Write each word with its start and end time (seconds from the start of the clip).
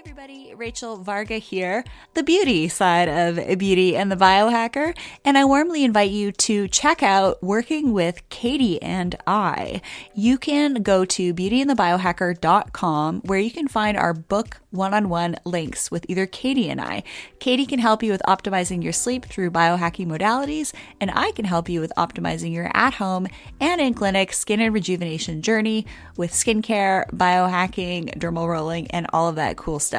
everybody, 0.00 0.54
Rachel 0.54 0.96
Varga 0.96 1.36
here, 1.36 1.84
the 2.14 2.22
beauty 2.22 2.68
side 2.68 3.06
of 3.06 3.58
Beauty 3.58 3.94
and 3.94 4.10
the 4.10 4.16
Biohacker, 4.16 4.96
and 5.26 5.36
I 5.36 5.44
warmly 5.44 5.84
invite 5.84 6.10
you 6.10 6.32
to 6.32 6.68
check 6.68 7.02
out 7.02 7.42
Working 7.42 7.92
with 7.92 8.26
Katie 8.30 8.80
and 8.80 9.14
I. 9.26 9.82
You 10.14 10.38
can 10.38 10.82
go 10.82 11.04
to 11.04 11.34
beautyandthebiohacker.com 11.34 13.20
where 13.26 13.38
you 13.38 13.50
can 13.50 13.68
find 13.68 13.98
our 13.98 14.14
book 14.14 14.62
one-on-one 14.70 15.36
links 15.44 15.90
with 15.90 16.06
either 16.08 16.24
Katie 16.24 16.70
and 16.70 16.80
I. 16.80 17.02
Katie 17.38 17.66
can 17.66 17.80
help 17.80 18.02
you 18.02 18.12
with 18.12 18.22
optimizing 18.26 18.82
your 18.82 18.94
sleep 18.94 19.26
through 19.26 19.50
biohacking 19.50 20.06
modalities, 20.06 20.72
and 20.98 21.10
I 21.12 21.32
can 21.32 21.44
help 21.44 21.68
you 21.68 21.78
with 21.80 21.92
optimizing 21.98 22.54
your 22.54 22.70
at-home 22.72 23.26
and 23.60 23.82
in-clinic 23.82 24.32
skin 24.32 24.60
and 24.60 24.72
rejuvenation 24.72 25.42
journey 25.42 25.84
with 26.16 26.32
skincare, 26.32 27.06
biohacking, 27.10 28.16
dermal 28.18 28.48
rolling, 28.48 28.90
and 28.92 29.06
all 29.12 29.28
of 29.28 29.34
that 29.34 29.58
cool 29.58 29.78
stuff. 29.78 29.89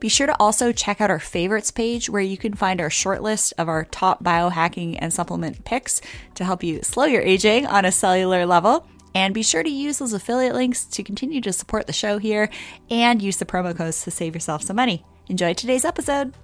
Be 0.00 0.08
sure 0.08 0.26
to 0.26 0.36
also 0.40 0.72
check 0.72 1.00
out 1.00 1.10
our 1.10 1.18
favorites 1.18 1.70
page 1.70 2.10
where 2.10 2.22
you 2.22 2.36
can 2.36 2.54
find 2.54 2.80
our 2.80 2.90
short 2.90 3.22
list 3.22 3.54
of 3.58 3.68
our 3.68 3.84
top 3.84 4.22
biohacking 4.22 4.98
and 5.00 5.12
supplement 5.12 5.64
picks 5.64 6.00
to 6.34 6.44
help 6.44 6.62
you 6.62 6.82
slow 6.82 7.04
your 7.04 7.22
aging 7.22 7.66
on 7.66 7.84
a 7.84 7.92
cellular 7.92 8.46
level. 8.46 8.86
And 9.14 9.34
be 9.34 9.42
sure 9.42 9.62
to 9.62 9.70
use 9.70 9.98
those 9.98 10.12
affiliate 10.12 10.54
links 10.54 10.84
to 10.84 11.02
continue 11.02 11.40
to 11.40 11.52
support 11.52 11.86
the 11.86 11.92
show 11.92 12.18
here 12.18 12.50
and 12.90 13.20
use 13.20 13.38
the 13.38 13.46
promo 13.46 13.76
codes 13.76 14.04
to 14.04 14.10
save 14.10 14.34
yourself 14.34 14.62
some 14.62 14.76
money. 14.76 15.04
Enjoy 15.28 15.54
today's 15.54 15.84
episode. 15.84 16.34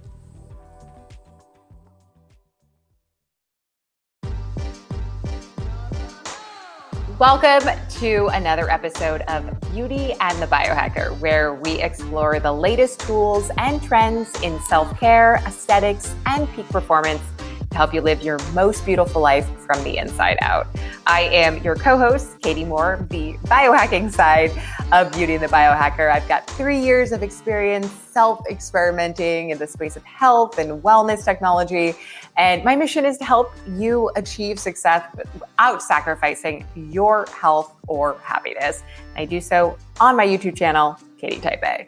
Welcome 7.17 7.69
to 7.99 8.27
another 8.33 8.69
episode 8.69 9.21
of 9.29 9.45
Beauty 9.71 10.13
and 10.19 10.41
the 10.41 10.47
Biohacker, 10.47 11.17
where 11.19 11.53
we 11.53 11.81
explore 11.81 12.41
the 12.41 12.51
latest 12.51 12.99
tools 12.99 13.49
and 13.57 13.81
trends 13.81 14.33
in 14.41 14.59
self 14.63 14.99
care, 14.99 15.35
aesthetics, 15.47 16.13
and 16.25 16.51
peak 16.53 16.67
performance 16.67 17.21
to 17.69 17.77
help 17.77 17.93
you 17.93 18.01
live 18.01 18.21
your 18.21 18.37
most 18.53 18.85
beautiful 18.85 19.21
life 19.21 19.47
from 19.65 19.81
the 19.85 19.97
inside 19.97 20.37
out. 20.41 20.67
I 21.07 21.21
am 21.21 21.63
your 21.63 21.75
co 21.75 21.97
host, 21.97 22.41
Katie 22.41 22.65
Moore, 22.65 23.05
the 23.09 23.33
biohacking 23.45 24.11
side 24.11 24.51
of 24.91 25.13
Beauty 25.13 25.35
and 25.35 25.43
the 25.43 25.47
Biohacker. 25.47 26.11
I've 26.11 26.27
got 26.27 26.49
three 26.49 26.79
years 26.79 27.13
of 27.13 27.23
experience 27.23 27.89
self 28.11 28.45
experimenting 28.49 29.51
in 29.51 29.57
the 29.57 29.67
space 29.67 29.95
of 29.95 30.03
health 30.03 30.57
and 30.57 30.81
wellness 30.83 31.23
technology. 31.23 31.95
And 32.37 32.65
my 32.65 32.75
mission 32.75 33.05
is 33.05 33.17
to 33.19 33.23
help 33.23 33.53
you 33.67 34.11
achieve 34.17 34.59
success 34.59 35.05
without 35.15 35.81
sacrificing 35.81 36.65
your 36.75 37.25
health 37.27 37.73
or 37.87 38.17
happiness. 38.21 38.83
I 39.15 39.23
do 39.23 39.39
so 39.39 39.77
on 40.01 40.17
my 40.17 40.27
YouTube 40.27 40.57
channel, 40.57 40.97
Katie 41.17 41.39
Type 41.39 41.63
A. 41.63 41.87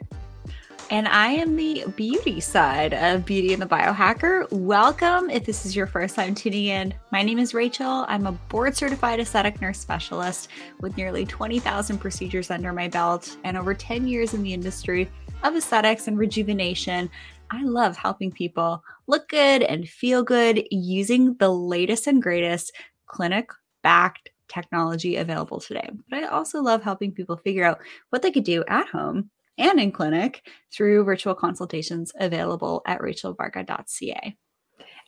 And 0.90 1.06
I 1.06 1.32
am 1.32 1.54
the 1.54 1.84
beauty 1.96 2.40
side 2.40 2.94
of 2.94 3.26
Beauty 3.26 3.52
and 3.52 3.60
the 3.60 3.66
Biohacker. 3.66 4.50
Welcome 4.50 5.28
if 5.28 5.44
this 5.44 5.66
is 5.66 5.76
your 5.76 5.86
first 5.86 6.16
time 6.16 6.34
tuning 6.34 6.64
in. 6.64 6.94
My 7.12 7.22
name 7.22 7.38
is 7.38 7.52
Rachel. 7.52 8.06
I'm 8.08 8.26
a 8.26 8.32
board 8.32 8.74
certified 8.74 9.20
aesthetic 9.20 9.60
nurse 9.60 9.78
specialist 9.78 10.48
with 10.80 10.96
nearly 10.96 11.26
20,000 11.26 11.98
procedures 11.98 12.50
under 12.50 12.72
my 12.72 12.88
belt 12.88 13.36
and 13.44 13.58
over 13.58 13.74
10 13.74 14.08
years 14.08 14.32
in 14.32 14.42
the 14.42 14.54
industry 14.54 15.10
of 15.42 15.54
aesthetics 15.56 16.08
and 16.08 16.16
rejuvenation. 16.16 17.10
I 17.50 17.62
love 17.62 17.96
helping 17.96 18.30
people 18.30 18.82
look 19.06 19.28
good 19.28 19.62
and 19.62 19.88
feel 19.88 20.22
good 20.22 20.66
using 20.70 21.34
the 21.38 21.48
latest 21.48 22.06
and 22.06 22.22
greatest 22.22 22.72
clinic 23.06 23.50
backed 23.82 24.30
technology 24.48 25.16
available 25.16 25.60
today. 25.60 25.88
But 26.10 26.24
I 26.24 26.26
also 26.26 26.60
love 26.60 26.82
helping 26.82 27.12
people 27.12 27.36
figure 27.36 27.64
out 27.64 27.80
what 28.10 28.22
they 28.22 28.30
could 28.30 28.44
do 28.44 28.64
at 28.68 28.88
home 28.88 29.30
and 29.56 29.80
in 29.80 29.92
clinic 29.92 30.46
through 30.72 31.04
virtual 31.04 31.34
consultations 31.34 32.12
available 32.18 32.82
at 32.86 33.00
rachelvarga.ca. 33.00 34.36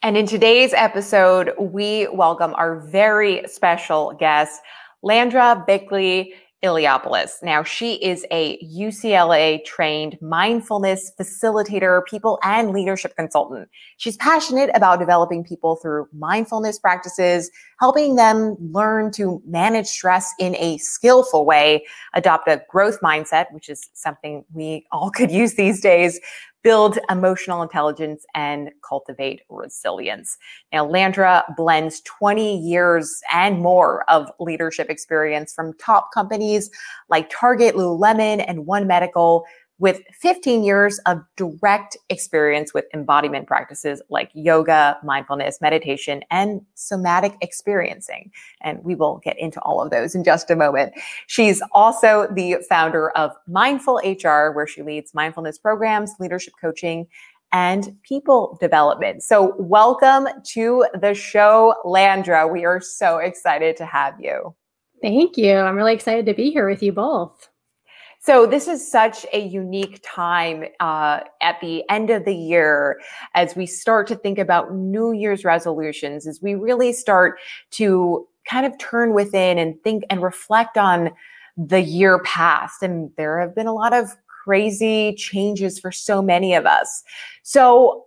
And 0.03 0.17
in 0.17 0.27
today's 0.27 0.73
episode, 0.73 1.53
we 1.59 2.09
welcome 2.09 2.55
our 2.55 2.81
very 2.81 3.47
special 3.47 4.13
guest, 4.19 4.61
Landra 5.05 5.67
Bickley 5.67 6.35
Eliopoulos. 6.63 7.43
Now, 7.43 7.63
she 7.63 7.95
is 7.95 8.27
a 8.31 8.59
UCLA 8.59 9.65
trained 9.65 10.19
mindfulness 10.21 11.11
facilitator, 11.19 12.05
people 12.05 12.39
and 12.43 12.71
leadership 12.73 13.17
consultant. 13.17 13.69
She's 13.97 14.19
passionate 14.19 14.71
about 14.75 14.99
developing 14.99 15.43
people 15.43 15.77
through 15.77 16.09
mindfulness 16.13 16.79
practices, 16.79 17.51
helping 17.79 18.17
them 18.17 18.57
learn 18.73 19.11
to 19.13 19.43
manage 19.47 19.87
stress 19.87 20.35
in 20.39 20.55
a 20.57 20.77
skillful 20.79 21.47
way, 21.47 21.87
adopt 22.13 22.47
a 22.47 22.63
growth 22.69 23.01
mindset, 23.01 23.47
which 23.53 23.71
is 23.71 23.89
something 23.95 24.45
we 24.53 24.87
all 24.93 25.11
could 25.11 25.31
use 25.31 25.55
these 25.55 25.81
days, 25.81 26.21
build 26.63 26.99
emotional 27.11 27.63
intelligence, 27.63 28.25
and 28.35 28.71
cultivate 28.87 29.43
resilience. 29.49 30.37
Now, 30.73 30.87
Landra 30.87 31.43
blends 31.57 32.01
20 32.03 32.59
years 32.59 33.21
and 33.33 33.61
more 33.61 34.05
of 34.11 34.31
leadership 34.39 34.91
experience 34.91 35.53
from 35.53 35.73
top 35.75 36.13
companies 36.13 36.71
like 37.09 37.31
Target, 37.31 37.75
Lululemon, 37.75 38.45
and 38.47 38.67
One 38.67 38.87
Medical 38.87 39.45
with 39.81 40.03
15 40.13 40.63
years 40.63 41.01
of 41.07 41.23
direct 41.37 41.97
experience 42.11 42.73
with 42.73 42.85
embodiment 42.95 43.47
practices 43.47 44.01
like 44.11 44.31
yoga, 44.35 44.99
mindfulness, 45.03 45.61
meditation, 45.61 46.23
and 46.31 46.61
somatic 46.75 47.35
experiencing. 47.41 48.31
And 48.61 48.85
we 48.85 48.95
will 48.95 49.21
get 49.25 49.39
into 49.39 49.59
all 49.63 49.83
of 49.83 49.91
those 49.91 50.15
in 50.15 50.23
just 50.23 50.51
a 50.51 50.57
moment. 50.57 50.93
She's 51.27 51.63
also 51.73 52.29
the 52.33 52.59
founder 52.69 53.11
of 53.13 53.33
Mindful 53.49 54.01
HR, 54.05 54.53
where 54.53 54.67
she 54.67 54.83
leads 54.83 55.15
mindfulness 55.15 55.59
programs, 55.59 56.13
leadership 56.21 56.55
coaching, 56.61 57.07
and 57.53 57.97
people 58.03 58.59
development. 58.61 59.23
So, 59.23 59.55
welcome 59.59 60.29
to 60.53 60.87
the 61.01 61.15
show, 61.15 61.75
Landra. 61.85 62.51
We 62.51 62.65
are 62.65 62.81
so 62.81 63.17
excited 63.17 63.77
to 63.79 63.87
have 63.87 64.21
you. 64.21 64.55
Thank 65.03 65.37
you. 65.37 65.55
I'm 65.55 65.75
really 65.75 65.95
excited 65.95 66.27
to 66.27 66.35
be 66.35 66.51
here 66.51 66.69
with 66.69 66.83
you 66.83 66.93
both. 66.93 67.50
So 68.23 68.47
this 68.47 68.69
is 68.69 68.89
such 68.89 69.25
a 69.33 69.41
unique 69.41 70.01
time 70.05 70.65
uh, 70.79 71.21
at 71.41 71.59
the 71.63 71.89
end 71.89 72.11
of 72.11 72.27
the 72.27 72.35
year 72.35 73.01
as 73.35 73.57
we 73.57 73.65
start 73.65 74.07
to 74.09 74.15
think 74.15 74.39
about 74.39 74.75
New 74.75 75.13
Year's 75.13 75.43
resolutions, 75.43 76.27
as 76.27 76.41
we 76.43 76.55
really 76.55 76.93
start 76.93 77.39
to 77.73 78.29
kind 78.47 78.67
of 78.67 78.77
turn 78.79 79.15
within 79.15 79.57
and 79.57 79.83
think 79.83 80.05
and 80.11 80.23
reflect 80.23 80.77
on 80.77 81.13
the 81.57 81.81
year 81.81 82.19
past. 82.25 82.83
And 82.83 83.11
there 83.17 83.41
have 83.41 83.55
been 83.55 83.67
a 83.67 83.73
lot 83.73 83.95
of 83.95 84.15
crazy 84.45 85.15
changes 85.15 85.79
for 85.79 85.91
so 85.91 86.21
many 86.21 86.55
of 86.55 86.67
us. 86.67 87.03
So 87.43 88.05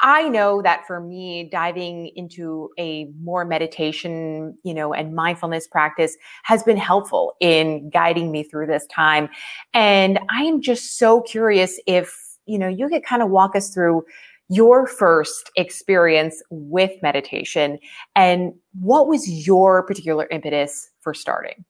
I 0.00 0.28
know 0.28 0.62
that 0.62 0.86
for 0.86 1.00
me, 1.00 1.48
diving 1.50 2.12
into 2.14 2.70
a 2.78 3.06
more 3.20 3.44
meditation, 3.44 4.56
you 4.62 4.72
know, 4.72 4.94
and 4.94 5.14
mindfulness 5.14 5.66
practice 5.66 6.16
has 6.44 6.62
been 6.62 6.76
helpful 6.76 7.34
in 7.40 7.90
guiding 7.90 8.30
me 8.30 8.44
through 8.44 8.66
this 8.66 8.86
time. 8.86 9.28
And 9.74 10.18
I 10.30 10.42
am 10.42 10.60
just 10.60 10.98
so 10.98 11.20
curious 11.22 11.80
if, 11.86 12.14
you 12.46 12.58
know, 12.58 12.68
you 12.68 12.88
could 12.88 13.04
kind 13.04 13.22
of 13.22 13.30
walk 13.30 13.56
us 13.56 13.70
through 13.74 14.04
your 14.48 14.86
first 14.86 15.50
experience 15.56 16.42
with 16.50 16.92
meditation 17.02 17.78
and 18.16 18.54
what 18.80 19.06
was 19.08 19.28
your 19.46 19.82
particular 19.82 20.26
impetus 20.30 20.88
for 21.00 21.12
starting? 21.12 21.64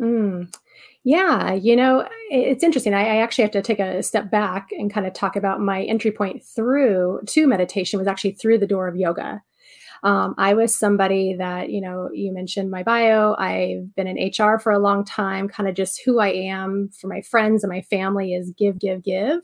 Mm. 0.00 0.52
Yeah, 1.08 1.54
you 1.54 1.74
know, 1.74 2.06
it's 2.30 2.62
interesting. 2.62 2.92
I, 2.92 3.00
I, 3.00 3.16
actually 3.22 3.44
have 3.44 3.50
to 3.52 3.62
take 3.62 3.78
a 3.78 4.02
step 4.02 4.30
back 4.30 4.68
and 4.72 4.92
kind 4.92 5.06
of 5.06 5.14
talk 5.14 5.36
about 5.36 5.58
my 5.58 5.84
entry 5.84 6.10
point 6.10 6.44
through 6.44 7.20
to 7.28 7.46
meditation 7.46 7.98
was 7.98 8.06
actually 8.06 8.32
through 8.32 8.58
the 8.58 8.66
door 8.66 8.88
of 8.88 8.94
yoga. 8.94 9.40
Um, 10.02 10.34
I 10.36 10.52
was 10.52 10.78
somebody 10.78 11.34
that, 11.38 11.70
you 11.70 11.80
know, 11.80 12.10
you 12.12 12.30
mentioned 12.30 12.70
my 12.70 12.82
bio. 12.82 13.34
I've 13.38 13.94
been 13.96 14.06
in 14.06 14.30
HR 14.30 14.58
for 14.58 14.70
a 14.70 14.78
long 14.78 15.02
time, 15.02 15.48
kind 15.48 15.66
of 15.66 15.74
just 15.74 16.02
who 16.04 16.18
I 16.20 16.28
am 16.28 16.90
for 17.00 17.08
my 17.08 17.22
friends 17.22 17.64
and 17.64 17.72
my 17.72 17.80
family 17.80 18.34
is 18.34 18.52
give, 18.58 18.78
give, 18.78 19.02
give. 19.02 19.40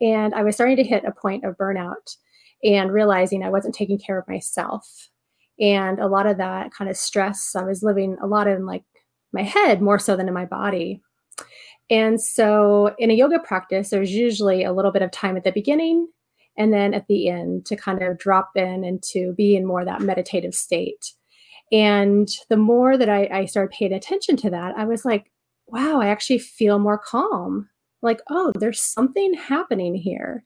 And 0.00 0.32
I 0.36 0.44
was 0.44 0.54
starting 0.54 0.76
to 0.76 0.84
hit 0.84 1.02
a 1.04 1.10
point 1.10 1.44
of 1.44 1.56
burnout 1.56 2.16
and 2.62 2.92
realizing 2.92 3.42
I 3.42 3.50
wasn't 3.50 3.74
taking 3.74 3.98
care 3.98 4.20
of 4.20 4.28
myself. 4.28 5.08
And 5.58 5.98
a 5.98 6.06
lot 6.06 6.28
of 6.28 6.36
that 6.36 6.72
kind 6.72 6.88
of 6.88 6.96
stress, 6.96 7.56
I 7.56 7.64
was 7.64 7.82
living 7.82 8.18
a 8.22 8.28
lot 8.28 8.46
in 8.46 8.66
like 8.66 8.84
my 9.32 9.42
head 9.42 9.80
more 9.80 9.98
so 9.98 10.16
than 10.16 10.28
in 10.28 10.34
my 10.34 10.44
body. 10.44 11.00
And 11.90 12.20
so 12.20 12.94
in 12.98 13.10
a 13.10 13.14
yoga 13.14 13.38
practice, 13.38 13.90
there's 13.90 14.12
usually 14.12 14.64
a 14.64 14.72
little 14.72 14.92
bit 14.92 15.02
of 15.02 15.10
time 15.10 15.36
at 15.36 15.44
the 15.44 15.52
beginning 15.52 16.08
and 16.56 16.72
then 16.72 16.94
at 16.94 17.06
the 17.06 17.28
end 17.28 17.66
to 17.66 17.76
kind 17.76 18.02
of 18.02 18.18
drop 18.18 18.50
in 18.56 18.84
and 18.84 19.02
to 19.02 19.34
be 19.36 19.56
in 19.56 19.66
more 19.66 19.84
that 19.84 20.00
meditative 20.00 20.54
state. 20.54 21.12
And 21.70 22.28
the 22.50 22.56
more 22.56 22.98
that 22.98 23.08
I, 23.08 23.28
I 23.32 23.44
started 23.46 23.74
paying 23.74 23.92
attention 23.92 24.36
to 24.38 24.50
that, 24.50 24.76
I 24.76 24.84
was 24.84 25.04
like, 25.04 25.32
wow, 25.66 26.00
I 26.00 26.08
actually 26.08 26.38
feel 26.38 26.78
more 26.78 26.98
calm. 26.98 27.68
Like, 28.02 28.20
oh, 28.28 28.52
there's 28.58 28.82
something 28.82 29.34
happening 29.34 29.94
here. 29.94 30.44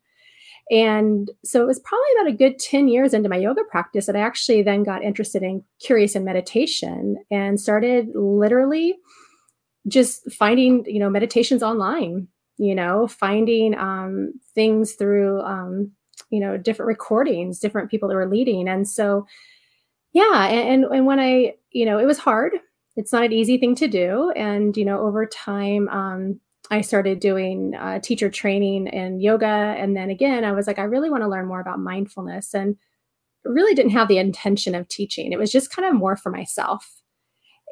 And 0.70 1.30
so 1.44 1.62
it 1.62 1.66
was 1.66 1.80
probably 1.80 2.06
about 2.20 2.32
a 2.32 2.36
good 2.36 2.58
10 2.58 2.88
years 2.88 3.14
into 3.14 3.28
my 3.28 3.36
yoga 3.36 3.62
practice 3.70 4.06
that 4.06 4.16
I 4.16 4.20
actually 4.20 4.62
then 4.62 4.82
got 4.82 5.04
interested 5.04 5.42
in 5.42 5.62
curious 5.80 6.16
in 6.16 6.24
meditation 6.24 7.16
and 7.30 7.60
started 7.60 8.08
literally 8.14 8.96
just 9.86 10.30
finding, 10.32 10.84
you 10.86 10.98
know, 10.98 11.08
meditations 11.08 11.62
online 11.62 12.26
you 12.58 12.74
know, 12.74 13.06
finding 13.06 13.76
um, 13.76 14.32
things 14.54 14.94
through, 14.94 15.40
um, 15.42 15.92
you 16.30 16.40
know, 16.40 16.56
different 16.56 16.88
recordings, 16.88 17.58
different 17.58 17.90
people 17.90 18.08
that 18.08 18.14
were 18.14 18.28
leading. 18.28 18.68
And 18.68 18.88
so, 18.88 19.26
yeah. 20.12 20.46
And, 20.46 20.84
and, 20.84 21.06
when 21.06 21.20
I, 21.20 21.54
you 21.70 21.84
know, 21.84 21.98
it 21.98 22.06
was 22.06 22.18
hard. 22.18 22.52
It's 22.96 23.12
not 23.12 23.24
an 23.24 23.32
easy 23.32 23.58
thing 23.58 23.74
to 23.76 23.88
do. 23.88 24.30
And, 24.34 24.74
you 24.76 24.84
know, 24.84 25.00
over 25.00 25.26
time, 25.26 25.88
um, 25.90 26.40
I 26.70 26.80
started 26.80 27.20
doing 27.20 27.74
uh, 27.74 28.00
teacher 28.00 28.28
training 28.28 28.88
and 28.88 29.22
yoga. 29.22 29.46
And 29.46 29.96
then 29.96 30.10
again, 30.10 30.44
I 30.44 30.52
was 30.52 30.66
like, 30.66 30.78
I 30.78 30.84
really 30.84 31.10
want 31.10 31.22
to 31.22 31.28
learn 31.28 31.46
more 31.46 31.60
about 31.60 31.78
mindfulness 31.78 32.54
and 32.54 32.76
really 33.44 33.74
didn't 33.74 33.92
have 33.92 34.08
the 34.08 34.18
intention 34.18 34.74
of 34.74 34.88
teaching. 34.88 35.32
It 35.32 35.38
was 35.38 35.52
just 35.52 35.70
kind 35.70 35.86
of 35.88 35.94
more 35.94 36.16
for 36.16 36.30
myself. 36.30 37.02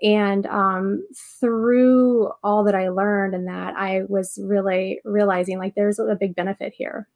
And 0.03 0.47
um, 0.47 1.07
through 1.41 2.31
all 2.43 2.65
that 2.65 2.75
I 2.75 2.89
learned 2.89 3.35
and 3.35 3.49
that, 3.49 3.75
I 3.77 4.03
was 4.09 4.39
really 4.43 5.01
realizing 5.05 5.59
like 5.59 5.75
there's 5.75 5.99
a 5.99 6.17
big 6.19 6.35
benefit 6.35 6.75
here. 6.77 7.09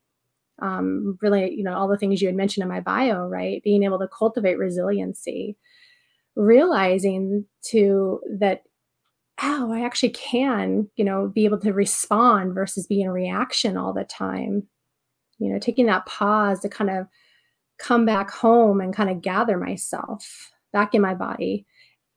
Um, 0.60 1.18
really, 1.22 1.54
you 1.54 1.62
know, 1.62 1.74
all 1.74 1.86
the 1.86 1.98
things 1.98 2.20
you 2.20 2.28
had 2.28 2.36
mentioned 2.36 2.62
in 2.62 2.68
my 2.68 2.80
bio, 2.80 3.26
right? 3.26 3.62
Being 3.62 3.84
able 3.84 3.98
to 4.00 4.08
cultivate 4.08 4.58
resiliency, 4.58 5.56
realizing 6.34 7.44
to 7.66 8.20
that, 8.40 8.62
oh, 9.42 9.72
I 9.72 9.84
actually 9.84 10.10
can, 10.10 10.90
you 10.96 11.04
know, 11.04 11.30
be 11.32 11.44
able 11.44 11.60
to 11.60 11.72
respond 11.72 12.54
versus 12.54 12.86
be 12.86 13.02
in 13.02 13.10
reaction 13.10 13.76
all 13.76 13.92
the 13.92 14.04
time. 14.04 14.64
You 15.38 15.52
know, 15.52 15.58
taking 15.58 15.86
that 15.86 16.06
pause 16.06 16.60
to 16.60 16.68
kind 16.68 16.90
of 16.90 17.06
come 17.78 18.04
back 18.04 18.30
home 18.30 18.80
and 18.80 18.94
kind 18.94 19.08
of 19.08 19.22
gather 19.22 19.56
myself 19.56 20.50
back 20.72 20.94
in 20.94 21.00
my 21.00 21.14
body 21.14 21.64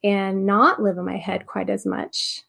and 0.03 0.45
not 0.45 0.81
live 0.81 0.97
in 0.97 1.05
my 1.05 1.17
head 1.17 1.45
quite 1.45 1.69
as 1.69 1.85
much. 1.85 2.41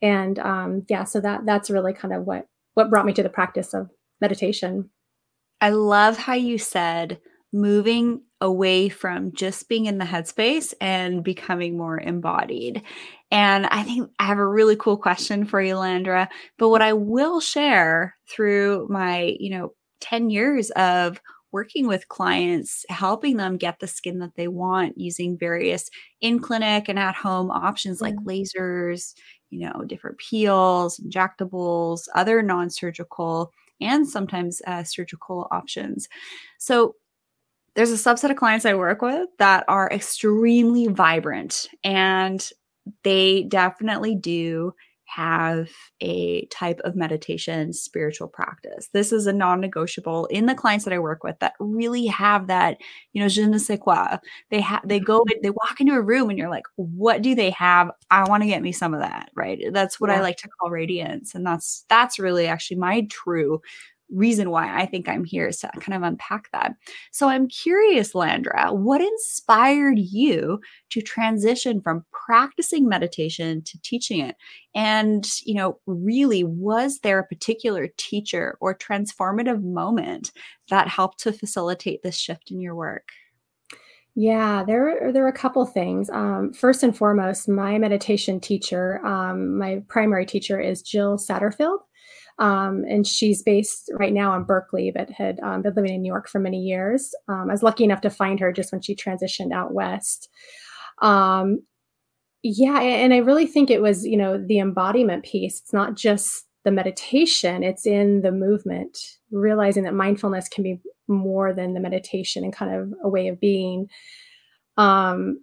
And 0.00 0.38
um, 0.38 0.86
yeah 0.88 1.04
so 1.04 1.20
that 1.20 1.44
that's 1.44 1.70
really 1.70 1.92
kind 1.92 2.14
of 2.14 2.24
what 2.24 2.46
what 2.74 2.90
brought 2.90 3.06
me 3.06 3.12
to 3.14 3.22
the 3.22 3.28
practice 3.28 3.74
of 3.74 3.90
meditation. 4.20 4.90
I 5.60 5.70
love 5.70 6.16
how 6.16 6.34
you 6.34 6.58
said 6.58 7.20
moving 7.52 8.22
away 8.40 8.88
from 8.88 9.32
just 9.32 9.68
being 9.68 9.86
in 9.86 9.98
the 9.98 10.04
headspace 10.04 10.72
and 10.80 11.24
becoming 11.24 11.76
more 11.76 11.98
embodied 11.98 12.82
and 13.30 13.66
i 13.66 13.82
think 13.82 14.10
i 14.18 14.24
have 14.24 14.38
a 14.38 14.46
really 14.46 14.76
cool 14.76 14.96
question 14.96 15.44
for 15.44 15.60
you 15.60 15.74
landra 15.74 16.28
but 16.58 16.68
what 16.68 16.82
i 16.82 16.92
will 16.92 17.40
share 17.40 18.14
through 18.28 18.86
my 18.90 19.36
you 19.38 19.50
know 19.50 19.72
10 20.00 20.30
years 20.30 20.70
of 20.70 21.20
working 21.52 21.86
with 21.86 22.08
clients, 22.08 22.84
helping 22.88 23.36
them 23.36 23.56
get 23.56 23.80
the 23.80 23.86
skin 23.86 24.18
that 24.18 24.34
they 24.36 24.48
want 24.48 24.98
using 24.98 25.38
various 25.38 25.88
in 26.20 26.38
clinic 26.38 26.88
and 26.88 26.98
at 26.98 27.14
home 27.14 27.50
options 27.50 28.00
like 28.00 28.14
mm-hmm. 28.14 28.28
lasers, 28.28 29.14
you 29.50 29.60
know, 29.60 29.84
different 29.86 30.18
peels, 30.18 30.98
injectables, 30.98 32.02
other 32.14 32.42
non 32.42 32.68
surgical, 32.68 33.50
and 33.80 34.06
sometimes 34.06 34.60
uh, 34.66 34.82
surgical 34.84 35.48
options. 35.50 36.08
So, 36.58 36.94
there's 37.74 37.92
a 37.92 37.94
subset 37.94 38.30
of 38.30 38.36
clients 38.36 38.66
I 38.66 38.74
work 38.74 39.02
with 39.02 39.28
that 39.38 39.64
are 39.68 39.88
extremely 39.92 40.88
vibrant 40.88 41.68
and 41.84 42.50
they 43.04 43.44
definitely 43.44 44.14
do 44.14 44.72
have 45.08 45.70
a 46.02 46.44
type 46.46 46.80
of 46.84 46.94
meditation 46.94 47.72
spiritual 47.72 48.28
practice. 48.28 48.90
This 48.92 49.10
is 49.10 49.26
a 49.26 49.32
non-negotiable 49.32 50.26
in 50.26 50.44
the 50.44 50.54
clients 50.54 50.84
that 50.84 50.92
I 50.92 50.98
work 50.98 51.24
with 51.24 51.38
that 51.38 51.54
really 51.58 52.06
have 52.06 52.46
that, 52.48 52.76
you 53.14 53.22
know, 53.22 53.28
je 53.28 53.46
ne 53.46 53.56
sais 53.56 53.78
quoi. 53.80 54.18
They 54.50 54.60
have 54.60 54.86
they 54.86 55.00
go 55.00 55.20
mm-hmm. 55.20 55.38
they 55.42 55.50
walk 55.50 55.80
into 55.80 55.94
a 55.94 56.02
room 56.02 56.28
and 56.28 56.38
you're 56.38 56.50
like, 56.50 56.66
what 56.76 57.22
do 57.22 57.34
they 57.34 57.50
have? 57.50 57.90
I 58.10 58.28
want 58.28 58.42
to 58.42 58.48
get 58.48 58.60
me 58.60 58.70
some 58.70 58.92
of 58.92 59.00
that, 59.00 59.30
right? 59.34 59.58
That's 59.72 59.98
what 59.98 60.10
yeah. 60.10 60.18
I 60.18 60.20
like 60.20 60.36
to 60.38 60.48
call 60.48 60.70
radiance. 60.70 61.34
And 61.34 61.44
that's 61.44 61.86
that's 61.88 62.18
really 62.18 62.46
actually 62.46 62.76
my 62.76 63.06
true 63.10 63.62
reason 64.10 64.50
why 64.50 64.74
I 64.80 64.86
think 64.86 65.08
I'm 65.08 65.24
here 65.24 65.48
is 65.48 65.58
to 65.58 65.70
kind 65.80 65.94
of 65.94 66.02
unpack 66.02 66.50
that. 66.52 66.72
So 67.12 67.28
I'm 67.28 67.48
curious, 67.48 68.12
Landra, 68.12 68.74
what 68.74 69.00
inspired 69.00 69.98
you 69.98 70.60
to 70.90 71.00
transition 71.02 71.80
from 71.80 72.04
practicing 72.12 72.88
meditation 72.88 73.62
to 73.62 73.80
teaching 73.82 74.20
it? 74.20 74.36
And, 74.74 75.28
you 75.44 75.54
know, 75.54 75.78
really, 75.86 76.44
was 76.44 77.00
there 77.00 77.18
a 77.18 77.26
particular 77.26 77.88
teacher 77.96 78.56
or 78.60 78.74
transformative 78.74 79.62
moment 79.62 80.32
that 80.70 80.88
helped 80.88 81.20
to 81.20 81.32
facilitate 81.32 82.02
this 82.02 82.16
shift 82.16 82.50
in 82.50 82.60
your 82.60 82.74
work? 82.74 83.08
Yeah, 84.20 84.64
there 84.66 85.12
there 85.12 85.24
are 85.24 85.28
a 85.28 85.32
couple 85.32 85.64
things. 85.64 86.10
Um, 86.10 86.52
first 86.52 86.82
and 86.82 86.96
foremost, 86.96 87.48
my 87.48 87.78
meditation 87.78 88.40
teacher, 88.40 89.04
um, 89.06 89.56
my 89.56 89.82
primary 89.86 90.26
teacher 90.26 90.58
is 90.58 90.82
Jill 90.82 91.18
Satterfield. 91.18 91.78
Um, 92.38 92.84
and 92.88 93.06
she's 93.06 93.42
based 93.42 93.90
right 93.98 94.12
now 94.12 94.36
in 94.36 94.44
Berkeley, 94.44 94.92
but 94.94 95.10
had 95.10 95.40
um, 95.40 95.62
been 95.62 95.74
living 95.74 95.94
in 95.94 96.02
New 96.02 96.12
York 96.12 96.28
for 96.28 96.38
many 96.38 96.58
years. 96.58 97.12
Um, 97.26 97.46
I 97.48 97.52
was 97.52 97.64
lucky 97.64 97.84
enough 97.84 98.00
to 98.02 98.10
find 98.10 98.38
her 98.38 98.52
just 98.52 98.70
when 98.70 98.80
she 98.80 98.94
transitioned 98.94 99.52
out 99.52 99.74
west. 99.74 100.28
Um, 101.02 101.62
yeah, 102.42 102.80
and 102.80 103.12
I 103.12 103.18
really 103.18 103.46
think 103.46 103.70
it 103.70 103.82
was, 103.82 104.06
you 104.06 104.16
know, 104.16 104.38
the 104.38 104.60
embodiment 104.60 105.24
piece. 105.24 105.60
It's 105.60 105.72
not 105.72 105.96
just 105.96 106.44
the 106.64 106.70
meditation, 106.70 107.62
it's 107.62 107.86
in 107.86 108.22
the 108.22 108.32
movement, 108.32 108.98
realizing 109.30 109.84
that 109.84 109.94
mindfulness 109.94 110.48
can 110.48 110.62
be 110.62 110.80
more 111.08 111.52
than 111.52 111.74
the 111.74 111.80
meditation 111.80 112.44
and 112.44 112.52
kind 112.52 112.74
of 112.74 112.92
a 113.02 113.08
way 113.08 113.28
of 113.28 113.40
being. 113.40 113.88
Um, 114.76 115.42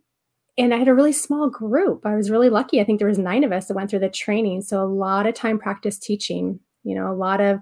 and 0.57 0.74
I 0.74 0.77
had 0.77 0.88
a 0.88 0.94
really 0.94 1.12
small 1.12 1.50
group. 1.50 2.06
I 2.06 2.15
was 2.15 2.31
really 2.31 2.50
lucky. 2.50 2.80
I 2.80 2.86
think 2.86 3.00
there 3.00 3.07
was 3.07 3.18
nine 3.18 3.44
of 3.44 3.51
us 3.51 3.65
that 3.65 3.74
went 3.75 3.89
through 3.89 4.00
the 4.00 4.09
training. 4.09 4.62
So 4.62 4.81
a 4.81 4.86
lot 4.86 5.27
of 5.27 5.33
time 5.33 5.59
practice 5.59 5.97
teaching 6.00 6.59
you 6.86 6.96
know 6.96 7.12
a 7.12 7.14
lot 7.14 7.42
of 7.42 7.60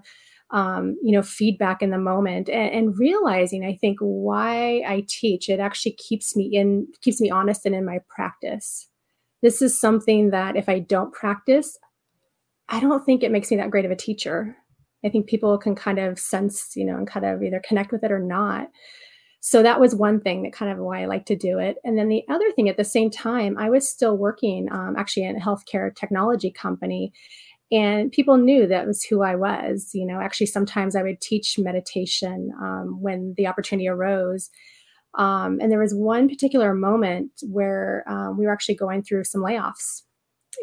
um, 0.50 0.96
you 1.02 1.12
know 1.12 1.22
feedback 1.22 1.82
in 1.82 1.90
the 1.90 1.98
moment 1.98 2.48
and, 2.48 2.70
and, 2.72 2.98
realizing 2.98 3.64
i 3.64 3.74
think 3.74 3.98
why 4.00 4.82
i 4.86 5.04
teach 5.08 5.48
it 5.48 5.58
actually 5.58 5.92
keeps 5.92 6.36
me 6.36 6.44
in 6.44 6.86
keeps 7.00 7.20
me 7.20 7.30
honest 7.30 7.66
and 7.66 7.74
in 7.74 7.84
my 7.84 7.98
practice. 8.08 8.88
This 9.42 9.60
is 9.60 9.78
something 9.78 10.30
that 10.30 10.56
if 10.56 10.68
i 10.68 10.78
don't 10.78 11.12
practice 11.12 11.76
i 12.68 12.78
don't 12.78 13.04
think 13.04 13.22
it 13.22 13.32
makes 13.32 13.50
me 13.50 13.56
that 13.56 13.70
great 13.70 13.84
of 13.84 13.90
a 13.90 13.96
teacher. 13.96 14.56
I 15.04 15.10
think 15.10 15.26
people 15.26 15.58
can 15.58 15.74
kind 15.74 15.98
of 15.98 16.18
sense 16.18 16.72
you 16.76 16.84
know 16.84 16.96
and 16.96 17.06
kind 17.06 17.26
of 17.26 17.42
either 17.42 17.60
connect 17.66 17.90
with 17.90 18.04
it 18.04 18.12
or 18.12 18.20
not. 18.20 18.68
So 19.40 19.62
that 19.62 19.78
was 19.78 19.94
one 19.94 20.20
thing 20.20 20.42
that 20.42 20.54
kind 20.54 20.72
of 20.72 20.78
why 20.78 21.02
i 21.02 21.06
like 21.06 21.26
to 21.26 21.36
do 21.36 21.58
it. 21.58 21.76
And 21.84 21.98
then 21.98 22.08
the 22.08 22.22
other 22.30 22.50
thing 22.52 22.68
at 22.68 22.76
the 22.76 22.84
same 22.84 23.10
time 23.10 23.58
i 23.58 23.68
was 23.70 23.88
still 23.88 24.16
working 24.16 24.68
um, 24.70 24.94
actually 24.96 25.24
in 25.24 25.36
a 25.36 25.40
healthcare 25.40 25.94
technology 25.94 26.50
company 26.50 27.12
and 27.74 28.12
people 28.12 28.36
knew 28.36 28.68
that 28.68 28.86
was 28.86 29.02
who 29.02 29.22
I 29.22 29.34
was. 29.34 29.90
You 29.94 30.06
know, 30.06 30.20
actually, 30.20 30.46
sometimes 30.46 30.94
I 30.94 31.02
would 31.02 31.20
teach 31.20 31.58
meditation 31.58 32.52
um, 32.60 32.98
when 33.00 33.34
the 33.36 33.48
opportunity 33.48 33.88
arose. 33.88 34.48
Um, 35.18 35.58
and 35.60 35.70
there 35.70 35.80
was 35.80 35.94
one 35.94 36.28
particular 36.28 36.72
moment 36.74 37.32
where 37.42 38.04
um, 38.08 38.38
we 38.38 38.46
were 38.46 38.52
actually 38.52 38.76
going 38.76 39.02
through 39.02 39.24
some 39.24 39.42
layoffs, 39.42 40.02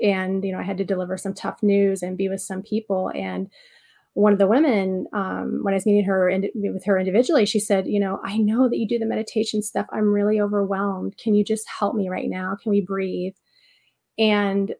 and 0.01 0.43
you 0.43 0.53
know, 0.53 0.59
I 0.59 0.63
had 0.63 0.77
to 0.77 0.85
deliver 0.85 1.17
some 1.17 1.33
tough 1.33 1.61
news 1.61 2.01
and 2.01 2.17
be 2.17 2.29
with 2.29 2.41
some 2.41 2.61
people. 2.61 3.11
And 3.13 3.49
one 4.13 4.33
of 4.33 4.39
the 4.39 4.47
women, 4.47 5.07
um, 5.13 5.59
when 5.63 5.73
I 5.73 5.77
was 5.77 5.85
meeting 5.85 6.05
her 6.05 6.29
ind- 6.29 6.51
with 6.53 6.85
her 6.85 6.97
individually, 6.97 7.45
she 7.45 7.59
said, 7.59 7.87
"You 7.87 7.99
know, 7.99 8.19
I 8.23 8.37
know 8.37 8.69
that 8.69 8.77
you 8.77 8.87
do 8.87 8.99
the 8.99 9.05
meditation 9.05 9.61
stuff. 9.61 9.85
I'm 9.91 10.13
really 10.13 10.39
overwhelmed. 10.39 11.17
Can 11.17 11.33
you 11.33 11.43
just 11.43 11.67
help 11.67 11.95
me 11.95 12.09
right 12.09 12.29
now? 12.29 12.55
Can 12.61 12.71
we 12.71 12.81
breathe?" 12.81 13.35
And 14.17 14.75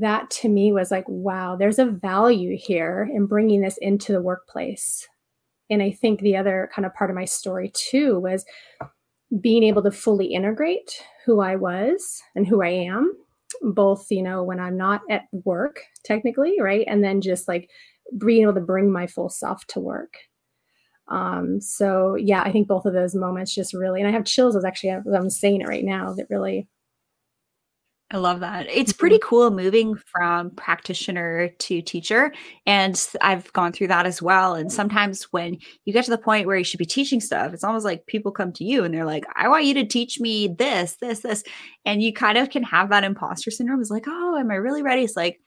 that 0.00 0.30
to 0.30 0.48
me 0.48 0.72
was 0.72 0.90
like, 0.90 1.04
wow, 1.06 1.56
there's 1.56 1.78
a 1.78 1.84
value 1.84 2.56
here 2.56 3.08
in 3.12 3.26
bringing 3.26 3.60
this 3.60 3.76
into 3.78 4.12
the 4.12 4.22
workplace. 4.22 5.06
And 5.68 5.82
I 5.82 5.90
think 5.90 6.20
the 6.20 6.36
other 6.36 6.70
kind 6.74 6.86
of 6.86 6.94
part 6.94 7.10
of 7.10 7.16
my 7.16 7.26
story 7.26 7.70
too 7.74 8.18
was 8.18 8.44
being 9.40 9.62
able 9.62 9.82
to 9.82 9.90
fully 9.90 10.26
integrate 10.26 11.02
who 11.24 11.40
I 11.40 11.56
was 11.56 12.22
and 12.34 12.46
who 12.46 12.62
I 12.62 12.68
am, 12.68 13.12
both, 13.60 14.06
you 14.10 14.22
know, 14.22 14.42
when 14.42 14.60
I'm 14.60 14.76
not 14.76 15.02
at 15.10 15.24
work 15.44 15.80
technically, 16.04 16.56
right? 16.60 16.84
And 16.88 17.04
then 17.04 17.20
just 17.20 17.46
like 17.46 17.70
being 18.18 18.42
able 18.42 18.54
to 18.54 18.60
bring 18.60 18.90
my 18.90 19.06
full 19.06 19.28
self 19.28 19.64
to 19.68 19.80
work. 19.80 20.14
Um, 21.08 21.60
so 21.60 22.14
yeah, 22.14 22.42
I 22.42 22.52
think 22.52 22.68
both 22.68 22.86
of 22.86 22.94
those 22.94 23.14
moments 23.14 23.54
just 23.54 23.74
really, 23.74 24.00
and 24.00 24.08
I 24.08 24.12
have 24.12 24.24
chills 24.24 24.56
as 24.56 24.64
actually 24.64 24.90
as 24.90 25.02
I'm 25.14 25.30
saying 25.30 25.60
it 25.60 25.68
right 25.68 25.84
now 25.84 26.14
that 26.14 26.30
really 26.30 26.68
I 28.12 28.18
love 28.18 28.40
that. 28.40 28.66
It's 28.68 28.92
pretty 28.92 29.16
mm-hmm. 29.16 29.28
cool 29.28 29.50
moving 29.50 29.96
from 29.96 30.50
practitioner 30.50 31.48
to 31.48 31.80
teacher. 31.80 32.32
And 32.66 33.02
I've 33.22 33.50
gone 33.54 33.72
through 33.72 33.88
that 33.88 34.04
as 34.04 34.20
well. 34.20 34.54
And 34.54 34.70
sometimes 34.70 35.24
when 35.32 35.58
you 35.86 35.94
get 35.94 36.04
to 36.04 36.10
the 36.10 36.18
point 36.18 36.46
where 36.46 36.56
you 36.56 36.64
should 36.64 36.78
be 36.78 36.84
teaching 36.84 37.20
stuff, 37.20 37.54
it's 37.54 37.64
almost 37.64 37.86
like 37.86 38.06
people 38.06 38.30
come 38.30 38.52
to 38.52 38.64
you 38.64 38.84
and 38.84 38.92
they're 38.92 39.06
like, 39.06 39.24
I 39.34 39.48
want 39.48 39.64
you 39.64 39.72
to 39.74 39.86
teach 39.86 40.20
me 40.20 40.48
this, 40.48 40.96
this, 41.00 41.20
this. 41.20 41.42
And 41.86 42.02
you 42.02 42.12
kind 42.12 42.36
of 42.36 42.50
can 42.50 42.62
have 42.64 42.90
that 42.90 43.02
imposter 43.02 43.50
syndrome. 43.50 43.80
It's 43.80 43.90
like, 43.90 44.06
oh, 44.06 44.36
am 44.36 44.50
I 44.50 44.56
really 44.56 44.82
ready? 44.82 45.02
It's 45.02 45.16
like, 45.16 45.40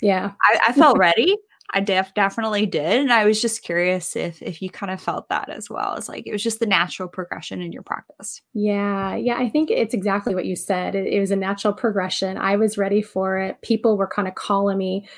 yeah, 0.00 0.32
I, 0.42 0.60
I 0.68 0.72
felt 0.72 0.98
ready. 0.98 1.36
I 1.74 1.80
def- 1.80 2.14
definitely 2.14 2.66
did. 2.66 3.00
And 3.00 3.12
I 3.12 3.24
was 3.24 3.42
just 3.42 3.62
curious 3.64 4.14
if 4.14 4.40
if 4.40 4.62
you 4.62 4.70
kind 4.70 4.92
of 4.92 5.00
felt 5.00 5.28
that 5.28 5.50
as 5.50 5.68
well. 5.68 5.94
It's 5.96 6.08
like 6.08 6.26
it 6.26 6.32
was 6.32 6.42
just 6.42 6.60
the 6.60 6.66
natural 6.66 7.08
progression 7.08 7.60
in 7.60 7.72
your 7.72 7.82
practice. 7.82 8.40
Yeah. 8.54 9.16
Yeah. 9.16 9.36
I 9.36 9.48
think 9.48 9.70
it's 9.70 9.92
exactly 9.92 10.34
what 10.34 10.46
you 10.46 10.54
said. 10.54 10.94
It, 10.94 11.12
it 11.12 11.20
was 11.20 11.32
a 11.32 11.36
natural 11.36 11.72
progression. 11.72 12.38
I 12.38 12.56
was 12.56 12.78
ready 12.78 13.02
for 13.02 13.38
it. 13.38 13.60
People 13.62 13.96
were 13.96 14.06
kind 14.06 14.28
of 14.28 14.36
calling 14.36 14.78
me 14.78 15.08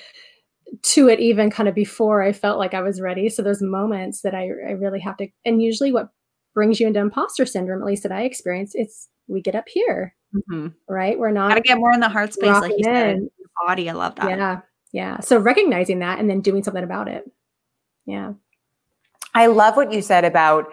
to 0.83 1.09
it 1.09 1.21
even 1.21 1.51
kind 1.51 1.69
of 1.69 1.75
before 1.75 2.23
I 2.23 2.33
felt 2.33 2.59
like 2.59 2.75
I 2.75 2.83
was 2.83 3.01
ready. 3.01 3.29
So 3.29 3.43
those 3.43 3.63
moments 3.63 4.23
that 4.23 4.35
I, 4.35 4.45
I 4.45 4.73
really 4.73 5.01
have 5.01 5.17
to, 5.19 5.29
and 5.45 5.63
usually 5.63 5.93
what 5.93 6.09
brings 6.55 6.81
you 6.81 6.87
into 6.87 7.01
imposter 7.01 7.47
syndrome, 7.47 7.83
at 7.83 7.87
least 7.87 8.03
that 8.03 8.13
I 8.13 8.23
experience, 8.23 8.73
it's 8.75 9.09
we 9.29 9.43
get 9.43 9.55
up 9.55 9.69
here, 9.69 10.15
mm-hmm. 10.35 10.69
right? 10.89 11.19
We're 11.19 11.31
not 11.31 11.51
gotta 11.51 11.61
get 11.61 11.79
more 11.79 11.93
in 11.93 12.01
the 12.01 12.09
heart 12.09 12.33
space, 12.33 12.61
like 12.61 12.73
you 12.77 12.85
said, 12.85 13.19
body. 13.67 13.91
I 13.91 13.93
love 13.93 14.17
that. 14.17 14.31
Yeah, 14.31 14.61
yeah. 14.93 15.21
So 15.21 15.39
recognizing 15.39 15.99
that 16.01 16.19
and 16.19 16.29
then 16.29 16.41
doing 16.41 16.63
something 16.63 16.85
about 16.85 17.09
it. 17.09 17.31
Yeah. 18.07 18.35
I 19.35 19.47
love 19.47 19.77
what 19.77 19.93
you 19.93 20.01
said 20.01 20.25
about 20.25 20.73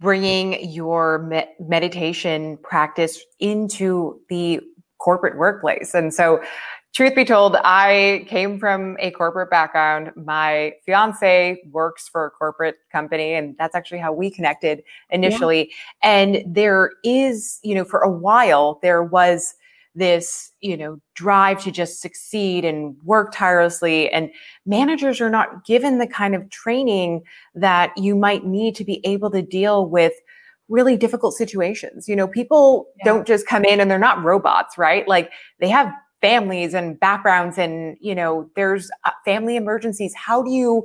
bringing 0.00 0.70
your 0.70 1.18
me- 1.20 1.46
meditation 1.58 2.58
practice 2.58 3.20
into 3.40 4.20
the 4.28 4.60
corporate 4.98 5.36
workplace. 5.36 5.94
And 5.94 6.14
so 6.14 6.40
truth 6.94 7.14
be 7.14 7.24
told, 7.24 7.56
I 7.64 8.24
came 8.28 8.60
from 8.60 8.96
a 9.00 9.10
corporate 9.10 9.50
background. 9.50 10.12
My 10.14 10.74
fiance 10.86 11.60
works 11.70 12.08
for 12.08 12.26
a 12.26 12.30
corporate 12.30 12.76
company, 12.92 13.34
and 13.34 13.56
that's 13.58 13.74
actually 13.74 13.98
how 13.98 14.12
we 14.12 14.30
connected 14.30 14.84
initially. 15.10 15.70
Yeah. 16.02 16.10
And 16.10 16.54
there 16.54 16.92
is, 17.02 17.58
you 17.64 17.74
know, 17.74 17.84
for 17.84 18.00
a 18.00 18.10
while, 18.10 18.78
there 18.82 19.02
was 19.02 19.54
this, 19.94 20.52
you 20.60 20.76
know, 20.76 20.98
drive 21.14 21.62
to 21.62 21.70
just 21.70 22.00
succeed 22.00 22.64
and 22.64 22.96
work 23.04 23.32
tirelessly. 23.32 24.10
And 24.10 24.30
managers 24.66 25.20
are 25.20 25.30
not 25.30 25.64
given 25.64 25.98
the 25.98 26.06
kind 26.06 26.34
of 26.34 26.50
training 26.50 27.22
that 27.54 27.96
you 27.96 28.16
might 28.16 28.44
need 28.44 28.74
to 28.76 28.84
be 28.84 29.00
able 29.04 29.30
to 29.30 29.42
deal 29.42 29.88
with 29.88 30.12
really 30.68 30.96
difficult 30.96 31.34
situations. 31.34 32.08
You 32.08 32.16
know, 32.16 32.26
people 32.26 32.86
yeah. 32.98 33.04
don't 33.04 33.26
just 33.26 33.46
come 33.46 33.64
in 33.64 33.80
and 33.80 33.90
they're 33.90 33.98
not 33.98 34.22
robots, 34.24 34.76
right? 34.76 35.06
Like 35.06 35.30
they 35.60 35.68
have 35.68 35.92
families 36.20 36.72
and 36.72 36.98
backgrounds 36.98 37.58
and 37.58 37.98
you 38.00 38.14
know 38.14 38.48
there's 38.56 38.90
uh, 39.04 39.10
family 39.26 39.56
emergencies 39.56 40.14
how 40.14 40.42
do 40.42 40.50
you 40.50 40.82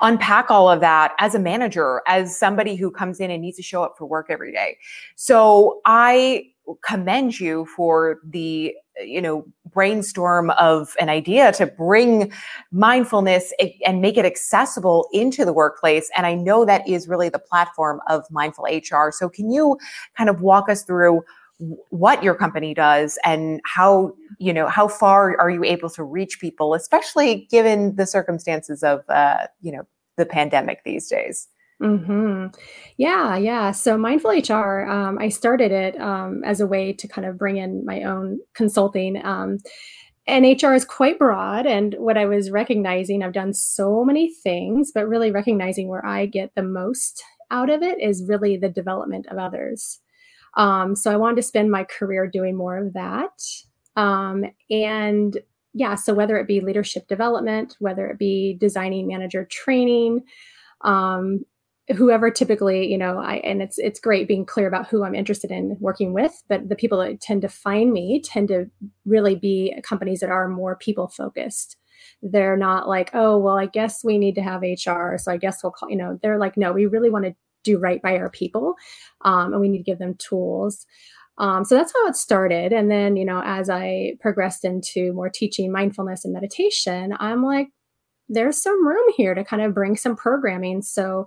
unpack 0.00 0.50
all 0.50 0.70
of 0.70 0.80
that 0.80 1.14
as 1.18 1.34
a 1.34 1.38
manager 1.38 2.02
as 2.06 2.36
somebody 2.36 2.76
who 2.76 2.90
comes 2.90 3.20
in 3.20 3.30
and 3.30 3.42
needs 3.42 3.56
to 3.56 3.62
show 3.62 3.82
up 3.82 3.94
for 3.98 4.06
work 4.06 4.26
every 4.30 4.52
day. 4.52 4.78
So 5.16 5.80
i 5.84 6.46
commend 6.86 7.38
you 7.38 7.66
for 7.76 8.20
the 8.24 8.74
you 9.04 9.20
know 9.20 9.44
brainstorm 9.72 10.50
of 10.50 10.94
an 11.00 11.08
idea 11.08 11.52
to 11.52 11.66
bring 11.66 12.32
mindfulness 12.70 13.52
and 13.84 14.00
make 14.00 14.16
it 14.16 14.24
accessible 14.24 15.08
into 15.12 15.44
the 15.44 15.52
workplace. 15.52 16.10
And 16.16 16.26
i 16.26 16.34
know 16.34 16.64
that 16.64 16.88
is 16.88 17.08
really 17.08 17.28
the 17.28 17.38
platform 17.38 18.00
of 18.08 18.24
mindful 18.30 18.64
hr 18.64 19.10
so 19.10 19.28
can 19.28 19.50
you 19.50 19.76
kind 20.16 20.30
of 20.30 20.40
walk 20.40 20.68
us 20.68 20.84
through 20.84 21.22
what 21.90 22.22
your 22.22 22.34
company 22.34 22.74
does 22.74 23.18
and 23.24 23.60
how 23.64 24.12
you 24.38 24.52
know 24.52 24.66
how 24.66 24.88
far 24.88 25.38
are 25.40 25.50
you 25.50 25.62
able 25.64 25.88
to 25.88 26.02
reach 26.02 26.40
people 26.40 26.74
especially 26.74 27.46
given 27.50 27.94
the 27.96 28.06
circumstances 28.06 28.82
of 28.82 29.08
uh, 29.08 29.46
you 29.60 29.70
know 29.70 29.86
the 30.16 30.26
pandemic 30.26 30.82
these 30.84 31.08
days 31.08 31.48
hmm 31.80 32.46
Yeah, 32.96 33.36
yeah. 33.36 33.72
So 33.72 33.98
mindful 33.98 34.30
HR, 34.30 34.86
um, 34.88 35.18
I 35.18 35.28
started 35.28 35.72
it 35.72 36.00
um, 36.00 36.42
as 36.44 36.60
a 36.60 36.66
way 36.66 36.92
to 36.92 37.08
kind 37.08 37.26
of 37.26 37.36
bring 37.36 37.56
in 37.56 37.84
my 37.84 38.04
own 38.04 38.38
consulting. 38.54 39.24
Um, 39.24 39.58
and 40.26 40.44
HR 40.44 40.72
is 40.72 40.84
quite 40.84 41.18
broad. 41.18 41.66
And 41.66 41.94
what 41.98 42.16
I 42.16 42.26
was 42.26 42.50
recognizing, 42.50 43.22
I've 43.22 43.32
done 43.32 43.52
so 43.52 44.04
many 44.04 44.32
things, 44.32 44.92
but 44.94 45.08
really 45.08 45.30
recognizing 45.30 45.88
where 45.88 46.04
I 46.06 46.26
get 46.26 46.54
the 46.54 46.62
most 46.62 47.22
out 47.50 47.68
of 47.68 47.82
it 47.82 48.00
is 48.00 48.24
really 48.26 48.56
the 48.56 48.70
development 48.70 49.26
of 49.26 49.36
others. 49.36 50.00
Um, 50.56 50.96
so 50.96 51.10
I 51.10 51.16
wanted 51.16 51.36
to 51.36 51.42
spend 51.42 51.70
my 51.70 51.84
career 51.84 52.26
doing 52.26 52.56
more 52.56 52.78
of 52.78 52.92
that. 52.94 53.42
Um, 53.96 54.44
and 54.70 55.38
yeah, 55.72 55.96
so 55.96 56.14
whether 56.14 56.36
it 56.38 56.46
be 56.46 56.60
leadership 56.60 57.08
development, 57.08 57.76
whether 57.80 58.06
it 58.06 58.18
be 58.18 58.56
designing 58.60 59.08
manager 59.08 59.46
training, 59.50 60.22
um, 60.82 61.44
whoever 61.94 62.30
typically, 62.30 62.90
you 62.90 62.96
know, 62.96 63.18
I 63.18 63.36
and 63.38 63.60
it's 63.60 63.78
it's 63.78 64.00
great 64.00 64.28
being 64.28 64.46
clear 64.46 64.66
about 64.66 64.88
who 64.88 65.04
I'm 65.04 65.14
interested 65.14 65.50
in 65.50 65.76
working 65.80 66.14
with, 66.14 66.42
but 66.48 66.68
the 66.68 66.76
people 66.76 66.98
that 66.98 67.20
tend 67.20 67.42
to 67.42 67.48
find 67.48 67.92
me 67.92 68.22
tend 68.24 68.48
to 68.48 68.70
really 69.04 69.34
be 69.34 69.74
companies 69.82 70.20
that 70.20 70.30
are 70.30 70.48
more 70.48 70.76
people 70.76 71.08
focused. 71.08 71.76
They're 72.22 72.56
not 72.56 72.88
like, 72.88 73.10
oh, 73.12 73.38
well, 73.38 73.58
I 73.58 73.66
guess 73.66 74.02
we 74.04 74.18
need 74.18 74.34
to 74.36 74.42
have 74.42 74.62
HR, 74.62 75.16
so 75.18 75.30
I 75.32 75.36
guess 75.36 75.62
we'll 75.62 75.72
call, 75.72 75.90
you 75.90 75.96
know, 75.96 76.18
they're 76.22 76.38
like, 76.38 76.56
no, 76.56 76.72
we 76.72 76.86
really 76.86 77.10
want 77.10 77.24
to 77.26 77.34
do 77.64 77.78
right 77.78 78.00
by 78.02 78.16
our 78.16 78.30
people 78.30 78.74
um, 79.24 79.52
and 79.52 79.60
we 79.60 79.68
need 79.68 79.78
to 79.78 79.84
give 79.84 79.98
them 79.98 80.14
tools. 80.18 80.86
Um, 81.38 81.64
so 81.64 81.74
that's 81.74 81.92
how 81.92 82.06
it 82.06 82.14
started. 82.14 82.72
And 82.72 82.90
then 82.90 83.16
you 83.16 83.24
know 83.24 83.42
as 83.44 83.68
i 83.68 84.12
progressed 84.20 84.64
into 84.64 85.12
more 85.12 85.28
teaching 85.28 85.72
mindfulness 85.72 86.24
and 86.24 86.32
meditation 86.32 87.14
i'm 87.18 87.42
like 87.42 87.68
there's 88.28 88.62
some 88.62 88.86
room 88.86 89.06
here 89.16 89.34
to 89.34 89.44
kind 89.44 89.62
of 89.62 89.74
bring 89.74 89.96
some 89.96 90.16
programming. 90.16 90.82
So 90.82 91.26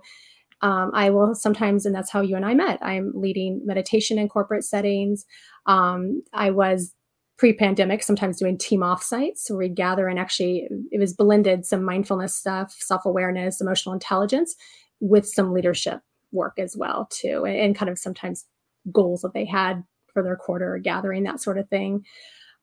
um, 0.62 0.90
i 0.94 1.10
will 1.10 1.34
sometimes 1.34 1.86
and 1.86 1.94
that's 1.94 2.10
how 2.10 2.20
you 2.20 2.36
and 2.36 2.46
i 2.46 2.54
met. 2.54 2.78
I'm 2.82 3.12
leading 3.14 3.60
meditation 3.64 4.18
in 4.18 4.28
corporate 4.28 4.64
settings. 4.64 5.26
Um, 5.66 6.22
i 6.32 6.50
was 6.50 6.94
pre-pandemic 7.38 8.02
sometimes 8.02 8.38
doing 8.38 8.58
team 8.58 8.80
offsites 8.80 9.48
where 9.48 9.58
we 9.58 9.68
gather 9.68 10.08
and 10.08 10.18
actually 10.18 10.68
it 10.90 10.98
was 10.98 11.14
blended 11.14 11.64
some 11.64 11.84
mindfulness 11.84 12.34
stuff 12.34 12.74
self-awareness 12.80 13.60
emotional 13.60 13.92
intelligence 13.92 14.56
with 15.00 15.26
some 15.26 15.52
leadership 15.52 16.00
work 16.32 16.58
as 16.58 16.76
well 16.76 17.08
too 17.10 17.44
and, 17.44 17.56
and, 17.56 17.76
kind 17.76 17.90
of 17.90 17.98
sometimes 17.98 18.44
goals 18.92 19.22
that 19.22 19.32
they 19.34 19.44
had 19.44 19.82
for 20.12 20.22
their 20.22 20.36
quarter 20.36 20.78
gathering 20.78 21.24
that 21.24 21.40
sort 21.40 21.58
of 21.58 21.68
thing. 21.68 22.04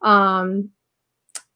Um 0.01 0.69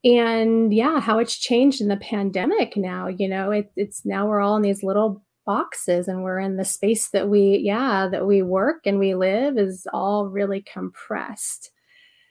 and 0.03 0.73
yeah 0.73 0.99
how 1.01 1.19
it's 1.19 1.37
changed 1.37 1.81
in 1.81 1.89
the 1.89 1.97
pandemic 1.97 2.77
now 2.77 3.07
you 3.07 3.27
know 3.27 3.51
it, 3.51 3.69
it's 3.75 4.05
now 4.05 4.25
we're 4.25 4.39
all 4.39 4.55
in 4.55 4.61
these 4.61 4.81
little 4.81 5.21
boxes 5.45 6.07
and 6.07 6.23
we're 6.23 6.39
in 6.39 6.57
the 6.57 6.63
space 6.63 7.09
that 7.09 7.27
we 7.27 7.59
yeah 7.63 8.07
that 8.07 8.25
we 8.27 8.41
work 8.41 8.85
and 8.85 8.99
we 8.99 9.15
live 9.15 9.57
is 9.57 9.87
all 9.91 10.27
really 10.27 10.63
compressed. 10.71 11.71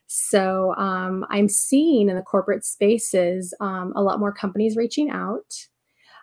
So 0.06 0.74
um, 0.76 1.26
i'm 1.28 1.48
seeing 1.48 2.08
in 2.08 2.16
the 2.16 2.22
corporate 2.22 2.64
spaces 2.64 3.52
um, 3.60 3.92
a 3.96 4.02
lot 4.02 4.20
more 4.20 4.32
companies 4.32 4.76
reaching 4.76 5.10
out 5.10 5.52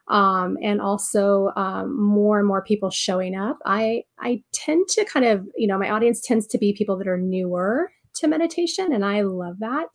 um, 0.07 0.57
and 0.62 0.81
also 0.81 1.51
um, 1.55 2.00
more 2.00 2.38
and 2.39 2.47
more 2.47 2.63
people 2.63 2.89
showing 2.89 3.35
up. 3.35 3.57
I 3.65 4.03
I 4.19 4.43
tend 4.53 4.88
to 4.89 5.05
kind 5.05 5.25
of 5.25 5.47
you 5.55 5.67
know 5.67 5.77
my 5.77 5.89
audience 5.89 6.21
tends 6.21 6.47
to 6.47 6.57
be 6.57 6.74
people 6.74 6.97
that 6.97 7.07
are 7.07 7.17
newer 7.17 7.91
to 8.15 8.27
meditation, 8.27 8.93
and 8.93 9.05
I 9.05 9.21
love 9.21 9.59
that. 9.59 9.89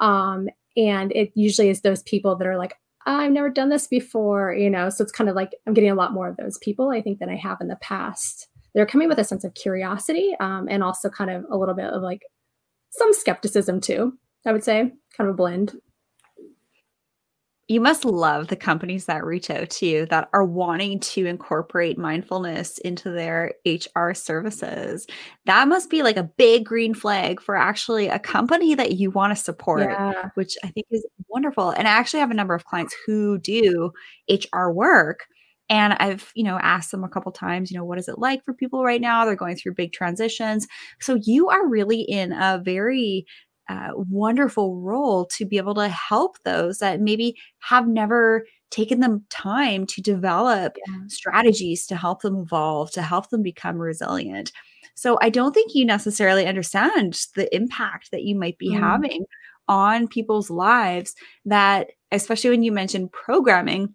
Um, 0.00 0.48
and 0.76 1.12
it 1.12 1.30
usually 1.34 1.68
is 1.68 1.82
those 1.82 2.02
people 2.02 2.36
that 2.36 2.48
are 2.48 2.58
like, 2.58 2.74
I've 3.06 3.30
never 3.30 3.48
done 3.48 3.68
this 3.68 3.86
before, 3.86 4.54
you 4.54 4.70
know. 4.70 4.88
So 4.88 5.02
it's 5.02 5.12
kind 5.12 5.30
of 5.30 5.36
like 5.36 5.50
I'm 5.66 5.74
getting 5.74 5.90
a 5.90 5.94
lot 5.94 6.12
more 6.12 6.28
of 6.28 6.36
those 6.36 6.58
people 6.58 6.90
I 6.90 7.02
think 7.02 7.18
than 7.18 7.30
I 7.30 7.36
have 7.36 7.58
in 7.60 7.68
the 7.68 7.76
past. 7.76 8.48
They're 8.74 8.86
coming 8.86 9.08
with 9.08 9.18
a 9.18 9.24
sense 9.24 9.44
of 9.44 9.54
curiosity 9.54 10.34
um, 10.40 10.66
and 10.68 10.82
also 10.82 11.08
kind 11.08 11.30
of 11.30 11.44
a 11.50 11.56
little 11.56 11.74
bit 11.74 11.92
of 11.92 12.02
like 12.02 12.22
some 12.90 13.12
skepticism 13.12 13.80
too. 13.80 14.14
I 14.46 14.52
would 14.52 14.64
say 14.64 14.92
kind 15.16 15.28
of 15.28 15.34
a 15.34 15.36
blend 15.36 15.74
you 17.66 17.80
must 17.80 18.04
love 18.04 18.48
the 18.48 18.56
companies 18.56 19.06
that 19.06 19.24
reach 19.24 19.48
out 19.48 19.70
to 19.70 19.86
you 19.86 20.06
that 20.06 20.28
are 20.34 20.44
wanting 20.44 21.00
to 21.00 21.24
incorporate 21.24 21.96
mindfulness 21.96 22.76
into 22.78 23.10
their 23.10 23.54
HR 23.66 24.12
services. 24.12 25.06
That 25.46 25.66
must 25.66 25.88
be 25.88 26.02
like 26.02 26.18
a 26.18 26.30
big 26.36 26.66
green 26.66 26.92
flag 26.92 27.40
for 27.40 27.56
actually 27.56 28.08
a 28.08 28.18
company 28.18 28.74
that 28.74 28.92
you 28.92 29.10
want 29.10 29.34
to 29.34 29.42
support, 29.42 29.88
yeah. 29.90 30.28
which 30.34 30.56
I 30.62 30.68
think 30.68 30.86
is 30.90 31.06
wonderful. 31.28 31.70
And 31.70 31.88
I 31.88 31.92
actually 31.92 32.20
have 32.20 32.30
a 32.30 32.34
number 32.34 32.54
of 32.54 32.66
clients 32.66 32.94
who 33.06 33.38
do 33.38 33.92
HR 34.28 34.68
work. 34.68 35.20
And 35.70 35.94
I've, 35.94 36.30
you 36.34 36.44
know, 36.44 36.58
asked 36.60 36.90
them 36.90 37.04
a 37.04 37.08
couple 37.08 37.32
times, 37.32 37.70
you 37.70 37.78
know, 37.78 37.86
what 37.86 37.98
is 37.98 38.08
it 38.08 38.18
like 38.18 38.44
for 38.44 38.52
people 38.52 38.84
right 38.84 39.00
now? 39.00 39.24
They're 39.24 39.34
going 39.34 39.56
through 39.56 39.72
big 39.72 39.94
transitions. 39.94 40.68
So 41.00 41.14
you 41.22 41.48
are 41.48 41.66
really 41.66 42.02
in 42.02 42.32
a 42.32 42.60
very 42.62 43.24
uh, 43.68 43.90
wonderful 43.94 44.80
role 44.80 45.26
to 45.26 45.44
be 45.44 45.56
able 45.56 45.74
to 45.74 45.88
help 45.88 46.36
those 46.44 46.78
that 46.78 47.00
maybe 47.00 47.36
have 47.60 47.86
never 47.86 48.44
taken 48.70 49.00
the 49.00 49.22
time 49.30 49.86
to 49.86 50.02
develop 50.02 50.76
yeah. 50.86 50.94
strategies 51.08 51.86
to 51.86 51.96
help 51.96 52.22
them 52.22 52.36
evolve, 52.36 52.90
to 52.90 53.02
help 53.02 53.30
them 53.30 53.42
become 53.42 53.78
resilient. 53.78 54.52
So 54.94 55.18
I 55.22 55.30
don't 55.30 55.52
think 55.52 55.74
you 55.74 55.84
necessarily 55.84 56.46
understand 56.46 57.20
the 57.34 57.54
impact 57.54 58.10
that 58.10 58.24
you 58.24 58.34
might 58.36 58.58
be 58.58 58.70
mm. 58.70 58.80
having 58.80 59.24
on 59.68 60.08
people's 60.08 60.50
lives 60.50 61.14
that 61.44 61.88
especially 62.12 62.50
when 62.50 62.62
you 62.62 62.72
mentioned 62.72 63.12
programming 63.12 63.94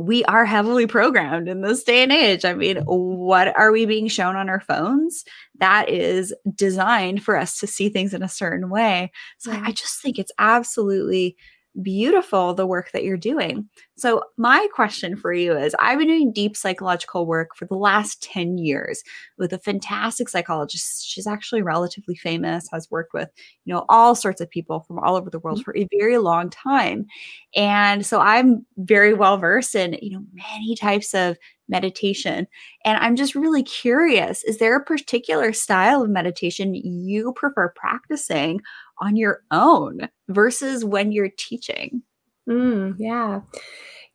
we 0.00 0.24
are 0.24 0.44
heavily 0.44 0.86
programmed 0.86 1.48
in 1.48 1.60
this 1.60 1.84
day 1.84 2.02
and 2.02 2.12
age. 2.12 2.44
I 2.44 2.54
mean, 2.54 2.78
what 2.86 3.56
are 3.58 3.70
we 3.70 3.84
being 3.86 4.08
shown 4.08 4.34
on 4.34 4.48
our 4.48 4.60
phones? 4.60 5.24
That 5.58 5.88
is 5.88 6.34
designed 6.54 7.22
for 7.22 7.36
us 7.36 7.58
to 7.60 7.66
see 7.66 7.88
things 7.90 8.14
in 8.14 8.22
a 8.22 8.28
certain 8.28 8.70
way. 8.70 9.12
So 9.38 9.52
I 9.52 9.72
just 9.72 10.00
think 10.00 10.18
it's 10.18 10.32
absolutely 10.38 11.36
beautiful 11.82 12.54
the 12.54 12.66
work 12.66 12.90
that 12.92 13.04
you're 13.04 13.16
doing. 13.16 13.68
So, 13.96 14.22
my 14.36 14.66
question 14.74 15.16
for 15.16 15.32
you 15.32 15.56
is 15.56 15.74
I've 15.78 15.98
been 15.98 16.08
doing 16.08 16.32
deep 16.32 16.56
psychological 16.56 17.26
work 17.26 17.50
for 17.56 17.66
the 17.66 17.76
last 17.76 18.22
10 18.22 18.58
years 18.58 19.02
with 19.38 19.52
a 19.52 19.58
fantastic 19.58 20.28
psychologist. 20.28 21.06
She's 21.06 21.26
actually 21.26 21.62
relatively 21.62 22.16
famous, 22.16 22.68
has 22.72 22.90
worked 22.90 23.14
with, 23.14 23.28
you 23.64 23.74
know, 23.74 23.84
all 23.88 24.14
sorts 24.14 24.40
of 24.40 24.50
people 24.50 24.80
from 24.80 24.98
all 24.98 25.16
over 25.16 25.30
the 25.30 25.38
world 25.38 25.58
mm-hmm. 25.58 25.64
for 25.64 25.76
a 25.76 25.88
very 25.98 26.18
long 26.18 26.50
time. 26.50 27.06
And 27.54 28.04
so 28.04 28.20
I'm 28.20 28.66
very 28.76 29.14
well 29.14 29.38
versed 29.38 29.74
in, 29.74 29.98
you 30.02 30.12
know, 30.12 30.24
many 30.32 30.74
types 30.76 31.14
of 31.14 31.36
meditation. 31.70 32.46
And 32.84 32.98
I'm 32.98 33.16
just 33.16 33.34
really 33.34 33.62
curious 33.62 34.42
is 34.44 34.58
there 34.58 34.76
a 34.76 34.84
particular 34.84 35.52
style 35.52 36.02
of 36.02 36.10
meditation 36.10 36.74
you 36.74 37.32
prefer 37.34 37.72
practicing 37.76 38.60
on 39.00 39.16
your 39.16 39.42
own 39.50 40.08
versus 40.28 40.84
when 40.84 41.12
you're 41.12 41.30
teaching? 41.36 42.02
Mm, 42.48 42.96
yeah. 42.98 43.40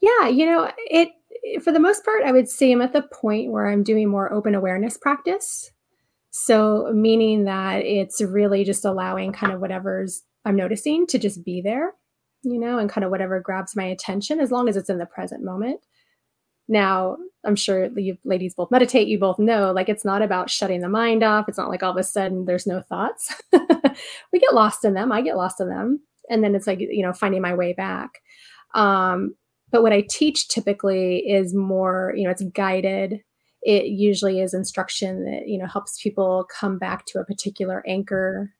Yeah. 0.01 0.27
You 0.27 0.45
know, 0.45 0.71
it, 0.77 1.09
for 1.63 1.71
the 1.71 1.79
most 1.79 2.03
part, 2.03 2.23
I 2.23 2.31
would 2.31 2.49
say 2.49 2.71
I'm 2.71 2.81
at 2.81 2.93
the 2.93 3.01
point 3.01 3.51
where 3.51 3.67
I'm 3.67 3.83
doing 3.83 4.09
more 4.09 4.31
open 4.31 4.55
awareness 4.55 4.97
practice. 4.97 5.71
So, 6.31 6.91
meaning 6.93 7.45
that 7.45 7.85
it's 7.85 8.21
really 8.21 8.65
just 8.65 8.83
allowing 8.83 9.31
kind 9.31 9.53
of 9.53 9.61
whatever's 9.61 10.21
I'm 10.43 10.55
noticing 10.55 11.07
to 11.07 11.17
just 11.17 11.43
be 11.43 11.61
there, 11.61 11.93
you 12.43 12.59
know, 12.59 12.77
and 12.77 12.89
kind 12.89 13.03
of 13.03 13.09
whatever 13.09 13.39
grabs 13.39 13.75
my 13.75 13.85
attention 13.85 14.39
as 14.39 14.51
long 14.51 14.69
as 14.69 14.77
it's 14.77 14.89
in 14.89 14.97
the 14.97 15.05
present 15.05 15.43
moment. 15.43 15.79
Now, 16.67 17.17
I'm 17.45 17.55
sure 17.55 17.89
you 17.95 18.17
ladies 18.23 18.55
both 18.55 18.71
meditate, 18.71 19.07
you 19.07 19.19
both 19.19 19.37
know, 19.37 19.71
like 19.71 19.87
it's 19.87 20.05
not 20.05 20.21
about 20.21 20.49
shutting 20.49 20.81
the 20.81 20.89
mind 20.89 21.23
off. 21.23 21.47
It's 21.47 21.57
not 21.57 21.69
like 21.69 21.83
all 21.83 21.91
of 21.91 21.97
a 21.97 22.03
sudden 22.03 22.45
there's 22.45 22.67
no 22.67 22.81
thoughts. 22.81 23.33
we 24.33 24.39
get 24.39 24.53
lost 24.53 24.83
in 24.83 24.93
them. 24.93 25.11
I 25.11 25.21
get 25.21 25.37
lost 25.37 25.61
in 25.61 25.69
them. 25.69 26.01
And 26.29 26.43
then 26.43 26.55
it's 26.55 26.65
like, 26.65 26.79
you 26.79 27.03
know, 27.03 27.13
finding 27.13 27.41
my 27.41 27.53
way 27.53 27.73
back. 27.73 28.19
Um, 28.73 29.35
but 29.71 29.83
what 29.83 29.93
I 29.93 30.01
teach 30.09 30.47
typically 30.47 31.17
is 31.17 31.53
more, 31.53 32.13
you 32.15 32.23
know, 32.23 32.31
it's 32.31 32.43
guided. 32.43 33.21
It 33.61 33.85
usually 33.85 34.41
is 34.41 34.53
instruction 34.53 35.25
that, 35.25 35.47
you 35.47 35.57
know, 35.57 35.67
helps 35.67 36.01
people 36.01 36.47
come 36.59 36.77
back 36.77 37.05
to 37.07 37.19
a 37.19 37.25
particular 37.25 37.83
anchor. 37.87 38.53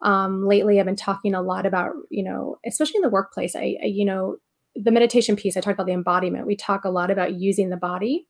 Um, 0.00 0.46
lately, 0.46 0.78
I've 0.78 0.86
been 0.86 0.96
talking 0.96 1.34
a 1.34 1.42
lot 1.42 1.66
about, 1.66 1.92
you 2.10 2.22
know, 2.22 2.56
especially 2.66 2.96
in 2.98 3.02
the 3.02 3.08
workplace, 3.10 3.56
I, 3.56 3.76
I 3.82 3.86
you 3.86 4.04
know, 4.04 4.36
the 4.80 4.90
meditation 4.92 5.36
piece, 5.36 5.56
I 5.56 5.60
talked 5.60 5.74
about 5.74 5.86
the 5.86 5.92
embodiment. 5.92 6.46
We 6.46 6.56
talk 6.56 6.84
a 6.84 6.90
lot 6.90 7.10
about 7.10 7.34
using 7.34 7.70
the 7.70 7.76
body. 7.76 8.26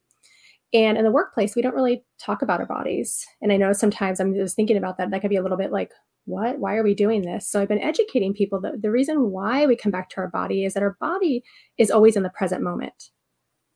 And 0.72 0.98
in 0.98 1.04
the 1.04 1.10
workplace, 1.10 1.54
we 1.54 1.62
don't 1.62 1.74
really 1.74 2.04
talk 2.20 2.42
about 2.42 2.60
our 2.60 2.66
bodies. 2.66 3.24
And 3.40 3.52
I 3.52 3.56
know 3.56 3.72
sometimes 3.72 4.20
I'm 4.20 4.34
just 4.34 4.56
thinking 4.56 4.76
about 4.76 4.98
that. 4.98 5.10
That 5.10 5.20
could 5.20 5.30
be 5.30 5.36
a 5.36 5.42
little 5.42 5.56
bit 5.56 5.72
like, 5.72 5.90
what? 6.24 6.58
Why 6.58 6.76
are 6.76 6.82
we 6.82 6.94
doing 6.94 7.22
this? 7.22 7.50
So 7.50 7.60
I've 7.60 7.68
been 7.68 7.80
educating 7.80 8.34
people 8.34 8.60
that 8.60 8.82
the 8.82 8.90
reason 8.90 9.30
why 9.30 9.66
we 9.66 9.76
come 9.76 9.92
back 9.92 10.10
to 10.10 10.18
our 10.18 10.28
body 10.28 10.64
is 10.64 10.74
that 10.74 10.82
our 10.82 10.96
body 11.00 11.42
is 11.78 11.90
always 11.90 12.16
in 12.16 12.22
the 12.22 12.28
present 12.30 12.62
moment. 12.62 13.10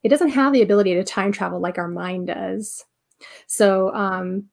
It 0.03 0.11
doesn't 0.11 0.31
have 0.31 0.53
the 0.53 0.63
ability 0.63 0.95
to 0.95 1.05
time 1.05 1.33
travel 1.33 1.61
like 1.61 1.79
our 1.79 1.89
mind 1.89 2.27
does. 2.27 2.85
So, 3.47 3.95
um, 3.95 4.49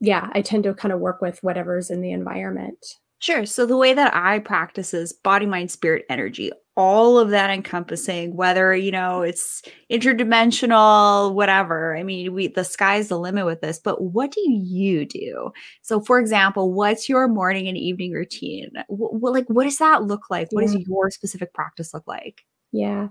yeah, 0.00 0.30
I 0.32 0.40
tend 0.40 0.64
to 0.64 0.74
kind 0.74 0.92
of 0.92 1.00
work 1.00 1.20
with 1.20 1.38
whatever's 1.42 1.90
in 1.90 2.00
the 2.00 2.12
environment. 2.12 2.78
Sure. 3.22 3.46
So 3.46 3.66
the 3.66 3.76
way 3.76 3.94
that 3.94 4.12
I 4.16 4.40
practice 4.40 4.92
is 4.92 5.12
body, 5.12 5.46
mind, 5.46 5.70
spirit, 5.70 6.04
energy, 6.10 6.50
all 6.76 7.20
of 7.20 7.30
that 7.30 7.50
encompassing, 7.50 8.34
whether, 8.34 8.74
you 8.74 8.90
know, 8.90 9.22
it's 9.22 9.62
interdimensional, 9.92 11.32
whatever. 11.32 11.96
I 11.96 12.02
mean, 12.02 12.34
we 12.34 12.48
the 12.48 12.64
sky's 12.64 13.06
the 13.06 13.20
limit 13.20 13.46
with 13.46 13.60
this, 13.60 13.78
but 13.78 14.02
what 14.02 14.32
do 14.32 14.40
you 14.50 15.06
do? 15.06 15.52
So 15.82 16.00
for 16.00 16.18
example, 16.18 16.72
what's 16.72 17.08
your 17.08 17.28
morning 17.28 17.68
and 17.68 17.76
evening 17.76 18.10
routine? 18.10 18.72
What, 18.88 19.34
like, 19.34 19.46
what 19.46 19.64
does 19.64 19.78
that 19.78 20.02
look 20.02 20.28
like? 20.28 20.48
What 20.50 20.64
yeah. 20.64 20.72
does 20.72 20.88
your 20.88 21.12
specific 21.12 21.54
practice 21.54 21.94
look 21.94 22.08
like? 22.08 22.42
Yeah. 22.72 23.10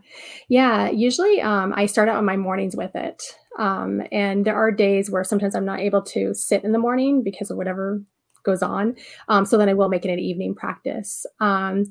Yeah. 0.49 0.89
Usually 0.89 1.39
um, 1.39 1.71
I 1.73 1.85
start 1.85 2.09
out 2.09 2.17
on 2.17 2.25
my 2.25 2.35
mornings 2.35 2.75
with 2.75 2.97
it. 2.97 3.23
Um, 3.57 4.01
and 4.11 4.43
there 4.43 4.57
are 4.57 4.71
days 4.71 5.09
where 5.09 5.23
sometimes 5.23 5.55
I'm 5.55 5.63
not 5.63 5.79
able 5.79 6.01
to 6.01 6.33
sit 6.33 6.65
in 6.65 6.73
the 6.73 6.79
morning 6.79 7.23
because 7.23 7.49
of 7.49 7.55
whatever 7.55 8.01
goes 8.43 8.61
on. 8.61 8.95
Um, 9.27 9.45
so 9.45 9.57
then 9.57 9.69
I 9.69 9.73
will 9.73 9.89
make 9.89 10.05
it 10.05 10.11
an 10.11 10.19
evening 10.19 10.55
practice. 10.55 11.25
Um, 11.39 11.89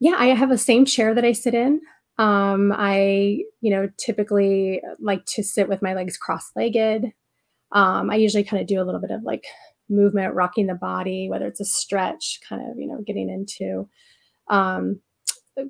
yeah, 0.00 0.16
I 0.18 0.26
have 0.26 0.50
a 0.50 0.58
same 0.58 0.84
chair 0.84 1.14
that 1.14 1.24
I 1.24 1.32
sit 1.32 1.54
in. 1.54 1.80
Um, 2.18 2.72
I, 2.74 3.42
you 3.60 3.70
know, 3.70 3.88
typically 3.98 4.80
like 5.00 5.24
to 5.26 5.42
sit 5.42 5.68
with 5.68 5.82
my 5.82 5.94
legs 5.94 6.16
cross-legged. 6.16 7.12
Um, 7.72 8.10
I 8.10 8.16
usually 8.16 8.44
kind 8.44 8.60
of 8.60 8.66
do 8.66 8.80
a 8.80 8.84
little 8.84 9.00
bit 9.00 9.10
of 9.10 9.22
like 9.22 9.44
movement, 9.88 10.34
rocking 10.34 10.66
the 10.66 10.74
body, 10.74 11.28
whether 11.28 11.46
it's 11.46 11.60
a 11.60 11.64
stretch, 11.64 12.40
kind 12.48 12.62
of, 12.70 12.78
you 12.78 12.86
know, 12.86 13.02
getting 13.06 13.28
into 13.28 13.88
um, 14.48 15.00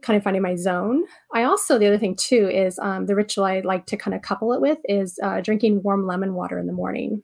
kind 0.02 0.16
of 0.16 0.22
finding 0.22 0.42
my 0.42 0.56
zone. 0.56 1.04
I 1.34 1.44
also, 1.44 1.78
the 1.78 1.86
other 1.86 1.98
thing 1.98 2.16
too 2.16 2.48
is 2.48 2.78
um, 2.78 3.06
the 3.06 3.14
ritual 3.14 3.44
I 3.44 3.60
like 3.60 3.86
to 3.86 3.96
kind 3.96 4.14
of 4.14 4.22
couple 4.22 4.52
it 4.52 4.60
with 4.60 4.78
is 4.84 5.18
uh, 5.22 5.40
drinking 5.40 5.82
warm 5.82 6.06
lemon 6.06 6.34
water 6.34 6.58
in 6.58 6.66
the 6.66 6.72
morning. 6.72 7.22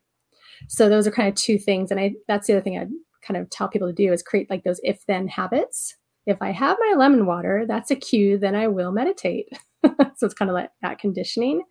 So 0.68 0.88
those 0.88 1.06
are 1.06 1.12
kind 1.12 1.28
of 1.28 1.34
two 1.34 1.58
things. 1.58 1.90
And 1.90 2.00
I 2.00 2.14
that's 2.28 2.46
the 2.46 2.54
other 2.54 2.62
thing 2.62 2.78
I 2.78 2.86
kind 3.26 3.40
of 3.40 3.50
tell 3.50 3.68
people 3.68 3.88
to 3.88 3.94
do 3.94 4.12
is 4.12 4.22
create 4.22 4.50
like 4.50 4.64
those 4.64 4.80
if 4.82 5.04
then 5.06 5.28
habits. 5.28 5.96
If 6.26 6.40
I 6.40 6.52
have 6.52 6.76
my 6.78 6.94
lemon 6.96 7.26
water, 7.26 7.64
that's 7.66 7.90
a 7.90 7.96
cue, 7.96 8.38
then 8.38 8.54
I 8.54 8.68
will 8.68 8.92
meditate. 8.92 9.48
so 9.84 10.26
it's 10.26 10.34
kind 10.34 10.50
of 10.50 10.54
like 10.54 10.70
that 10.80 10.98
conditioning. 10.98 11.62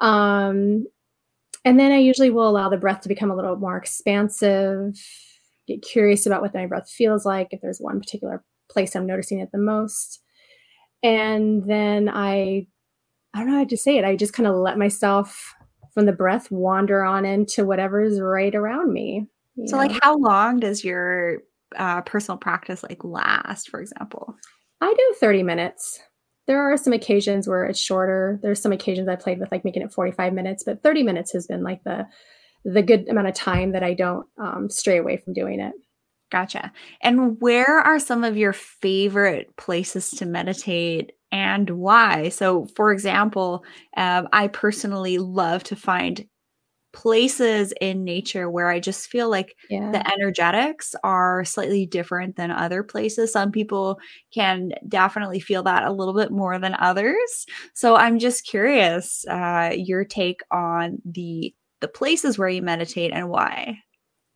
Um, 0.00 0.86
and 1.64 1.78
then 1.78 1.92
I 1.92 1.98
usually 1.98 2.30
will 2.30 2.48
allow 2.48 2.68
the 2.68 2.76
breath 2.76 3.02
to 3.02 3.08
become 3.08 3.30
a 3.30 3.36
little 3.36 3.56
more 3.56 3.76
expansive, 3.76 4.94
get 5.66 5.82
curious 5.82 6.26
about 6.26 6.42
what 6.42 6.54
my 6.54 6.66
breath 6.66 6.90
feels 6.90 7.24
like, 7.24 7.48
if 7.50 7.60
there's 7.60 7.78
one 7.78 8.00
particular 8.00 8.44
place 8.70 8.94
I'm 8.94 9.06
noticing 9.06 9.40
it 9.40 9.50
the 9.52 9.58
most. 9.58 10.20
And 11.02 11.64
then 11.64 12.08
I, 12.08 12.66
I 13.34 13.38
don't 13.38 13.50
know 13.50 13.58
how 13.58 13.64
to 13.64 13.76
say 13.76 13.96
it. 13.98 14.04
I 14.04 14.16
just 14.16 14.32
kind 14.32 14.46
of 14.46 14.56
let 14.56 14.78
myself 14.78 15.54
from 15.92 16.06
the 16.06 16.12
breath 16.12 16.50
wander 16.50 17.02
on 17.02 17.24
into 17.24 17.64
whatever's 17.64 18.20
right 18.20 18.54
around 18.54 18.92
me. 18.92 19.26
So, 19.66 19.76
know? 19.76 19.82
like, 19.82 19.98
how 20.02 20.16
long 20.16 20.60
does 20.60 20.84
your 20.84 21.38
uh, 21.76 22.02
personal 22.02 22.38
practice 22.38 22.82
like 22.82 23.04
last? 23.04 23.68
For 23.68 23.80
example, 23.80 24.34
I 24.80 24.94
do 24.96 25.14
thirty 25.18 25.42
minutes. 25.42 26.00
There 26.46 26.60
are 26.60 26.76
some 26.76 26.92
occasions 26.92 27.46
where 27.46 27.64
it's 27.64 27.78
shorter. 27.78 28.40
There's 28.42 28.60
some 28.60 28.72
occasions 28.72 29.08
I 29.08 29.16
played 29.16 29.38
with 29.38 29.52
like 29.52 29.64
making 29.64 29.82
it 29.82 29.92
forty 29.92 30.12
five 30.12 30.32
minutes, 30.32 30.64
but 30.64 30.82
thirty 30.82 31.02
minutes 31.02 31.32
has 31.32 31.46
been 31.46 31.62
like 31.62 31.82
the 31.84 32.06
the 32.64 32.82
good 32.82 33.08
amount 33.08 33.28
of 33.28 33.34
time 33.34 33.72
that 33.72 33.82
I 33.82 33.94
don't 33.94 34.26
um, 34.40 34.68
stray 34.68 34.98
away 34.98 35.16
from 35.16 35.32
doing 35.32 35.60
it. 35.60 35.72
Gotcha. 36.30 36.72
And 37.02 37.40
where 37.40 37.78
are 37.80 37.98
some 37.98 38.22
of 38.22 38.36
your 38.36 38.52
favorite 38.52 39.56
places 39.56 40.10
to 40.12 40.26
meditate 40.26 41.12
and 41.32 41.70
why. 41.70 42.28
So, 42.28 42.66
for 42.76 42.92
example, 42.92 43.64
um, 43.96 44.28
I 44.32 44.48
personally 44.48 45.18
love 45.18 45.62
to 45.64 45.76
find 45.76 46.26
places 46.92 47.72
in 47.80 48.04
nature 48.04 48.50
where 48.50 48.68
I 48.68 48.80
just 48.80 49.08
feel 49.08 49.30
like 49.30 49.56
yeah. 49.68 49.92
the 49.92 50.12
energetics 50.12 50.94
are 51.04 51.44
slightly 51.44 51.86
different 51.86 52.36
than 52.36 52.50
other 52.50 52.82
places. 52.82 53.32
Some 53.32 53.52
people 53.52 53.98
can 54.34 54.72
definitely 54.88 55.40
feel 55.40 55.62
that 55.64 55.84
a 55.84 55.92
little 55.92 56.14
bit 56.14 56.32
more 56.32 56.58
than 56.58 56.74
others. 56.78 57.46
So 57.74 57.96
I'm 57.96 58.18
just 58.18 58.46
curious 58.46 59.24
uh, 59.28 59.72
your 59.76 60.04
take 60.04 60.40
on 60.50 60.98
the 61.04 61.54
the 61.80 61.88
places 61.88 62.38
where 62.38 62.48
you 62.48 62.60
meditate 62.60 63.12
and 63.12 63.30
why. 63.30 63.78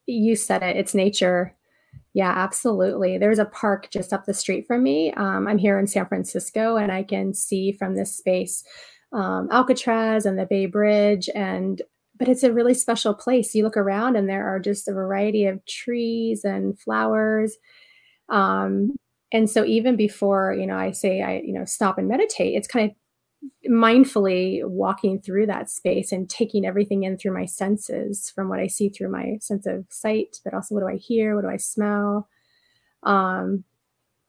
You 0.06 0.34
said 0.34 0.62
it. 0.62 0.76
It's 0.76 0.94
nature. 0.94 1.54
Yeah, 2.14 2.30
absolutely. 2.30 3.18
There's 3.18 3.40
a 3.40 3.44
park 3.44 3.88
just 3.90 4.12
up 4.12 4.24
the 4.24 4.34
street 4.34 4.66
from 4.66 4.82
me. 4.84 5.12
Um, 5.14 5.48
I'm 5.48 5.58
here 5.58 5.78
in 5.78 5.86
San 5.88 6.06
Francisco, 6.06 6.76
and 6.76 6.92
I 6.92 7.02
can 7.02 7.34
see 7.34 7.72
from 7.72 7.96
this 7.96 8.16
space 8.16 8.62
um, 9.12 9.48
Alcatraz 9.50 10.24
and 10.26 10.38
the 10.38 10.46
Bay 10.46 10.66
Bridge, 10.66 11.28
and 11.34 11.82
but 12.16 12.28
it's 12.28 12.44
a 12.44 12.52
really 12.52 12.74
special 12.74 13.14
place. 13.14 13.54
You 13.54 13.64
look 13.64 13.76
around, 13.76 14.16
and 14.16 14.28
there 14.28 14.46
are 14.48 14.60
just 14.60 14.86
a 14.88 14.92
variety 14.92 15.46
of 15.46 15.64
trees 15.66 16.44
and 16.44 16.78
flowers. 16.78 17.56
Um, 18.30 18.96
and 19.32 19.50
so, 19.50 19.64
even 19.64 19.96
before 19.96 20.54
you 20.58 20.66
know, 20.66 20.76
I 20.76 20.92
say 20.92 21.22
I 21.22 21.40
you 21.44 21.52
know 21.54 21.64
stop 21.64 21.98
and 21.98 22.08
meditate, 22.08 22.54
it's 22.56 22.68
kind 22.68 22.90
of 22.90 22.96
mindfully 23.68 24.64
walking 24.64 25.20
through 25.20 25.46
that 25.46 25.70
space 25.70 26.12
and 26.12 26.28
taking 26.28 26.66
everything 26.66 27.04
in 27.04 27.16
through 27.16 27.34
my 27.34 27.46
senses 27.46 28.30
from 28.34 28.48
what 28.48 28.60
I 28.60 28.66
see 28.66 28.88
through 28.88 29.10
my 29.10 29.38
sense 29.40 29.66
of 29.66 29.86
sight, 29.90 30.40
but 30.44 30.54
also 30.54 30.74
what 30.74 30.82
do 30.82 30.88
I 30.88 30.96
hear? 30.96 31.34
What 31.34 31.42
do 31.42 31.50
I 31.50 31.56
smell? 31.56 32.28
Um, 33.02 33.64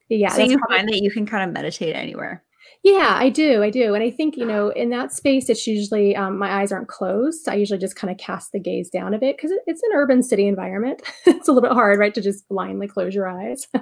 yeah. 0.10 0.30
So 0.30 0.44
you 0.44 0.58
probably- 0.58 0.78
find 0.78 0.90
that 0.90 1.02
you 1.02 1.12
can 1.12 1.26
kind 1.26 1.48
of 1.48 1.54
meditate 1.54 1.96
anywhere. 1.96 2.44
Yeah, 2.84 3.16
I 3.18 3.30
do. 3.30 3.64
I 3.64 3.72
do. 3.72 3.96
And 3.96 4.04
I 4.04 4.12
think, 4.12 4.38
you 4.38 4.46
know, 4.46 4.70
in 4.70 4.92
that 4.92 5.12
space, 5.12 5.50
it's 5.50 5.66
usually 5.66 6.16
um, 6.16 6.38
my 6.38 6.62
eyes 6.62 6.72
aren't 6.72 6.88
closed. 6.88 7.50
I 7.50 7.56
usually 7.56 7.80
just 7.80 7.96
kind 7.96 8.12
of 8.12 8.18
cast 8.18 8.52
the 8.52 8.60
gaze 8.60 8.90
down 8.90 9.16
a 9.16 9.18
bit 9.18 9.38
because 9.38 9.52
it's 9.66 9.82
an 9.82 9.90
urban 9.96 10.22
city 10.22 10.48
environment. 10.48 11.02
it's 11.26 11.48
a 11.48 11.52
little 11.52 11.68
bit 11.68 11.74
hard, 11.74 11.98
right, 11.98 12.14
to 12.14 12.22
just 12.22 12.48
blindly 12.48 12.88
close 12.88 13.16
your 13.16 13.28
eyes. 13.28 13.68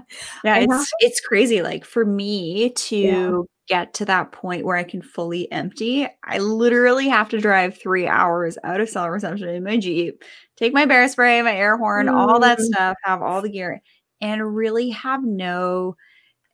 yeah, 0.43 0.57
it's, 0.57 0.91
it's 0.99 1.19
crazy. 1.19 1.61
Like 1.61 1.83
for 1.83 2.05
me 2.05 2.69
to 2.69 2.97
yeah 2.97 3.41
get 3.67 3.93
to 3.95 4.05
that 4.05 4.31
point 4.31 4.65
where 4.65 4.75
I 4.75 4.83
can 4.83 5.01
fully 5.01 5.51
empty, 5.51 6.07
I 6.23 6.39
literally 6.39 7.07
have 7.07 7.29
to 7.29 7.39
drive 7.39 7.77
three 7.77 8.07
hours 8.07 8.57
out 8.63 8.81
of 8.81 8.89
cell 8.89 9.09
reception 9.09 9.49
in 9.49 9.63
my 9.63 9.77
Jeep, 9.77 10.23
take 10.57 10.73
my 10.73 10.85
bear 10.85 11.07
spray, 11.07 11.41
my 11.41 11.55
air 11.55 11.77
horn, 11.77 12.07
mm. 12.07 12.13
all 12.13 12.39
that 12.39 12.59
mm. 12.59 12.63
stuff, 12.63 12.97
have 13.03 13.21
all 13.21 13.41
the 13.41 13.49
gear, 13.49 13.81
and 14.21 14.55
really 14.55 14.89
have 14.89 15.23
no 15.23 15.95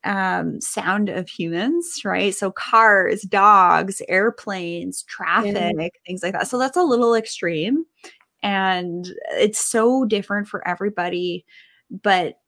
um, 0.03 0.61
sound 0.61 1.09
of 1.09 1.27
humans, 1.27 2.01
right? 2.05 2.33
So 2.33 2.51
cars, 2.51 3.23
dogs, 3.23 4.01
airplanes, 4.07 5.03
traffic, 5.03 5.55
yeah. 5.55 5.87
things 6.05 6.23
like 6.23 6.33
that. 6.33 6.47
So 6.47 6.57
that's 6.57 6.77
a 6.77 6.83
little 6.83 7.15
extreme. 7.15 7.85
And 8.41 9.07
it's 9.31 9.59
so 9.59 10.05
different 10.05 10.47
for 10.47 10.65
everybody. 10.67 11.45
But 11.91 12.38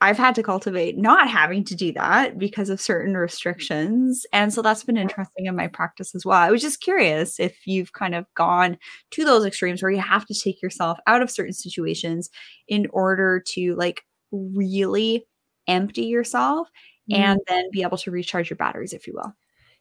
I've 0.00 0.18
had 0.18 0.34
to 0.36 0.42
cultivate 0.42 0.96
not 0.96 1.28
having 1.28 1.64
to 1.64 1.74
do 1.74 1.92
that 1.92 2.38
because 2.38 2.70
of 2.70 2.80
certain 2.80 3.16
restrictions. 3.16 4.26
And 4.32 4.52
so 4.52 4.62
that's 4.62 4.84
been 4.84 4.96
interesting 4.96 5.46
in 5.46 5.56
my 5.56 5.68
practice 5.68 6.14
as 6.14 6.24
well. 6.24 6.38
I 6.38 6.50
was 6.50 6.62
just 6.62 6.80
curious 6.80 7.40
if 7.40 7.66
you've 7.66 7.92
kind 7.92 8.14
of 8.14 8.26
gone 8.34 8.78
to 9.12 9.24
those 9.24 9.44
extremes 9.44 9.82
where 9.82 9.90
you 9.90 10.00
have 10.00 10.26
to 10.26 10.34
take 10.34 10.62
yourself 10.62 10.98
out 11.06 11.22
of 11.22 11.30
certain 11.30 11.54
situations 11.54 12.30
in 12.68 12.86
order 12.90 13.42
to 13.54 13.74
like 13.76 14.02
really 14.32 15.26
empty 15.66 16.04
yourself 16.04 16.68
mm-hmm. 17.10 17.22
and 17.22 17.40
then 17.48 17.70
be 17.72 17.82
able 17.82 17.98
to 17.98 18.10
recharge 18.10 18.50
your 18.50 18.56
batteries, 18.56 18.92
if 18.92 19.06
you 19.06 19.14
will. 19.14 19.32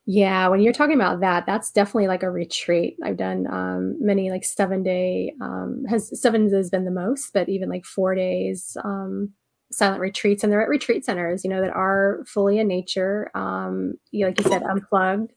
Yeah, 0.07 0.49
when 0.49 0.59
you're 0.59 0.73
talking 0.73 0.95
about 0.95 1.21
that, 1.21 1.47
that's 1.47 1.71
definitely 1.71 2.07
like 2.07 2.21
a 2.21 2.29
retreat. 2.29 2.95
I've 3.03 3.17
done 3.17 3.47
um, 3.51 3.97
many 3.99 4.29
like 4.29 4.43
seven 4.43 4.83
day 4.83 5.33
um, 5.41 5.83
has 5.89 6.19
seven 6.21 6.51
has 6.53 6.69
been 6.69 6.85
the 6.85 6.91
most, 6.91 7.33
but 7.33 7.49
even 7.49 7.69
like 7.69 7.85
four 7.85 8.13
days 8.13 8.77
um, 8.83 9.33
silent 9.75 10.01
retreats, 10.01 10.43
and 10.43 10.51
they're 10.51 10.61
at 10.61 10.69
retreat 10.69 11.05
centers, 11.05 11.43
you 11.43 11.49
know, 11.49 11.61
that 11.61 11.73
are 11.73 12.23
fully 12.27 12.59
in 12.59 12.67
nature. 12.67 13.29
Um, 13.35 13.95
you, 14.11 14.25
like 14.25 14.39
you 14.39 14.49
said, 14.49 14.63
unplugged 14.63 15.31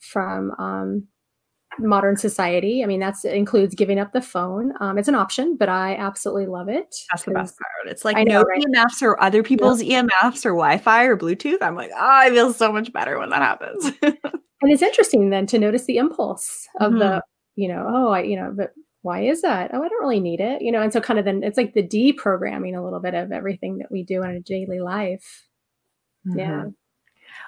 from 0.00 0.52
um, 0.58 1.06
modern 1.78 2.16
society. 2.16 2.82
I 2.82 2.86
mean, 2.86 3.00
that 3.00 3.24
includes 3.24 3.74
giving 3.74 3.98
up 3.98 4.12
the 4.12 4.20
phone. 4.20 4.72
Um, 4.80 4.98
it's 4.98 5.08
an 5.08 5.14
option, 5.14 5.56
but 5.56 5.68
I 5.68 5.94
absolutely 5.96 6.46
love 6.46 6.68
it. 6.68 6.94
That's 7.12 7.24
the 7.24 7.32
best 7.32 7.56
part. 7.58 7.90
It's 7.90 8.04
like 8.04 8.16
I 8.16 8.24
know, 8.24 8.42
no 8.42 8.42
right? 8.42 8.62
EMFs 8.62 9.02
or 9.02 9.20
other 9.22 9.42
people's 9.42 9.82
yep. 9.82 10.06
EMFs 10.06 10.44
or 10.44 10.50
Wi-Fi 10.50 11.04
or 11.04 11.16
Bluetooth. 11.16 11.58
I'm 11.60 11.76
like, 11.76 11.90
oh, 11.94 11.98
I 12.00 12.30
feel 12.30 12.52
so 12.52 12.72
much 12.72 12.92
better 12.92 13.18
when 13.18 13.30
that 13.30 13.42
happens. 13.42 13.92
and 14.02 14.72
it's 14.72 14.82
interesting 14.82 15.30
then 15.30 15.46
to 15.46 15.58
notice 15.58 15.84
the 15.84 15.98
impulse 15.98 16.66
of 16.80 16.92
mm-hmm. 16.92 16.98
the, 16.98 17.22
you 17.56 17.68
know, 17.68 17.86
oh, 17.88 18.08
I, 18.08 18.22
you 18.22 18.36
know, 18.36 18.52
but 18.54 18.72
why 19.02 19.22
is 19.22 19.42
that? 19.42 19.70
Oh, 19.74 19.82
I 19.82 19.88
don't 19.88 20.00
really 20.00 20.20
need 20.20 20.40
it, 20.40 20.62
you 20.62 20.72
know. 20.72 20.80
And 20.80 20.92
so, 20.92 21.00
kind 21.00 21.18
of 21.18 21.24
then 21.24 21.42
it's 21.42 21.58
like 21.58 21.74
the 21.74 21.86
deprogramming 21.86 22.76
a 22.76 22.82
little 22.82 23.00
bit 23.00 23.14
of 23.14 23.32
everything 23.32 23.78
that 23.78 23.90
we 23.90 24.04
do 24.04 24.22
in 24.22 24.30
a 24.30 24.40
daily 24.40 24.80
life. 24.80 25.46
Mm-hmm. 26.26 26.38
Yeah. 26.38 26.64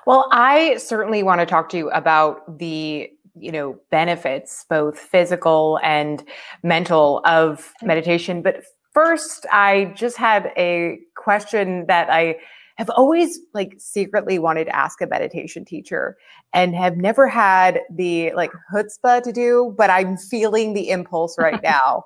Well, 0.07 0.29
I 0.33 0.77
certainly 0.77 1.23
want 1.23 1.41
to 1.41 1.47
talk 1.47 1.69
to 1.71 1.77
you 1.77 1.91
about 1.91 2.59
the 2.59 3.11
you 3.37 3.51
know 3.53 3.79
benefits 3.91 4.65
both 4.69 4.99
physical 4.99 5.79
and 5.83 6.23
mental 6.63 7.21
of 7.25 7.73
meditation 7.83 8.43
but 8.43 8.63
first 8.93 9.45
i 9.51 9.93
just 9.97 10.17
had 10.17 10.53
a 10.57 10.99
question 11.17 11.85
that 11.89 12.09
i 12.11 12.37
have 12.77 12.91
always 12.91 13.39
like 13.53 13.75
secretly 13.79 14.39
wanted 14.39 14.65
to 14.65 14.75
ask 14.75 15.01
a 15.01 15.07
meditation 15.07 15.65
teacher 15.65 16.17
and 16.53 16.75
have 16.75 16.97
never 16.97 17.29
had 17.29 17.81
the 17.91 18.33
like 18.35 18.51
chutzpah 18.73 19.23
to 19.23 19.33
do 19.33 19.75
but 19.77 19.91
i'm 19.91 20.17
feeling 20.17 20.75
the 20.75 20.91
impulse 20.91 21.37
right 21.39 21.63
now 21.65 22.03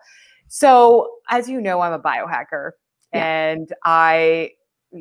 so 0.48 1.11
as 1.31 1.48
you 1.48 1.61
know 1.61 1.81
i'm 1.81 1.92
a 1.92 1.98
biohacker 1.98 2.70
yeah. 3.12 3.50
and 3.50 3.72
i 3.85 4.50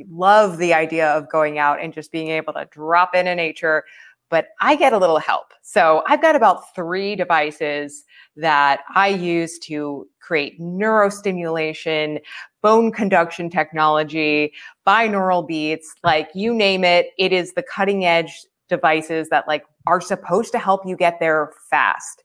love 0.10 0.58
the 0.58 0.74
idea 0.74 1.10
of 1.12 1.30
going 1.30 1.60
out 1.60 1.82
and 1.82 1.94
just 1.94 2.12
being 2.12 2.30
able 2.30 2.54
to 2.54 2.68
drop 2.72 3.16
into 3.16 3.34
nature 3.34 3.84
but 4.30 4.48
I 4.62 4.76
get 4.76 4.94
a 4.94 4.98
little 4.98 5.20
help. 5.20 5.54
So 5.62 6.04
I've 6.08 6.22
got 6.22 6.36
about 6.36 6.74
three 6.76 7.16
devices 7.16 8.04
that 8.36 8.82
I 8.96 9.08
use 9.08 9.58
to 9.60 10.08
create 10.22 10.60
neurostimulation, 10.60 12.20
bone 12.62 12.92
conduction 12.92 13.50
technology, 13.50 14.54
binaural 14.86 15.48
beats, 15.48 15.94
like 16.04 16.30
you 16.34 16.54
name 16.54 16.84
it. 16.84 17.08
It 17.18 17.32
is 17.32 17.54
the 17.54 17.64
cutting 17.64 18.06
edge 18.06 18.46
devices 18.70 19.30
that 19.30 19.48
like 19.48 19.64
are 19.86 20.02
supposed 20.02 20.52
to 20.52 20.60
help 20.60 20.82
you 20.86 20.98
get 20.98 21.20
there 21.20 21.52
fast. 21.70 22.24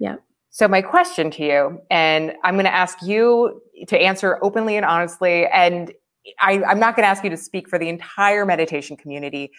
Yeah. 0.00 0.16
So 0.50 0.68
my 0.68 0.82
question 0.82 1.30
to 1.32 1.44
you, 1.44 1.80
and 1.90 2.34
I'm 2.44 2.54
going 2.54 2.66
to 2.66 2.74
ask 2.74 3.02
you 3.02 3.62
to 3.88 3.98
answer 3.98 4.38
openly 4.42 4.76
and 4.76 4.84
honestly, 4.84 5.46
and 5.46 5.92
I, 6.40 6.62
I'm 6.64 6.78
not 6.78 6.94
going 6.94 7.04
to 7.04 7.08
ask 7.08 7.24
you 7.24 7.30
to 7.30 7.36
speak 7.36 7.68
for 7.68 7.78
the 7.78 7.88
entire 7.88 8.44
meditation 8.44 8.96
community, 8.96 9.50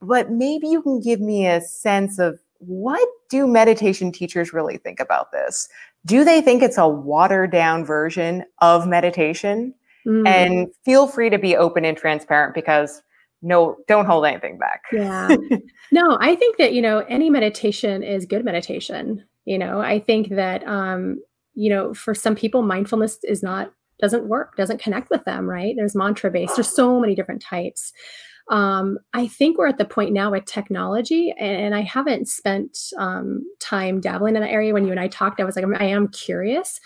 but 0.00 0.30
maybe 0.30 0.68
you 0.68 0.82
can 0.82 1.00
give 1.00 1.20
me 1.20 1.46
a 1.46 1.60
sense 1.60 2.18
of 2.18 2.38
what 2.58 3.06
do 3.28 3.46
meditation 3.46 4.12
teachers 4.12 4.52
really 4.52 4.76
think 4.76 5.00
about 5.00 5.32
this? 5.32 5.68
Do 6.06 6.24
they 6.24 6.40
think 6.40 6.62
it's 6.62 6.78
a 6.78 6.88
watered 6.88 7.52
down 7.52 7.84
version 7.84 8.44
of 8.60 8.86
meditation? 8.86 9.74
Mm. 10.06 10.26
And 10.26 10.68
feel 10.84 11.06
free 11.06 11.30
to 11.30 11.38
be 11.38 11.56
open 11.56 11.84
and 11.84 11.96
transparent 11.96 12.54
because 12.54 13.02
no, 13.42 13.76
don't 13.88 14.06
hold 14.06 14.26
anything 14.26 14.58
back. 14.58 14.84
Yeah. 14.92 15.34
no, 15.92 16.18
I 16.20 16.36
think 16.36 16.58
that, 16.58 16.74
you 16.74 16.82
know, 16.82 16.98
any 17.08 17.30
meditation 17.30 18.02
is 18.02 18.26
good 18.26 18.44
meditation. 18.44 19.24
You 19.46 19.58
know, 19.58 19.80
I 19.80 19.98
think 19.98 20.30
that, 20.30 20.66
um, 20.66 21.22
you 21.54 21.70
know, 21.70 21.94
for 21.94 22.14
some 22.14 22.36
people, 22.36 22.62
mindfulness 22.62 23.18
is 23.24 23.42
not, 23.42 23.72
doesn't 23.98 24.28
work, 24.28 24.56
doesn't 24.56 24.82
connect 24.82 25.10
with 25.10 25.24
them, 25.24 25.48
right? 25.48 25.74
There's 25.76 25.94
mantra 25.94 26.30
based, 26.30 26.56
there's 26.56 26.68
so 26.68 27.00
many 27.00 27.14
different 27.14 27.42
types 27.42 27.92
um, 28.50 28.98
I 29.14 29.28
think 29.28 29.56
we're 29.56 29.68
at 29.68 29.78
the 29.78 29.84
point 29.84 30.12
now 30.12 30.32
with 30.32 30.44
technology, 30.44 31.32
and 31.38 31.74
I 31.74 31.80
haven't 31.80 32.28
spent 32.28 32.78
um, 32.98 33.42
time 33.60 34.00
dabbling 34.00 34.36
in 34.36 34.42
that 34.42 34.50
area. 34.50 34.74
When 34.74 34.84
you 34.84 34.90
and 34.90 35.00
I 35.00 35.08
talked, 35.08 35.40
I 35.40 35.44
was 35.44 35.56
like, 35.56 35.64
I 35.80 35.84
am 35.84 36.08
curious. 36.08 36.80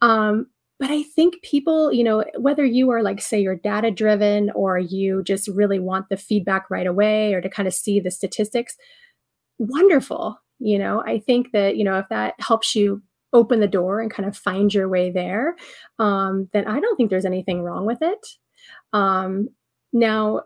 Um, 0.00 0.46
but 0.78 0.90
I 0.90 1.02
think 1.02 1.42
people, 1.42 1.92
you 1.92 2.02
know, 2.02 2.24
whether 2.38 2.64
you 2.64 2.90
are 2.90 3.02
like, 3.02 3.20
say, 3.20 3.38
you're 3.38 3.54
data 3.54 3.90
driven 3.90 4.50
or 4.54 4.78
you 4.78 5.22
just 5.22 5.46
really 5.48 5.78
want 5.78 6.08
the 6.08 6.16
feedback 6.16 6.70
right 6.70 6.86
away 6.86 7.34
or 7.34 7.42
to 7.42 7.50
kind 7.50 7.68
of 7.68 7.74
see 7.74 8.00
the 8.00 8.10
statistics, 8.10 8.76
wonderful. 9.58 10.40
You 10.58 10.78
know, 10.78 11.02
I 11.06 11.18
think 11.18 11.52
that, 11.52 11.76
you 11.76 11.84
know, 11.84 11.98
if 11.98 12.08
that 12.08 12.34
helps 12.38 12.74
you 12.74 13.02
open 13.34 13.60
the 13.60 13.68
door 13.68 14.00
and 14.00 14.10
kind 14.10 14.26
of 14.26 14.34
find 14.34 14.72
your 14.72 14.88
way 14.88 15.10
there, 15.10 15.54
um, 15.98 16.48
then 16.54 16.66
I 16.66 16.80
don't 16.80 16.96
think 16.96 17.10
there's 17.10 17.26
anything 17.26 17.60
wrong 17.60 17.84
with 17.84 17.98
it. 18.00 18.26
Um, 18.94 19.50
now, 19.92 20.44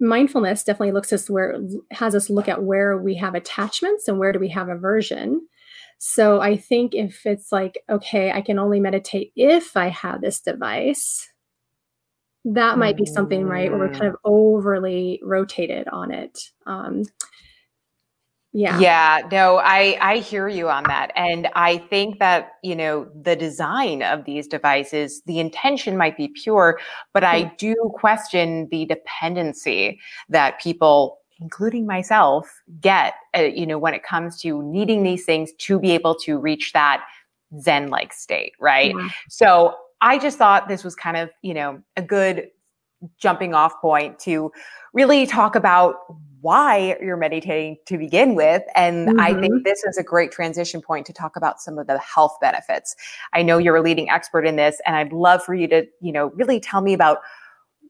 mindfulness 0.00 0.64
definitely 0.64 0.92
looks 0.92 1.12
us 1.12 1.30
where 1.30 1.58
has 1.90 2.14
us 2.14 2.28
look 2.28 2.48
at 2.48 2.62
where 2.62 2.98
we 2.98 3.14
have 3.14 3.34
attachments 3.34 4.08
and 4.08 4.18
where 4.18 4.32
do 4.32 4.38
we 4.38 4.48
have 4.48 4.68
aversion 4.68 5.40
so 5.98 6.40
i 6.40 6.56
think 6.56 6.94
if 6.94 7.24
it's 7.24 7.50
like 7.50 7.78
okay 7.88 8.30
i 8.30 8.40
can 8.40 8.58
only 8.58 8.78
meditate 8.78 9.32
if 9.36 9.76
i 9.76 9.88
have 9.88 10.20
this 10.20 10.40
device 10.40 11.30
that 12.44 12.78
might 12.78 12.96
be 12.96 13.06
something 13.06 13.44
right 13.44 13.70
where 13.70 13.80
we're 13.80 13.92
kind 13.92 14.06
of 14.06 14.14
mm. 14.14 14.18
overly 14.24 15.20
rotated 15.22 15.88
on 15.88 16.12
it 16.12 16.38
um, 16.66 17.02
yeah. 18.56 18.78
Yeah 18.78 19.28
no 19.30 19.58
i 19.58 19.98
i 20.00 20.16
hear 20.18 20.48
you 20.48 20.68
on 20.68 20.84
that 20.84 21.12
and 21.14 21.48
i 21.54 21.76
think 21.76 22.18
that 22.18 22.52
you 22.62 22.74
know 22.74 23.06
the 23.22 23.36
design 23.36 24.02
of 24.02 24.24
these 24.24 24.46
devices 24.46 25.22
the 25.26 25.38
intention 25.38 25.96
might 25.96 26.16
be 26.16 26.28
pure 26.28 26.78
but 27.12 27.22
i 27.22 27.44
do 27.58 27.74
question 27.94 28.66
the 28.70 28.86
dependency 28.86 30.00
that 30.28 30.58
people 30.58 31.18
including 31.40 31.86
myself 31.86 32.50
get 32.80 33.14
uh, 33.36 33.42
you 33.42 33.66
know 33.66 33.78
when 33.78 33.92
it 33.92 34.02
comes 34.02 34.40
to 34.40 34.62
needing 34.62 35.02
these 35.02 35.24
things 35.24 35.52
to 35.58 35.78
be 35.78 35.90
able 35.90 36.14
to 36.14 36.38
reach 36.38 36.72
that 36.72 37.04
zen 37.60 37.88
like 37.88 38.12
state 38.12 38.52
right? 38.58 38.94
Yeah. 38.96 39.08
so 39.28 39.74
i 40.00 40.18
just 40.18 40.38
thought 40.38 40.66
this 40.66 40.82
was 40.82 40.94
kind 40.94 41.18
of 41.18 41.30
you 41.42 41.52
know 41.52 41.82
a 41.96 42.02
good 42.02 42.48
jumping 43.18 43.52
off 43.52 43.78
point 43.82 44.18
to 44.18 44.50
really 44.94 45.26
talk 45.26 45.54
about 45.54 45.96
why 46.46 46.96
you're 47.00 47.16
meditating 47.16 47.76
to 47.86 47.98
begin 47.98 48.36
with. 48.36 48.62
And 48.76 49.08
mm-hmm. 49.08 49.18
I 49.18 49.32
think 49.32 49.52
mm-hmm. 49.52 49.62
this 49.64 49.82
is 49.82 49.98
a 49.98 50.04
great 50.04 50.30
transition 50.30 50.80
point 50.80 51.04
to 51.06 51.12
talk 51.12 51.34
about 51.34 51.60
some 51.60 51.76
of 51.76 51.88
the 51.88 51.98
health 51.98 52.36
benefits. 52.40 52.94
I 53.32 53.42
know 53.42 53.58
you're 53.58 53.74
a 53.74 53.82
leading 53.82 54.08
expert 54.10 54.46
in 54.46 54.54
this, 54.54 54.80
and 54.86 54.94
I'd 54.94 55.12
love 55.12 55.42
for 55.42 55.56
you 55.56 55.66
to, 55.66 55.84
you 56.00 56.12
know, 56.12 56.28
really 56.36 56.60
tell 56.60 56.82
me 56.82 56.94
about 56.94 57.18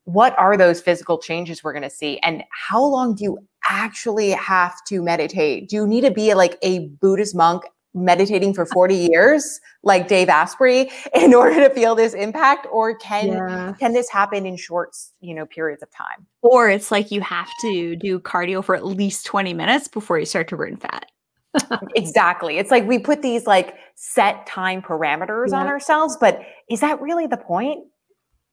what 0.04 0.34
are 0.38 0.56
those 0.56 0.80
physical 0.80 1.18
changes 1.18 1.62
we're 1.62 1.74
going 1.74 1.82
to 1.82 1.90
see 1.90 2.18
and 2.20 2.44
how 2.50 2.82
long 2.82 3.14
do 3.14 3.24
you 3.24 3.38
actually 3.68 4.30
have 4.30 4.82
to 4.86 5.02
meditate? 5.02 5.68
Do 5.68 5.76
you 5.76 5.86
need 5.86 6.02
to 6.02 6.10
be 6.10 6.32
like 6.32 6.56
a 6.62 6.88
Buddhist 7.02 7.36
monk 7.36 7.64
meditating 7.96 8.54
for 8.54 8.66
40 8.66 8.94
years 8.94 9.60
like 9.82 10.06
Dave 10.06 10.28
Asprey 10.28 10.90
in 11.14 11.34
order 11.34 11.68
to 11.68 11.74
feel 11.74 11.94
this 11.94 12.14
impact? 12.14 12.66
Or 12.70 12.96
can 12.96 13.28
yeah. 13.28 13.74
can 13.78 13.92
this 13.92 14.08
happen 14.08 14.46
in 14.46 14.56
short 14.56 14.94
you 15.20 15.34
know 15.34 15.46
periods 15.46 15.82
of 15.82 15.90
time? 15.90 16.26
Or 16.42 16.68
it's 16.68 16.90
like 16.90 17.10
you 17.10 17.20
have 17.22 17.48
to 17.62 17.96
do 17.96 18.20
cardio 18.20 18.62
for 18.62 18.76
at 18.76 18.84
least 18.84 19.26
20 19.26 19.54
minutes 19.54 19.88
before 19.88 20.18
you 20.18 20.26
start 20.26 20.48
to 20.48 20.56
burn 20.56 20.76
fat. 20.76 21.10
Exactly. 21.94 22.58
It's 22.58 22.70
like 22.70 22.86
we 22.86 22.98
put 22.98 23.22
these 23.22 23.46
like 23.46 23.76
set 23.94 24.46
time 24.46 24.82
parameters 24.82 25.52
yeah. 25.52 25.60
on 25.60 25.66
ourselves 25.66 26.16
but 26.20 26.42
is 26.68 26.80
that 26.80 27.00
really 27.00 27.26
the 27.26 27.38
point 27.38 27.86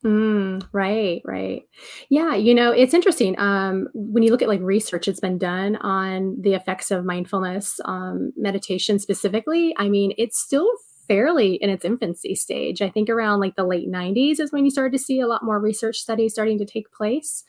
Mm, 0.06 0.62
right, 0.74 1.22
right. 1.24 1.64
Yeah, 2.10 2.36
you 2.36 2.54
know, 2.54 2.72
it's 2.72 2.94
interesting. 2.94 3.40
Um, 3.40 3.88
when 3.94 4.22
you 4.22 4.32
look 4.32 4.42
at 4.42 4.50
like 4.50 4.60
research 4.62 5.06
that's 5.06 5.22
been 5.22 5.38
done 5.38 5.78
on 5.78 6.36
the 6.42 6.54
effects 6.56 6.92
of 6.92 7.06
mindfulness 7.06 7.80
um, 7.86 8.34
meditation 8.36 9.00
specifically, 9.00 9.74
I 9.78 9.88
mean, 9.88 10.14
it's 10.18 10.38
still 10.38 10.70
fairly 11.08 11.56
in 11.56 11.70
its 11.70 11.86
infancy 11.86 12.36
stage. 12.36 12.82
I 12.82 12.90
think 12.90 13.10
around 13.10 13.40
like 13.40 13.56
the 13.56 13.64
late 13.66 13.90
90s 13.90 14.42
is 14.42 14.52
when 14.52 14.66
you 14.66 14.72
started 14.72 14.92
to 14.98 15.04
see 15.04 15.22
a 15.22 15.28
lot 15.28 15.44
more 15.44 15.60
research 15.60 15.98
studies 16.00 16.34
starting 16.34 16.58
to 16.60 16.66
take 16.66 16.92
place. 16.92 17.44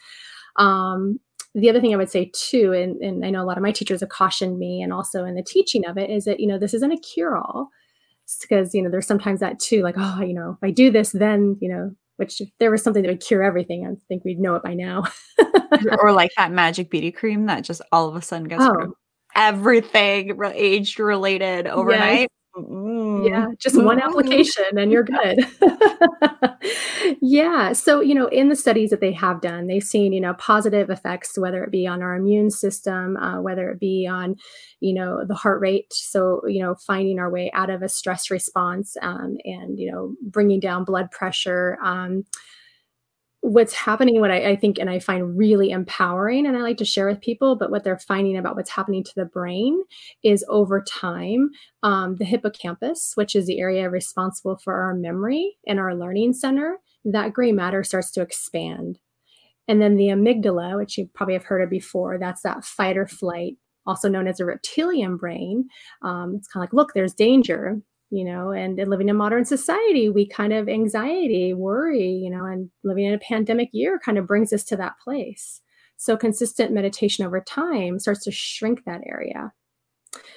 Um, 0.56 1.20
the 1.54 1.70
other 1.70 1.80
thing 1.80 1.94
I 1.94 1.98
would 1.98 2.10
say 2.10 2.30
too, 2.34 2.72
and, 2.72 2.96
and 3.02 3.24
I 3.24 3.30
know 3.30 3.42
a 3.42 3.46
lot 3.46 3.58
of 3.58 3.62
my 3.62 3.72
teachers 3.72 4.00
have 4.00 4.08
cautioned 4.10 4.58
me 4.58 4.82
and 4.82 4.92
also 4.92 5.24
in 5.24 5.34
the 5.36 5.42
teaching 5.42 5.86
of 5.86 5.98
it, 5.98 6.10
is 6.10 6.24
that, 6.26 6.40
you 6.40 6.46
know, 6.48 6.58
this 6.58 6.74
isn't 6.74 6.92
a 6.92 6.98
cure 6.98 7.36
all 7.36 7.70
because, 8.42 8.74
you 8.74 8.82
know, 8.82 8.90
there's 8.90 9.06
sometimes 9.06 9.40
that 9.40 9.58
too, 9.60 9.82
like, 9.82 9.96
oh, 9.98 10.22
you 10.22 10.34
know, 10.34 10.52
if 10.52 10.64
I 10.66 10.70
do 10.70 10.90
this, 10.90 11.12
then, 11.12 11.56
you 11.60 11.68
know, 11.68 11.92
which 12.16 12.40
if 12.40 12.48
there 12.59 12.70
was 12.70 12.83
something 12.83 13.03
that 13.03 13.09
would 13.09 13.24
cure 13.24 13.42
everything, 13.42 13.87
I 13.87 13.94
think 14.09 14.24
we'd 14.24 14.38
know 14.38 14.55
it 14.55 14.62
by 14.62 14.74
now. 14.74 15.05
or 15.98 16.12
like 16.12 16.31
that 16.37 16.53
magic 16.53 16.90
beauty 16.90 17.11
cream 17.11 17.46
that 17.46 17.64
just 17.64 17.83
all 17.92 18.09
of 18.09 18.16
a 18.16 18.22
sudden 18.22 18.48
gets 18.48 18.64
oh. 18.64 18.94
everything 19.35 20.38
age 20.55 20.98
related 20.98 21.66
overnight. 21.66 22.20
Yes. 22.20 22.29
Mm. 22.56 23.28
Yeah, 23.28 23.46
just 23.58 23.82
one 23.82 23.98
mm-hmm. 23.98 24.08
application 24.08 24.78
and 24.78 24.92
you're 24.92 25.02
good. 25.02 25.46
yeah. 27.20 27.72
So, 27.72 28.00
you 28.00 28.14
know, 28.14 28.26
in 28.28 28.48
the 28.48 28.54
studies 28.54 28.90
that 28.90 29.00
they 29.00 29.12
have 29.12 29.40
done, 29.40 29.66
they've 29.66 29.82
seen, 29.82 30.12
you 30.12 30.20
know, 30.20 30.34
positive 30.34 30.88
effects, 30.88 31.36
whether 31.36 31.64
it 31.64 31.72
be 31.72 31.86
on 31.86 32.00
our 32.00 32.14
immune 32.14 32.50
system, 32.50 33.16
uh, 33.16 33.40
whether 33.40 33.70
it 33.70 33.80
be 33.80 34.06
on, 34.06 34.36
you 34.78 34.94
know, 34.94 35.24
the 35.26 35.34
heart 35.34 35.60
rate. 35.60 35.92
So, 35.92 36.42
you 36.46 36.62
know, 36.62 36.76
finding 36.86 37.18
our 37.18 37.30
way 37.30 37.50
out 37.54 37.70
of 37.70 37.82
a 37.82 37.88
stress 37.88 38.30
response 38.30 38.96
um, 39.02 39.36
and, 39.44 39.78
you 39.78 39.90
know, 39.90 40.14
bringing 40.22 40.60
down 40.60 40.84
blood 40.84 41.10
pressure. 41.10 41.76
Um, 41.82 42.24
what's 43.46 43.74
happening 43.74 44.20
what 44.20 44.30
I, 44.30 44.52
I, 44.52 44.57
think 44.57 44.78
and 44.78 44.88
i 44.88 44.98
find 44.98 45.37
really 45.37 45.70
empowering 45.70 46.46
and 46.46 46.57
i 46.57 46.61
like 46.61 46.78
to 46.78 46.85
share 46.85 47.07
with 47.07 47.20
people 47.20 47.57
but 47.57 47.70
what 47.70 47.85
they're 47.85 47.98
finding 47.98 48.38
about 48.38 48.57
what's 48.57 48.70
happening 48.70 49.04
to 49.04 49.12
the 49.14 49.26
brain 49.26 49.83
is 50.22 50.46
over 50.48 50.83
time 50.83 51.50
um, 51.83 52.16
the 52.16 52.24
hippocampus 52.24 53.12
which 53.16 53.37
is 53.37 53.46
the 53.46 53.61
area 53.61 53.90
responsible 53.90 54.57
for 54.57 54.72
our 54.72 54.94
memory 54.94 55.59
and 55.66 55.78
our 55.78 55.94
learning 55.94 56.33
center 56.33 56.78
that 57.04 57.33
gray 57.33 57.52
matter 57.52 57.85
starts 57.85 58.11
to 58.12 58.22
expand. 58.22 58.98
And 59.68 59.80
then 59.80 59.96
the 59.96 60.09
amygdala 60.09 60.76
which 60.76 60.98
you 60.98 61.09
probably 61.14 61.35
have 61.35 61.44
heard 61.44 61.62
of 61.62 61.70
before 61.70 62.18
that's 62.18 62.42
that 62.42 62.64
fight 62.64 62.96
or 62.96 63.07
flight 63.07 63.57
also 63.87 64.09
known 64.09 64.26
as 64.26 64.40
a 64.40 64.46
reptilian 64.46 65.16
brain. 65.16 65.68
Um, 66.02 66.37
it's 66.37 66.48
kind 66.48 66.62
of 66.62 66.68
like 66.68 66.74
look 66.74 66.94
there's 66.94 67.14
danger 67.14 67.80
you 68.14 68.24
know, 68.24 68.50
and, 68.50 68.79
and 68.79 68.88
living 68.88 69.09
in 69.09 69.16
modern 69.16 69.44
society, 69.44 70.09
we 70.09 70.24
kind 70.24 70.53
of 70.53 70.68
anxiety, 70.68 71.53
worry, 71.53 72.07
you 72.07 72.31
know, 72.31 72.44
and 72.44 72.70
living 72.85 73.05
in 73.05 73.12
a 73.12 73.18
pandemic 73.18 73.70
year 73.72 73.98
kind 73.98 74.18
of 74.18 74.27
brings 74.27 74.53
us 74.53 74.62
to 74.64 74.77
that 74.77 74.94
place. 75.03 75.61
So 75.96 76.16
consistent 76.16 76.72
meditation 76.72 77.27
over 77.27 77.40
time 77.40 77.98
starts 77.98 78.22
to 78.24 78.31
shrink 78.31 78.85
that 78.85 79.00
area. 79.05 79.53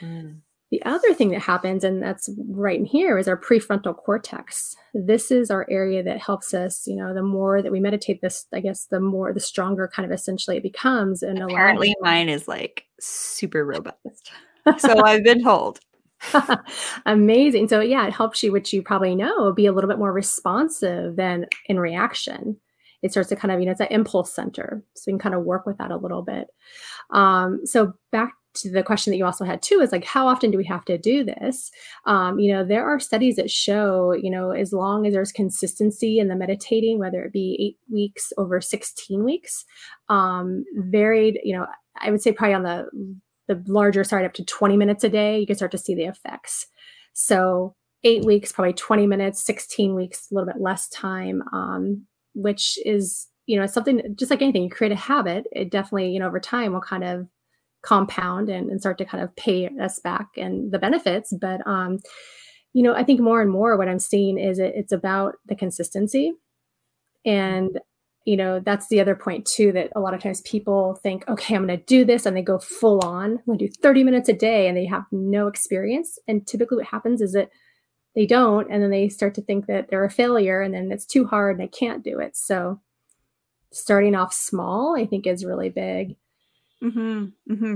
Mm. 0.02 0.42
The 0.72 0.82
other 0.84 1.14
thing 1.14 1.30
that 1.30 1.42
happens, 1.42 1.84
and 1.84 2.02
that's 2.02 2.30
right 2.50 2.80
in 2.80 2.86
here, 2.86 3.18
is 3.18 3.28
our 3.28 3.40
prefrontal 3.40 3.96
cortex. 3.96 4.76
This 4.94 5.30
is 5.30 5.52
our 5.52 5.66
area 5.70 6.02
that 6.04 6.20
helps 6.20 6.54
us, 6.54 6.88
you 6.88 6.96
know, 6.96 7.14
the 7.14 7.22
more 7.22 7.62
that 7.62 7.72
we 7.72 7.80
meditate 7.80 8.22
this, 8.22 8.48
I 8.54 8.60
guess, 8.60 8.86
the 8.86 9.00
more, 9.00 9.32
the 9.34 9.40
stronger 9.40 9.88
kind 9.88 10.12
of 10.12 10.12
essentially 10.12 10.58
it 10.58 10.64
becomes. 10.64 11.22
And 11.22 11.42
apparently 11.42 11.96
mine 12.02 12.28
is 12.28 12.48
like 12.48 12.86
super 13.00 13.64
robust. 13.64 14.32
so 14.80 15.02
I've 15.06 15.24
been 15.24 15.44
told. 15.44 15.80
Amazing. 17.06 17.68
So 17.68 17.80
yeah, 17.80 18.08
it 18.08 18.14
helps 18.14 18.44
you, 18.44 18.52
which 18.52 18.74
you 18.74 18.82
probably 18.82 19.16
know, 19.16 19.54
be 19.54 19.66
a 19.66 19.72
little 19.72 19.90
bit 19.90 20.00
more 20.00 20.14
responsive 20.14 21.16
than 21.16 21.46
in 21.68 21.80
reaction. 21.80 22.58
It 23.04 23.12
starts 23.12 23.30
to 23.30 23.36
kind 23.36 23.52
of, 23.52 23.60
you 23.60 23.66
know, 23.66 23.72
it's 23.72 23.82
an 23.82 23.88
impulse 23.92 24.34
center. 24.34 24.84
So 24.96 25.04
we 25.08 25.14
can 25.14 25.20
kind 25.20 25.36
of 25.36 25.44
work 25.44 25.66
with 25.66 25.78
that 25.78 25.92
a 25.92 25.98
little 25.98 26.24
bit. 26.24 26.48
Um, 27.12 27.62
so 27.66 27.94
back 28.12 28.34
to 28.56 28.72
the 28.72 28.84
question 28.84 29.12
that 29.12 29.18
you 29.18 29.26
also 29.26 29.46
had 29.46 29.62
too 29.62 29.80
is 29.82 29.92
like 29.92 30.04
how 30.04 30.28
often 30.28 30.52
do 30.52 30.58
we 30.58 30.66
have 30.66 30.84
to 30.86 30.98
do 30.98 31.24
this 31.24 31.72
um, 32.06 32.40
you 32.40 32.52
know 32.52 32.66
there 32.66 32.86
are 32.86 33.00
studies 33.00 33.36
that 33.36 33.52
show 33.52 34.14
you 34.14 34.30
know 34.30 34.52
as 34.52 34.74
long 34.74 35.06
as 35.06 35.14
there's 35.14 35.32
consistency 35.32 36.20
in 36.20 36.28
the 36.28 36.36
meditating 36.36 37.00
whether 37.00 37.24
it 37.24 37.32
be 37.32 37.56
eight 37.60 37.78
weeks 37.94 38.34
over 38.38 38.60
16 38.60 39.24
weeks 39.24 39.66
um, 40.10 40.66
varied 40.76 41.40
you 41.44 41.56
know 41.56 41.68
i 42.00 42.10
would 42.10 42.22
say 42.22 42.32
probably 42.32 42.56
on 42.56 42.64
the 42.64 42.88
the 43.48 43.64
larger 43.68 44.04
side 44.04 44.26
up 44.26 44.34
to 44.34 44.46
20 44.46 44.78
minutes 44.78 45.04
a 45.04 45.10
day, 45.10 45.40
you 45.40 45.48
can 45.48 45.56
start 45.56 45.72
to 45.72 45.78
see 45.78 45.96
the 45.96 46.06
effects. 46.06 46.68
So 47.14 47.76
eight 48.04 48.26
weeks, 48.26 48.52
probably 48.52 48.74
20 48.74 49.08
minutes, 49.08 49.44
16 49.44 49.96
weeks, 49.96 50.28
a 50.30 50.36
little 50.36 50.48
bit 50.48 50.62
less 50.62 50.88
time, 50.90 51.42
um, 51.52 52.06
which 52.36 52.78
is, 52.86 53.28
you 53.46 53.60
know, 53.60 53.66
something 53.66 54.02
just 54.16 54.30
like 54.30 54.42
anything, 54.42 54.64
you 54.64 54.70
create 54.70 54.92
a 54.92 54.96
habit, 54.96 55.46
it 55.52 55.72
definitely, 55.72 56.12
you 56.12 56.20
know, 56.20 56.28
over 56.28 56.40
time 56.40 56.74
will 56.74 56.82
kind 56.82 57.04
of 57.04 57.28
compound 57.82 58.50
and, 58.50 58.70
and 58.70 58.82
start 58.82 58.98
to 58.98 59.06
kind 59.06 59.24
of 59.24 59.36
pay 59.36 59.70
us 59.82 60.00
back 60.00 60.28
and 60.36 60.72
the 60.72 60.80
benefits. 60.80 61.34
But, 61.34 61.66
um, 61.66 62.00
you 62.74 62.84
know, 62.84 62.94
I 62.94 63.04
think 63.04 63.20
more 63.20 63.42
and 63.42 63.50
more 63.50 63.78
what 63.78 63.88
I'm 63.88 64.00
seeing 64.00 64.38
is 64.38 64.60
it, 64.60 64.74
it's 64.76 64.92
about 64.92 65.36
the 65.46 65.56
consistency. 65.56 66.34
And 67.26 67.80
you 68.28 68.36
know 68.36 68.60
that's 68.60 68.90
the 68.90 69.00
other 69.00 69.16
point 69.16 69.46
too 69.46 69.72
that 69.72 69.90
a 69.96 70.02
lot 70.02 70.14
of 70.14 70.22
times 70.22 70.42
people 70.42 71.00
think 71.02 71.28
okay 71.30 71.56
i'm 71.56 71.66
going 71.66 71.80
to 71.80 71.86
do 71.86 72.04
this 72.04 72.26
and 72.26 72.36
they 72.36 72.42
go 72.42 72.60
full 72.60 73.00
on 73.04 73.32
i'm 73.32 73.46
going 73.46 73.58
to 73.58 73.68
do 73.68 73.74
30 73.82 74.04
minutes 74.04 74.28
a 74.28 74.34
day 74.34 74.68
and 74.68 74.78
they 74.78 74.86
have 74.86 75.06
no 75.12 75.48
experience 75.48 76.20
and 76.28 76.46
typically 76.46 76.78
what 76.78 76.86
happens 76.86 77.22
is 77.22 77.32
that 77.32 77.50
they 78.16 78.26
don't 78.26 78.70
and 78.70 78.84
then 78.84 78.92
they 78.92 79.08
start 79.08 79.34
to 79.34 79.42
think 79.42 79.66
that 79.68 79.90
they're 79.90 80.04
a 80.04 80.10
failure 80.10 80.62
and 80.62 80.74
then 80.74 80.92
it's 80.92 81.06
too 81.06 81.26
hard 81.26 81.56
and 81.56 81.64
they 81.64 81.70
can't 81.70 82.04
do 82.04 82.20
it 82.20 82.36
so 82.36 82.82
starting 83.72 84.14
off 84.14 84.34
small 84.34 84.96
i 84.98 85.06
think 85.06 85.26
is 85.26 85.46
really 85.46 85.70
big 85.70 86.18
mm-hmm, 86.84 87.28
mm-hmm. 87.50 87.76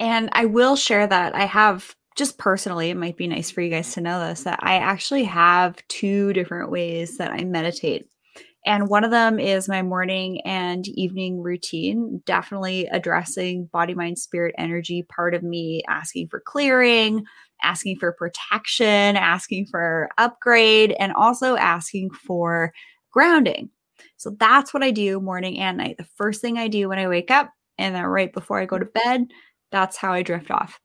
and 0.00 0.28
i 0.32 0.44
will 0.44 0.74
share 0.74 1.06
that 1.06 1.34
i 1.36 1.44
have 1.44 1.94
just 2.16 2.38
personally, 2.38 2.90
it 2.90 2.96
might 2.96 3.16
be 3.16 3.26
nice 3.26 3.50
for 3.50 3.60
you 3.60 3.70
guys 3.70 3.92
to 3.94 4.00
know 4.00 4.20
this 4.20 4.44
that 4.44 4.60
I 4.62 4.76
actually 4.76 5.24
have 5.24 5.76
two 5.88 6.32
different 6.32 6.70
ways 6.70 7.18
that 7.18 7.32
I 7.32 7.42
meditate. 7.42 8.08
And 8.66 8.88
one 8.88 9.04
of 9.04 9.10
them 9.10 9.38
is 9.38 9.68
my 9.68 9.82
morning 9.82 10.40
and 10.42 10.88
evening 10.88 11.42
routine, 11.42 12.22
definitely 12.24 12.86
addressing 12.86 13.66
body, 13.66 13.94
mind, 13.94 14.18
spirit, 14.18 14.54
energy, 14.56 15.02
part 15.02 15.34
of 15.34 15.42
me 15.42 15.82
asking 15.86 16.28
for 16.28 16.40
clearing, 16.40 17.24
asking 17.62 17.98
for 17.98 18.12
protection, 18.12 19.16
asking 19.16 19.66
for 19.66 20.08
upgrade, 20.16 20.96
and 20.98 21.12
also 21.12 21.56
asking 21.56 22.10
for 22.10 22.72
grounding. 23.10 23.68
So 24.16 24.34
that's 24.40 24.72
what 24.72 24.82
I 24.82 24.90
do 24.90 25.20
morning 25.20 25.60
and 25.60 25.76
night. 25.76 25.98
The 25.98 26.08
first 26.16 26.40
thing 26.40 26.56
I 26.56 26.68
do 26.68 26.88
when 26.88 26.98
I 26.98 27.08
wake 27.08 27.30
up, 27.30 27.50
and 27.76 27.94
then 27.94 28.04
right 28.04 28.32
before 28.32 28.58
I 28.58 28.66
go 28.66 28.78
to 28.78 28.86
bed, 28.86 29.26
that's 29.72 29.96
how 29.96 30.12
I 30.12 30.22
drift 30.22 30.50
off. 30.50 30.80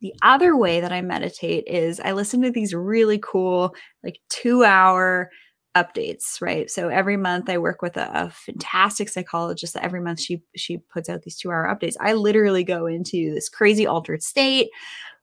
The 0.00 0.14
other 0.22 0.56
way 0.56 0.80
that 0.80 0.92
I 0.92 1.00
meditate 1.00 1.64
is 1.66 2.00
I 2.00 2.12
listen 2.12 2.42
to 2.42 2.50
these 2.50 2.74
really 2.74 3.18
cool, 3.18 3.74
like 4.04 4.20
two 4.28 4.62
hour 4.62 5.30
updates 5.76 6.40
right? 6.40 6.70
So 6.70 6.88
every 6.88 7.16
month 7.16 7.48
i 7.48 7.58
work 7.58 7.82
with 7.82 7.96
a, 7.96 8.10
a, 8.12 8.30
fantastic 8.30 9.08
psychologist 9.08 9.74
that 9.74 9.84
every 9.84 10.00
month 10.00 10.20
she 10.20 10.42
she 10.56 10.78
puts 10.78 11.08
out 11.08 11.22
these 11.22 11.36
two 11.36 11.50
hour 11.50 11.66
updates. 11.72 11.96
I 12.00 12.14
literally 12.14 12.64
go 12.64 12.86
into 12.86 13.32
this 13.34 13.48
crazy 13.48 13.86
altered 13.86 14.22
state. 14.22 14.70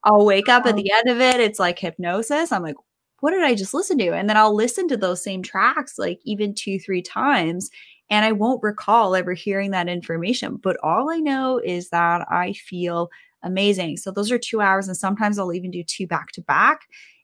I'll 0.03 0.25
wake 0.25 0.47
up 0.49 0.65
at 0.65 0.75
the 0.75 0.91
end 0.91 1.09
of 1.09 1.19
it 1.19 1.39
it's 1.39 1.59
like 1.59 1.79
hypnosis. 1.79 2.51
I'm 2.51 2.63
like 2.63 2.75
what 3.21 3.31
did 3.31 3.43
i 3.43 3.55
just 3.55 3.73
listen 3.73 3.97
to? 3.97 4.13
And 4.13 4.29
then 4.29 4.37
i'll 4.37 4.55
listen 4.55 4.87
to 4.89 4.97
those 4.97 5.23
same 5.23 5.41
tracks 5.41 5.97
like 5.97 6.19
even 6.23 6.53
two 6.53 6.79
three 6.79 7.01
times 7.01 7.69
and 8.09 8.23
i 8.23 8.31
won't 8.31 8.63
recall 8.63 9.15
ever 9.15 9.33
hearing 9.33 9.71
that 9.71 9.89
information. 9.89 10.57
But 10.57 10.77
all 10.83 11.09
i 11.09 11.17
know 11.17 11.59
is 11.63 11.89
that 11.89 12.25
i 12.31 12.53
feel 12.53 13.09
amazing. 13.43 13.97
So 13.97 14.11
those 14.11 14.31
are 14.31 14.39
two 14.39 14.61
hours 14.61 14.87
and 14.87 14.97
sometimes 14.97 15.39
i'll 15.39 15.53
even 15.53 15.71
do 15.71 15.83
two 15.83 16.07
back 16.07 16.31
to 16.33 16.41
back. 16.41 16.81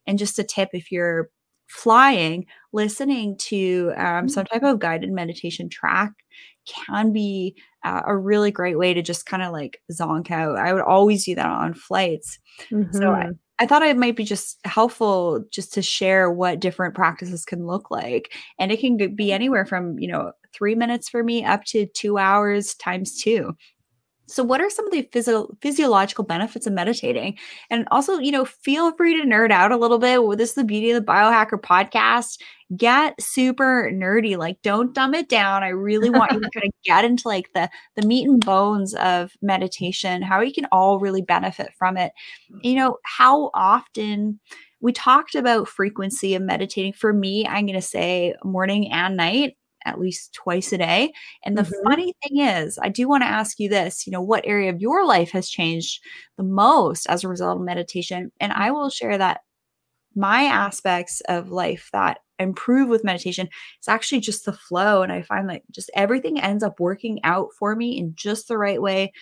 And 0.08 0.18
just 0.18 0.40
a 0.40 0.44
tip 0.44 0.70
if 0.74 0.92
you're 0.92 1.30
flying, 1.72 2.46
listening 2.74 3.38
to 3.38 3.94
um, 3.96 4.28
some 4.28 4.46
mm. 4.46 4.50
type 4.50 4.64
of 4.64 4.80
guided 4.80 5.12
meditation 5.12 5.70
track 5.70 6.12
can 6.68 7.12
be 7.12 7.56
uh, 7.84 8.02
a 8.06 8.16
really 8.16 8.52
great 8.52 8.78
way 8.78 8.94
to 8.94 9.02
just 9.02 9.26
kind 9.26 9.42
of 9.42 9.52
like 9.52 9.82
zonk 9.92 10.30
out. 10.30 10.58
I 10.58 10.74
would 10.74 10.84
always 10.84 11.26
do 11.26 11.36
that 11.36 11.50
on 11.50 11.74
flights. 11.74 12.40
Mm-hmm. 12.70 12.96
So 12.96 13.14
I, 13.14 13.24
mm-hmm. 13.24 13.32
I 13.60 13.66
thought 13.66 13.84
it 13.84 13.98
might 13.98 14.16
be 14.16 14.26
just 14.26 14.60
helpful 14.66 15.46
just 15.50 15.74
to 15.76 15.82
share 15.82 16.30
what 16.30 16.60
different 16.60 16.94
practices 16.94 17.46
can 17.46 17.66
look 17.66 17.90
like. 17.90 18.34
And 18.60 18.72
it 18.72 18.80
can 18.80 19.16
be 19.16 19.32
anywhere 19.32 19.66
from, 19.66 19.98
you 19.98 20.08
know, 20.08 20.34
three 20.54 20.76
minutes 20.76 21.10
for 21.10 21.24
me 21.24 21.46
up 21.46 21.64
to 21.66 21.86
two 21.88 22.18
hours 22.18 22.76
times 22.76 23.22
two. 23.22 23.56
So, 24.32 24.44
what 24.44 24.62
are 24.62 24.70
some 24.70 24.86
of 24.86 24.92
the 24.92 25.04
physio- 25.12 25.50
physiological 25.62 26.24
benefits 26.24 26.66
of 26.66 26.74
meditating? 26.74 27.38
And 27.70 27.88
also, 27.92 28.18
you 28.20 28.32
know, 28.32 28.46
feel 28.46 28.92
free 28.94 29.20
to 29.20 29.28
nerd 29.28 29.52
out 29.52 29.72
a 29.72 29.78
little 29.78 30.00
bit. 30.00 30.20
This 30.38 30.50
is 30.50 30.56
the 30.56 30.64
beauty 30.64 30.92
of 30.92 31.04
the 31.04 31.12
Biohacker 31.12 31.60
podcast. 31.62 32.40
Get 32.78 33.22
super 33.22 33.92
nerdy. 33.94 34.38
Like, 34.38 34.62
don't 34.62 34.94
dumb 34.94 35.14
it 35.14 35.28
down. 35.28 35.64
I 35.64 35.70
really 35.70 36.10
want 36.10 36.32
you 36.32 36.40
to 36.40 36.50
kind 36.56 36.66
of 36.66 36.72
get 36.86 37.06
into 37.06 37.28
like 37.28 37.52
the 37.54 37.70
the 37.96 38.08
meat 38.08 38.28
and 38.28 38.44
bones 38.44 38.94
of 38.96 39.34
meditation, 39.42 40.22
how 40.22 40.40
you 40.40 40.54
can 40.54 40.68
all 40.72 41.00
really 41.00 41.22
benefit 41.22 41.74
from 41.78 41.98
it. 41.98 42.14
You 42.50 42.56
mm-hmm. 42.56 42.80
know, 42.80 42.98
how 43.04 43.52
often 43.54 44.40
we 44.80 44.92
talked 44.92 45.36
about 45.36 45.68
frequency 45.68 46.34
of 46.36 46.42
meditating. 46.42 46.94
For 46.94 47.14
me, 47.14 47.46
I'm 47.46 47.66
going 47.66 47.76
to 47.76 47.82
say 47.82 48.34
morning 48.44 48.92
and 48.92 49.16
night 49.16 49.56
at 49.86 50.00
least 50.00 50.34
twice 50.34 50.72
a 50.74 50.78
day. 50.78 51.14
And 51.46 51.58
the 51.58 51.64
mm-hmm. 51.64 51.90
funny 51.90 52.14
thing 52.24 52.40
is, 52.40 52.78
I 52.82 52.90
do 52.90 53.08
want 53.08 53.24
to 53.24 53.30
ask 53.30 53.60
you 53.60 53.70
this, 53.70 54.06
you 54.06 54.12
know, 54.12 54.22
what 54.22 54.46
area 54.46 54.70
of 54.70 54.82
your 54.82 55.06
life 55.06 55.32
has 55.32 55.50
changed 55.50 56.02
the 56.38 56.44
most 56.44 57.08
as 57.08 57.24
a 57.24 57.28
result 57.28 57.60
of 57.60 57.66
meditation? 57.66 58.32
And 58.40 58.52
I 58.52 58.72
will 58.72 58.90
share 58.90 59.18
that 59.18 59.42
my 60.16 60.44
aspects 60.44 61.22
of 61.30 61.52
life 61.52 61.90
that 61.94 62.20
improve 62.40 62.90
with 62.90 63.04
meditation 63.04 63.48
it's 63.78 63.88
actually 63.88 64.20
just 64.20 64.46
the 64.46 64.52
flow 64.52 65.04
and 65.04 65.12
i 65.12 65.22
find 65.22 65.48
like 65.48 65.64
just 65.70 65.92
everything 65.96 66.40
ends 66.40 66.64
up 66.64 66.80
working 66.80 67.20
out 67.24 67.50
for 67.58 67.76
me 67.76 67.98
in 67.98 68.14
just 68.16 68.48
the 68.48 68.58
right 68.58 68.82
way 68.82 69.14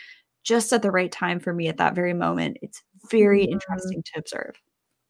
just 0.44 0.72
at 0.72 0.82
the 0.82 0.90
right 0.90 1.12
time 1.12 1.40
for 1.40 1.54
me 1.54 1.68
at 1.68 1.78
that 1.78 1.94
very 1.94 2.14
moment 2.14 2.58
it's 2.62 2.82
very 3.12 3.44
mm-hmm. 3.44 3.54
interesting 3.54 4.02
to 4.02 4.20
observe 4.20 4.56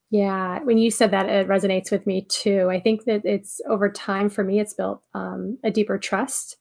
yeah, 0.10 0.60
when 0.63 0.78
you 0.78 0.89
said 0.89 1.12
that, 1.12 1.30
it 1.30 1.48
resonates 1.48 1.91
with 1.91 2.08
me 2.08 2.26
too. 2.30 2.67
I 2.69 2.80
think 2.80 3.06
that 3.06 3.22
it's 3.26 3.62
over 3.69 3.91
time 3.91 4.30
for 4.30 4.43
me, 4.43 4.60
it's 4.60 4.74
built 4.74 5.02
um, 5.13 5.58
a 5.63 5.72
deeper 5.72 5.98
trust 5.98 6.58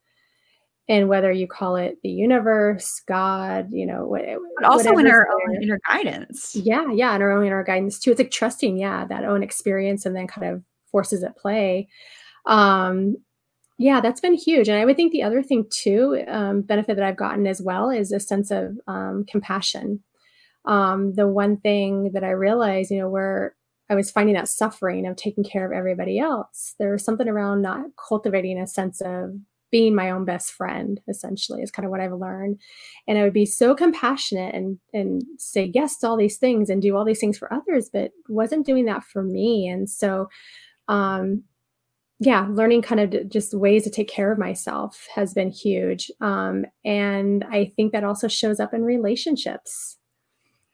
and 0.88 1.08
whether 1.08 1.30
you 1.30 1.46
call 1.46 1.76
it 1.76 1.98
the 2.02 2.08
universe, 2.08 3.02
God, 3.06 3.68
you 3.70 3.84
know, 3.84 4.06
what, 4.06 4.22
but 4.58 4.70
also 4.70 4.96
in 4.96 5.06
our 5.06 5.28
own 5.30 5.62
inner 5.62 5.78
guidance. 5.86 6.56
Yeah, 6.56 6.90
yeah, 6.92 7.14
in 7.14 7.20
our 7.20 7.30
own 7.30 7.44
inner 7.44 7.62
guidance 7.62 7.98
too. 7.98 8.10
It's 8.10 8.18
like 8.18 8.30
trusting, 8.30 8.78
yeah, 8.78 9.04
that 9.04 9.24
own 9.24 9.42
experience 9.42 10.06
and 10.06 10.16
then 10.16 10.26
kind 10.26 10.50
of 10.50 10.62
forces 10.90 11.22
at 11.22 11.36
play. 11.36 11.88
Um, 12.46 13.16
yeah, 13.76 14.00
that's 14.00 14.20
been 14.20 14.34
huge. 14.34 14.68
And 14.68 14.78
I 14.78 14.84
would 14.84 14.96
think 14.96 15.12
the 15.12 15.22
other 15.22 15.42
thing 15.42 15.66
too, 15.70 16.24
um, 16.26 16.62
benefit 16.62 16.96
that 16.96 17.04
I've 17.04 17.16
gotten 17.16 17.46
as 17.46 17.60
well 17.60 17.90
is 17.90 18.10
a 18.10 18.18
sense 18.18 18.50
of 18.50 18.78
um, 18.86 19.24
compassion. 19.28 20.02
Um, 20.68 21.14
the 21.14 21.26
one 21.26 21.56
thing 21.56 22.12
that 22.12 22.22
I 22.22 22.30
realized, 22.30 22.90
you 22.90 22.98
know, 22.98 23.08
where 23.08 23.56
I 23.90 23.94
was 23.94 24.10
finding 24.10 24.34
that 24.34 24.48
suffering 24.48 25.06
of 25.06 25.16
taking 25.16 25.44
care 25.44 25.66
of 25.66 25.72
everybody 25.72 26.18
else, 26.18 26.74
there 26.78 26.92
was 26.92 27.04
something 27.04 27.28
around 27.28 27.62
not 27.62 27.86
cultivating 28.08 28.58
a 28.60 28.66
sense 28.66 29.00
of 29.00 29.34
being 29.70 29.94
my 29.94 30.10
own 30.10 30.24
best 30.24 30.52
friend 30.52 31.00
essentially 31.08 31.62
is 31.62 31.70
kind 31.70 31.84
of 31.84 31.90
what 31.90 32.00
i've 32.00 32.12
learned. 32.12 32.58
And 33.06 33.18
i 33.18 33.22
would 33.22 33.32
be 33.32 33.46
so 33.46 33.74
compassionate 33.74 34.54
and 34.54 34.78
and 34.94 35.22
say 35.38 35.70
yes 35.74 35.98
to 35.98 36.08
all 36.08 36.16
these 36.16 36.38
things 36.38 36.70
and 36.70 36.80
do 36.80 36.96
all 36.96 37.04
these 37.04 37.20
things 37.20 37.38
for 37.38 37.52
others 37.52 37.90
but 37.92 38.12
wasn't 38.28 38.66
doing 38.66 38.86
that 38.86 39.04
for 39.04 39.22
me. 39.22 39.68
And 39.68 39.88
so 39.88 40.28
um 40.88 41.42
yeah 42.20 42.46
learning 42.50 42.82
kind 42.82 43.00
of 43.00 43.28
just 43.28 43.54
ways 43.54 43.84
to 43.84 43.90
take 43.90 44.08
care 44.08 44.32
of 44.32 44.38
myself 44.38 45.06
has 45.14 45.34
been 45.34 45.50
huge. 45.50 46.10
Um 46.20 46.64
and 46.84 47.44
i 47.50 47.66
think 47.76 47.92
that 47.92 48.04
also 48.04 48.28
shows 48.28 48.60
up 48.60 48.72
in 48.72 48.82
relationships 48.84 49.97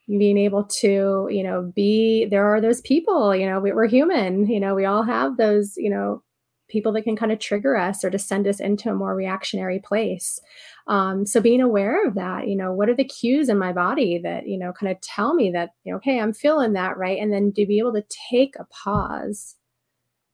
being 0.09 0.37
able 0.37 0.65
to 0.65 1.27
you 1.31 1.43
know 1.43 1.73
be 1.75 2.27
there 2.27 2.47
are 2.47 2.61
those 2.61 2.83
people 2.83 3.35
you 3.35 3.47
know 3.47 3.59
we, 3.59 3.73
we're 3.73 3.89
human 3.89 4.47
you 4.47 4.61
know 4.61 4.75
we 4.75 4.85
all 4.85 5.03
have 5.03 5.37
those 5.39 5.75
you 5.77 5.89
know 5.89 6.23
people 6.69 6.93
that 6.93 7.03
can 7.03 7.17
kind 7.17 7.33
of 7.33 7.39
trigger 7.39 7.77
us 7.77 8.05
or 8.05 8.11
to 8.11 8.19
send 8.19 8.47
us 8.47 8.61
into 8.61 8.91
a 8.91 8.95
more 8.95 9.15
reactionary 9.15 9.79
place. 9.79 10.41
Um, 10.87 11.27
so 11.27 11.41
being 11.41 11.61
aware 11.61 12.07
of 12.07 12.15
that, 12.15 12.49
you 12.49 12.57
know, 12.57 12.73
what 12.73 12.89
are 12.89 12.97
the 12.97 13.05
cues 13.05 13.49
in 13.49 13.59
my 13.59 13.73
body 13.73 14.19
that, 14.23 14.47
you 14.49 14.59
know, 14.59 14.73
kind 14.73 14.91
of 14.91 15.01
tell 15.01 15.35
me 15.35 15.51
that, 15.53 15.71
you 15.85 15.93
know, 15.93 15.99
okay, 15.99 16.19
I'm 16.19 16.33
feeling 16.33 16.73
that, 16.73 16.97
right? 16.97 17.19
And 17.19 17.33
then 17.33 17.53
to 17.55 17.67
be 17.67 17.79
able 17.79 17.93
to 17.95 18.05
take 18.31 18.55
a 18.59 18.65
pause, 18.65 19.57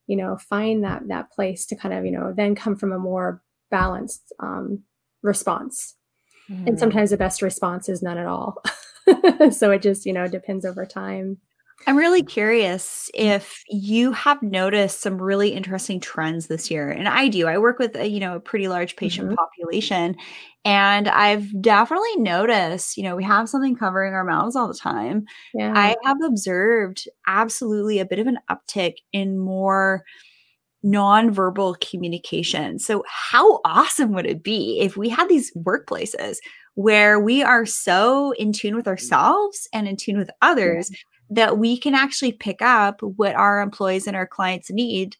you 0.07 0.17
know, 0.17 0.37
find 0.37 0.85
that 0.85 1.03
that 1.09 1.31
place 1.31 1.67
to 1.67 1.77
kind 1.77 1.95
of, 1.95 2.05
you 2.05 2.13
know, 2.13 2.33
then 2.37 2.55
come 2.55 2.77
from 2.77 2.93
a 2.93 2.99
more 2.99 3.43
balanced 3.71 4.33
um, 4.41 4.83
response. 5.23 5.95
Mm. 6.51 6.69
And 6.69 6.79
sometimes 6.79 7.11
the 7.11 7.17
best 7.17 7.43
response 7.43 7.89
is 7.89 8.03
none 8.03 8.19
at 8.19 8.27
all. 8.27 8.63
so 9.51 9.71
it 9.71 9.83
just, 9.83 10.07
you 10.07 10.13
know, 10.13 10.29
depends 10.29 10.65
over 10.65 10.85
time. 10.87 11.39
I'm 11.87 11.97
really 11.97 12.23
curious 12.23 13.11
if 13.15 13.63
you 13.67 14.13
have 14.13 14.43
noticed 14.43 15.01
some 15.01 15.21
really 15.21 15.51
interesting 15.55 15.99
trends 15.99 16.47
this 16.47 16.71
year. 16.71 16.91
And 16.91 17.09
I 17.09 17.29
do. 17.29 17.47
I 17.47 17.57
work 17.57 17.79
with 17.79 17.97
a, 17.97 18.07
you 18.07 18.21
know, 18.21 18.37
a 18.37 18.41
pretty 18.41 18.69
large 18.69 18.97
patient 18.97 19.29
mm-hmm. 19.29 19.37
population 19.37 20.17
and 20.65 21.09
I've 21.09 21.63
definitely 21.63 22.17
noticed, 22.17 22.97
you 22.97 23.03
know, 23.03 23.17
we 23.17 23.25
have 23.25 23.49
something 23.49 23.77
covering 23.77 24.13
our 24.13 24.25
mouths 24.25 24.57
all 24.57 24.69
the 24.69 24.75
time. 24.75 25.25
Yeah. 25.55 25.73
I 25.75 25.97
have 26.05 26.19
observed 26.23 27.09
absolutely 27.27 27.99
a 27.99 28.05
bit 28.05 28.19
of 28.19 28.27
an 28.27 28.39
uptick 28.51 28.97
in 29.13 29.39
more 29.39 30.05
nonverbal 30.85 31.81
communication. 31.81 32.79
So 32.79 33.05
how 33.07 33.61
awesome 33.65 34.13
would 34.13 34.27
it 34.27 34.43
be 34.43 34.81
if 34.81 34.97
we 34.97 35.09
had 35.09 35.29
these 35.29 35.53
workplaces 35.55 36.37
where 36.75 37.19
we 37.21 37.43
are 37.43 37.67
so 37.67 38.33
in 38.33 38.53
tune 38.53 38.75
with 38.75 38.85
mm-hmm. 38.85 38.91
ourselves 38.91 39.69
and 39.73 39.89
in 39.89 39.97
tune 39.97 40.19
with 40.19 40.31
others 40.43 40.91
that 41.31 41.59
we 41.59 41.79
can 41.79 41.95
actually 41.95 42.33
pick 42.33 42.61
up 42.61 43.03
what 43.03 43.35
our 43.37 43.61
employees 43.61 44.07
and 44.07 44.17
our 44.17 44.27
clients 44.27 44.71
need 44.71 45.17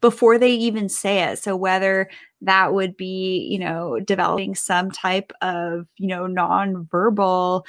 before 0.00 0.38
they 0.38 0.52
even 0.52 0.88
say 0.88 1.22
it. 1.22 1.38
So 1.38 1.56
whether 1.56 2.10
that 2.42 2.74
would 2.74 2.94
be, 2.94 3.48
you 3.50 3.58
know, 3.58 3.98
developing 4.00 4.54
some 4.54 4.90
type 4.90 5.32
of, 5.40 5.86
you 5.96 6.08
know, 6.08 6.26
nonverbal 6.26 7.64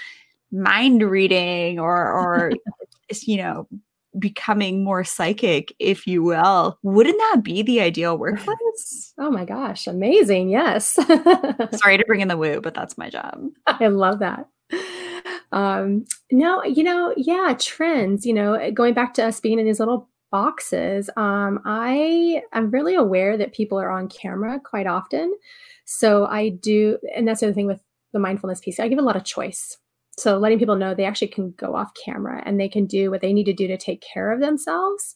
mind 0.52 1.02
reading 1.02 1.80
or 1.80 2.12
or 2.12 2.52
you 3.22 3.38
know, 3.38 3.68
becoming 4.20 4.84
more 4.84 5.04
psychic, 5.04 5.74
if 5.80 6.08
you 6.08 6.24
will. 6.24 6.78
Wouldn't 6.84 7.18
that 7.18 7.44
be 7.44 7.62
the 7.62 7.82
ideal 7.82 8.18
workplace? 8.20 9.14
Oh 9.18 9.32
my 9.32 9.46
gosh, 9.46 9.88
amazing. 9.88 10.50
Yes. 10.50 10.94
Sorry 11.74 11.98
to 11.98 12.06
bring 12.08 12.22
in 12.22 12.28
the 12.28 12.38
woo, 12.38 12.62
but 12.62 12.74
that's 12.74 12.98
my 12.98 13.10
job. 13.10 13.42
I 13.68 13.88
love 13.88 14.20
that. 14.20 14.48
Um, 15.52 16.06
no, 16.32 16.64
you 16.64 16.84
know, 16.84 17.14
yeah, 17.16 17.56
trends, 17.60 18.26
you 18.26 18.34
know, 18.34 18.72
going 18.72 18.94
back 18.94 19.14
to 19.16 19.26
us 19.26 19.40
being 19.40 19.60
in 19.60 19.66
these 19.66 19.80
little 19.80 20.10
boxes, 20.32 21.10
um, 21.16 21.62
I 21.66 22.42
am 22.52 22.72
really 22.72 22.96
aware 22.96 23.38
that 23.38 23.54
people 23.54 23.80
are 23.80 23.90
on 23.90 24.10
camera 24.10 24.60
quite 24.60 24.88
often. 24.88 25.34
So 25.86 26.26
I 26.26 26.50
do, 26.50 26.98
and 27.16 27.28
that's 27.28 27.40
the 27.40 27.48
other 27.48 27.54
thing 27.54 27.68
with 27.68 27.82
the 28.12 28.20
mindfulness 28.20 28.60
piece, 28.60 28.80
I 28.80 28.88
give 28.88 29.00
a 29.00 29.04
lot 29.04 29.16
of 29.16 29.24
choice. 29.24 29.78
So 30.18 30.38
letting 30.38 30.60
people 30.60 30.76
know 30.76 30.94
they 30.94 31.06
actually 31.06 31.28
can 31.28 31.54
go 31.58 31.76
off 31.76 31.92
camera 32.06 32.42
and 32.46 32.60
they 32.60 32.70
can 32.70 32.86
do 32.86 33.12
what 33.12 33.22
they 33.22 33.34
need 33.34 33.46
to 33.46 33.54
do 33.54 33.68
to 33.68 33.78
take 33.78 34.02
care 34.02 34.32
of 34.32 34.40
themselves. 34.40 35.16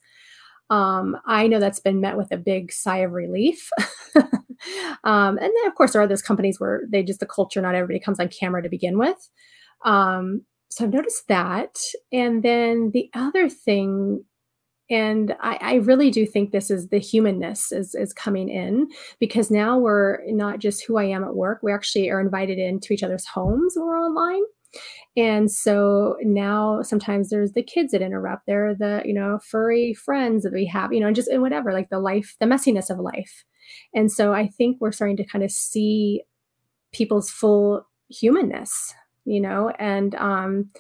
Um, 0.69 1.17
I 1.25 1.47
know 1.47 1.59
that's 1.59 1.79
been 1.79 2.01
met 2.01 2.17
with 2.17 2.31
a 2.31 2.38
big 2.38 2.71
sigh 2.71 2.97
of 2.97 3.12
relief. 3.12 3.69
um, 4.15 5.38
and 5.38 5.39
then, 5.39 5.67
of 5.67 5.75
course, 5.75 5.93
there 5.93 6.01
are 6.01 6.07
those 6.07 6.21
companies 6.21 6.59
where 6.59 6.83
they 6.91 7.01
just 7.01 7.19
the 7.19 7.25
culture, 7.25 7.62
not 7.62 7.75
everybody 7.75 7.99
comes 7.99 8.19
on 8.19 8.27
camera 8.27 8.62
to 8.62 8.69
begin 8.69 8.97
with. 8.97 9.29
Um, 9.85 10.41
so 10.69 10.85
I've 10.85 10.93
noticed 10.93 11.27
that. 11.27 11.79
And 12.12 12.43
then 12.43 12.91
the 12.93 13.09
other 13.13 13.49
thing, 13.49 14.23
and 14.89 15.35
I, 15.39 15.57
I, 15.62 15.73
really 15.75 16.12
do 16.12 16.25
think 16.25 16.51
this 16.51 16.69
is 16.69 16.89
the 16.89 16.99
humanness 16.99 17.71
is, 17.71 17.95
is 17.95 18.13
coming 18.13 18.49
in 18.49 18.88
because 19.19 19.49
now 19.49 19.77
we're 19.77 20.19
not 20.27 20.59
just 20.59 20.83
who 20.85 20.97
I 20.97 21.05
am 21.05 21.23
at 21.23 21.35
work, 21.35 21.59
we 21.63 21.71
actually 21.71 22.09
are 22.09 22.19
invited 22.19 22.57
into 22.57 22.93
each 22.93 23.03
other's 23.03 23.25
homes 23.25 23.73
when 23.75 23.85
we're 23.85 23.99
online. 23.99 24.41
And 25.17 25.51
so 25.51 26.15
now 26.21 26.82
sometimes 26.82 27.29
there's 27.29 27.53
the 27.53 27.63
kids 27.63 27.91
that 27.91 28.01
interrupt. 28.01 28.45
There 28.45 28.69
are 28.69 28.75
the, 28.75 29.01
you 29.05 29.13
know, 29.13 29.39
furry 29.49 29.93
friends 29.93 30.43
that 30.43 30.53
we 30.53 30.65
have, 30.67 30.93
you 30.93 30.99
know, 30.99 31.08
and 31.08 31.15
just 31.15 31.29
and 31.29 31.41
whatever, 31.41 31.73
like 31.73 31.89
the 31.89 31.99
life, 31.99 32.36
the 32.39 32.45
messiness 32.45 32.89
of 32.89 32.99
life. 32.99 33.43
And 33.93 34.12
so 34.12 34.34
I 34.34 34.47
think 34.47 34.77
we're 34.79 34.91
starting 34.91 35.17
to 35.17 35.25
kind 35.25 35.43
of 35.43 35.51
see 35.51 36.23
people's 36.91 37.29
full 37.29 37.86
humanness 38.10 38.93
you 39.29 39.39
know, 39.39 39.69
and 39.77 40.15
um, 40.15 40.71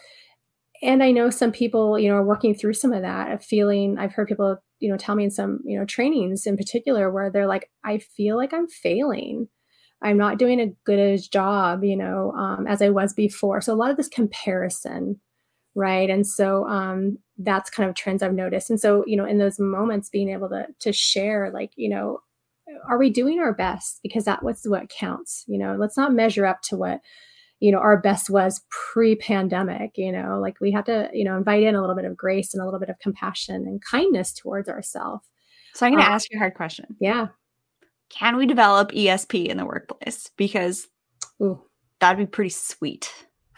and 0.81 1.03
I 1.03 1.11
know 1.11 1.29
some 1.29 1.51
people, 1.51 1.99
you 1.99 2.09
know, 2.09 2.15
are 2.15 2.25
working 2.25 2.55
through 2.55 2.73
some 2.73 2.93
of 2.93 3.03
that 3.03 3.31
of 3.31 3.43
feeling. 3.43 3.97
I've 3.99 4.13
heard 4.13 4.27
people, 4.27 4.57
you 4.79 4.89
know, 4.89 4.97
tell 4.97 5.15
me 5.15 5.25
in 5.25 5.31
some, 5.31 5.59
you 5.65 5.77
know, 5.77 5.85
trainings 5.85 6.47
in 6.47 6.57
particular 6.57 7.11
where 7.11 7.29
they're 7.29 7.47
like, 7.47 7.69
I 7.83 7.99
feel 7.99 8.37
like 8.37 8.51
I'm 8.53 8.67
failing. 8.67 9.49
I'm 10.01 10.17
not 10.17 10.37
doing 10.37 10.59
a 10.59 10.73
good 10.85 10.99
as 10.99 11.27
job, 11.27 11.83
you 11.83 11.95
know, 11.95 12.31
um, 12.31 12.67
as 12.67 12.81
I 12.81 12.89
was 12.89 13.13
before. 13.13 13.61
So 13.61 13.73
a 13.73 13.75
lot 13.75 13.91
of 13.91 13.97
this 13.97 14.07
comparison, 14.07 15.19
right? 15.75 16.09
And 16.09 16.25
so 16.25 16.67
um, 16.67 17.17
that's 17.37 17.69
kind 17.69 17.89
of 17.89 17.95
trends 17.95 18.23
I've 18.23 18.33
noticed. 18.33 18.69
And 18.69 18.79
so, 18.79 19.03
you 19.05 19.17
know, 19.17 19.25
in 19.25 19.39
those 19.39 19.59
moments, 19.59 20.09
being 20.09 20.29
able 20.29 20.49
to 20.49 20.67
to 20.79 20.93
share, 20.93 21.51
like, 21.53 21.71
you 21.75 21.89
know, 21.89 22.21
are 22.87 22.97
we 22.97 23.09
doing 23.09 23.39
our 23.39 23.53
best? 23.53 23.99
Because 24.03 24.25
that 24.25 24.43
what's 24.43 24.67
what 24.67 24.89
counts. 24.89 25.43
You 25.47 25.57
know, 25.57 25.75
let's 25.77 25.97
not 25.97 26.13
measure 26.13 26.45
up 26.45 26.61
to 26.63 26.77
what 26.77 27.01
you 27.59 27.71
know 27.71 27.79
our 27.79 27.97
best 27.97 28.29
was 28.29 28.61
pre-pandemic 28.69 29.91
you 29.97 30.11
know 30.11 30.39
like 30.39 30.59
we 30.61 30.71
have 30.71 30.85
to 30.85 31.09
you 31.13 31.23
know 31.23 31.37
invite 31.37 31.63
in 31.63 31.75
a 31.75 31.81
little 31.81 31.95
bit 31.95 32.05
of 32.05 32.15
grace 32.15 32.53
and 32.53 32.61
a 32.61 32.65
little 32.65 32.79
bit 32.79 32.89
of 32.89 32.97
compassion 32.99 33.55
and 33.67 33.83
kindness 33.83 34.33
towards 34.33 34.69
ourselves 34.69 35.25
so 35.73 35.85
i'm 35.85 35.91
going 35.91 36.01
to 36.01 36.07
um, 36.07 36.13
ask 36.13 36.31
you 36.31 36.37
a 36.37 36.39
hard 36.39 36.53
question 36.53 36.85
yeah 36.99 37.27
can 38.09 38.37
we 38.37 38.45
develop 38.45 38.91
esp 38.91 39.45
in 39.45 39.57
the 39.57 39.65
workplace? 39.65 40.29
Because 40.37 40.87
Ooh. 41.41 41.61
that'd 41.99 42.17
be 42.17 42.29
pretty 42.29 42.49
sweet. 42.49 43.11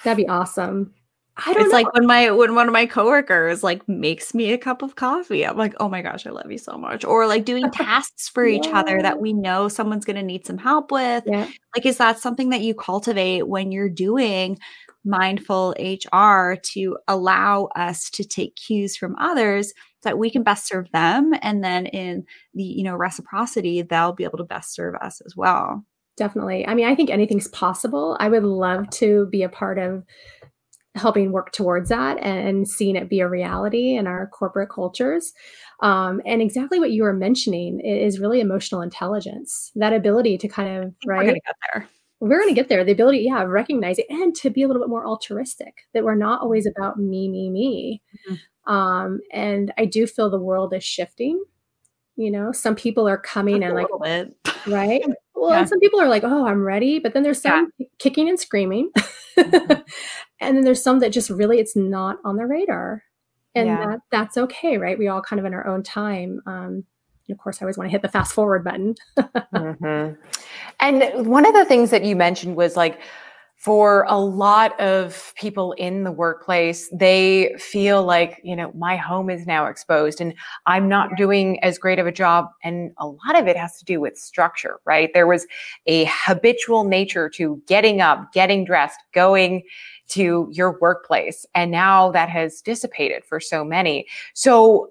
That'd 0.03 0.17
be 0.17 0.29
awesome 0.29 0.93
I 1.37 1.53
don't 1.53 1.63
it's 1.63 1.71
know. 1.71 1.77
like 1.77 1.93
when 1.93 2.05
my 2.05 2.29
when 2.31 2.55
one 2.55 2.67
of 2.67 2.73
my 2.73 2.85
coworkers 2.85 3.63
like 3.63 3.87
makes 3.87 4.33
me 4.33 4.51
a 4.51 4.57
cup 4.57 4.81
of 4.81 4.95
coffee. 4.95 5.45
I'm 5.45 5.57
like, 5.57 5.73
oh 5.79 5.87
my 5.87 6.01
gosh, 6.01 6.27
I 6.27 6.29
love 6.29 6.51
you 6.51 6.57
so 6.57 6.77
much. 6.77 7.05
Or 7.05 7.25
like 7.25 7.45
doing 7.45 7.71
tasks 7.71 8.27
for 8.27 8.45
yeah. 8.45 8.59
each 8.59 8.67
other 8.67 9.01
that 9.01 9.21
we 9.21 9.33
know 9.33 9.67
someone's 9.67 10.05
gonna 10.05 10.23
need 10.23 10.45
some 10.45 10.57
help 10.57 10.91
with. 10.91 11.23
Yeah. 11.25 11.47
Like, 11.75 11.85
is 11.85 11.97
that 11.97 12.19
something 12.19 12.49
that 12.49 12.61
you 12.61 12.73
cultivate 12.73 13.47
when 13.47 13.71
you're 13.71 13.89
doing 13.89 14.59
mindful 15.03 15.73
HR 15.79 16.55
to 16.61 16.97
allow 17.07 17.69
us 17.75 18.09
to 18.11 18.23
take 18.23 18.55
cues 18.55 18.95
from 18.95 19.15
others 19.17 19.69
so 19.69 20.09
that 20.09 20.19
we 20.19 20.29
can 20.29 20.43
best 20.43 20.67
serve 20.67 20.91
them 20.91 21.33
and 21.41 21.63
then 21.63 21.85
in 21.87 22.23
the 22.53 22.63
you 22.63 22.83
know 22.83 22.95
reciprocity 22.95 23.81
they'll 23.81 24.13
be 24.13 24.23
able 24.23 24.37
to 24.37 24.43
best 24.43 24.73
serve 24.73 24.95
us 24.95 25.21
as 25.25 25.35
well 25.35 25.83
definitely 26.17 26.67
i 26.67 26.73
mean 26.73 26.85
i 26.85 26.93
think 26.93 27.09
anything's 27.09 27.47
possible 27.49 28.17
i 28.19 28.27
would 28.27 28.43
love 28.43 28.89
to 28.89 29.27
be 29.31 29.43
a 29.43 29.49
part 29.49 29.77
of 29.79 30.03
helping 30.95 31.31
work 31.31 31.51
towards 31.51 31.89
that 31.89 32.17
and 32.21 32.67
seeing 32.67 32.95
it 32.95 33.09
be 33.09 33.21
a 33.21 33.27
reality 33.27 33.95
in 33.95 34.07
our 34.07 34.27
corporate 34.27 34.69
cultures. 34.69 35.33
Um, 35.81 36.21
and 36.25 36.41
exactly 36.41 36.79
what 36.79 36.91
you 36.91 37.03
were 37.03 37.13
mentioning 37.13 37.79
is 37.79 38.19
really 38.19 38.41
emotional 38.41 38.81
intelligence, 38.81 39.71
that 39.75 39.93
ability 39.93 40.37
to 40.39 40.47
kind 40.47 40.83
of, 40.83 40.93
right? 41.05 41.17
We're 41.17 41.23
going 41.23 41.35
to 41.35 41.41
get 41.41 41.55
there. 41.73 41.89
We're 42.19 42.37
going 42.37 42.49
to 42.49 42.55
get 42.55 42.69
there. 42.69 42.83
The 42.83 42.91
ability, 42.91 43.19
yeah, 43.19 43.41
recognize 43.43 43.97
it 43.97 44.05
and 44.09 44.35
to 44.35 44.49
be 44.49 44.61
a 44.61 44.67
little 44.67 44.81
bit 44.81 44.89
more 44.89 45.07
altruistic, 45.07 45.73
that 45.93 46.03
we're 46.03 46.15
not 46.15 46.41
always 46.41 46.67
about 46.67 46.99
me, 46.99 47.29
me, 47.29 47.49
me. 47.49 48.01
Mm-hmm. 48.29 48.71
Um, 48.71 49.21
and 49.31 49.73
I 49.77 49.85
do 49.85 50.05
feel 50.05 50.29
the 50.29 50.39
world 50.39 50.73
is 50.73 50.83
shifting. 50.83 51.43
You 52.15 52.29
know, 52.29 52.51
some 52.51 52.75
people 52.75 53.07
are 53.07 53.17
coming 53.17 53.63
and 53.63 53.73
like, 53.73 53.87
right? 54.67 55.03
Well, 55.33 55.49
yeah. 55.49 55.65
some 55.65 55.79
people 55.79 55.99
are 55.99 56.07
like, 56.07 56.23
oh, 56.23 56.45
I'm 56.45 56.63
ready. 56.63 56.99
But 56.99 57.15
then 57.15 57.23
there's 57.23 57.41
some 57.41 57.71
yeah. 57.79 57.87
kicking 57.97 58.29
and 58.29 58.39
screaming. 58.39 58.91
And 60.43 60.57
then 60.57 60.63
there's 60.63 60.81
some 60.81 61.01
that 61.01 61.11
just 61.11 61.29
really, 61.29 61.59
it's 61.59 61.75
not 61.75 62.17
on 62.25 62.35
the 62.35 62.47
radar 62.47 63.03
and 63.55 63.67
yeah. 63.67 63.85
that 63.85 63.99
that's 64.11 64.37
okay 64.37 64.77
right 64.77 64.97
we 64.97 65.07
all 65.07 65.21
kind 65.21 65.39
of 65.39 65.45
in 65.45 65.53
our 65.53 65.67
own 65.67 65.83
time 65.83 66.41
um, 66.45 66.83
of 67.29 67.37
course 67.37 67.61
i 67.61 67.65
always 67.65 67.77
want 67.77 67.87
to 67.87 67.91
hit 67.91 68.01
the 68.01 68.07
fast 68.07 68.33
forward 68.33 68.63
button 68.63 68.95
mm-hmm. 69.19 70.13
and 70.79 71.27
one 71.27 71.45
of 71.45 71.53
the 71.53 71.65
things 71.65 71.89
that 71.89 72.03
you 72.03 72.15
mentioned 72.15 72.55
was 72.55 72.75
like 72.75 72.99
for 73.63 74.05
a 74.07 74.17
lot 74.17 74.79
of 74.79 75.33
people 75.35 75.73
in 75.73 76.03
the 76.03 76.11
workplace 76.11 76.89
they 76.91 77.53
feel 77.57 78.03
like 78.03 78.41
you 78.43 78.55
know 78.55 78.71
my 78.75 78.95
home 78.95 79.29
is 79.29 79.45
now 79.45 79.65
exposed 79.65 80.19
and 80.19 80.33
i'm 80.65 80.87
not 80.87 81.15
doing 81.15 81.63
as 81.63 81.77
great 81.77 81.99
of 81.99 82.07
a 82.07 82.11
job 82.11 82.47
and 82.63 82.91
a 82.97 83.07
lot 83.07 83.37
of 83.39 83.47
it 83.47 83.55
has 83.55 83.77
to 83.77 83.85
do 83.85 83.99
with 83.99 84.17
structure 84.17 84.79
right 84.85 85.11
there 85.13 85.27
was 85.27 85.45
a 85.85 86.09
habitual 86.09 86.83
nature 86.83 87.29
to 87.29 87.61
getting 87.67 88.01
up 88.01 88.31
getting 88.33 88.65
dressed 88.65 88.99
going 89.13 89.63
to 90.11 90.49
your 90.51 90.77
workplace. 90.79 91.45
And 91.55 91.71
now 91.71 92.11
that 92.11 92.29
has 92.29 92.61
dissipated 92.61 93.23
for 93.23 93.39
so 93.39 93.63
many. 93.63 94.05
So, 94.33 94.89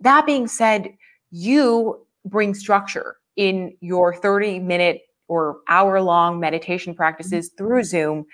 that 0.00 0.26
being 0.26 0.46
said, 0.46 0.94
you 1.30 2.06
bring 2.24 2.54
structure 2.54 3.16
in 3.34 3.76
your 3.80 4.14
30 4.14 4.60
minute 4.60 5.00
or 5.28 5.58
hour 5.68 6.00
long 6.00 6.40
meditation 6.40 6.94
practices 6.94 7.48
mm-hmm. 7.48 7.56
through 7.56 7.84
Zoom. 7.84 8.26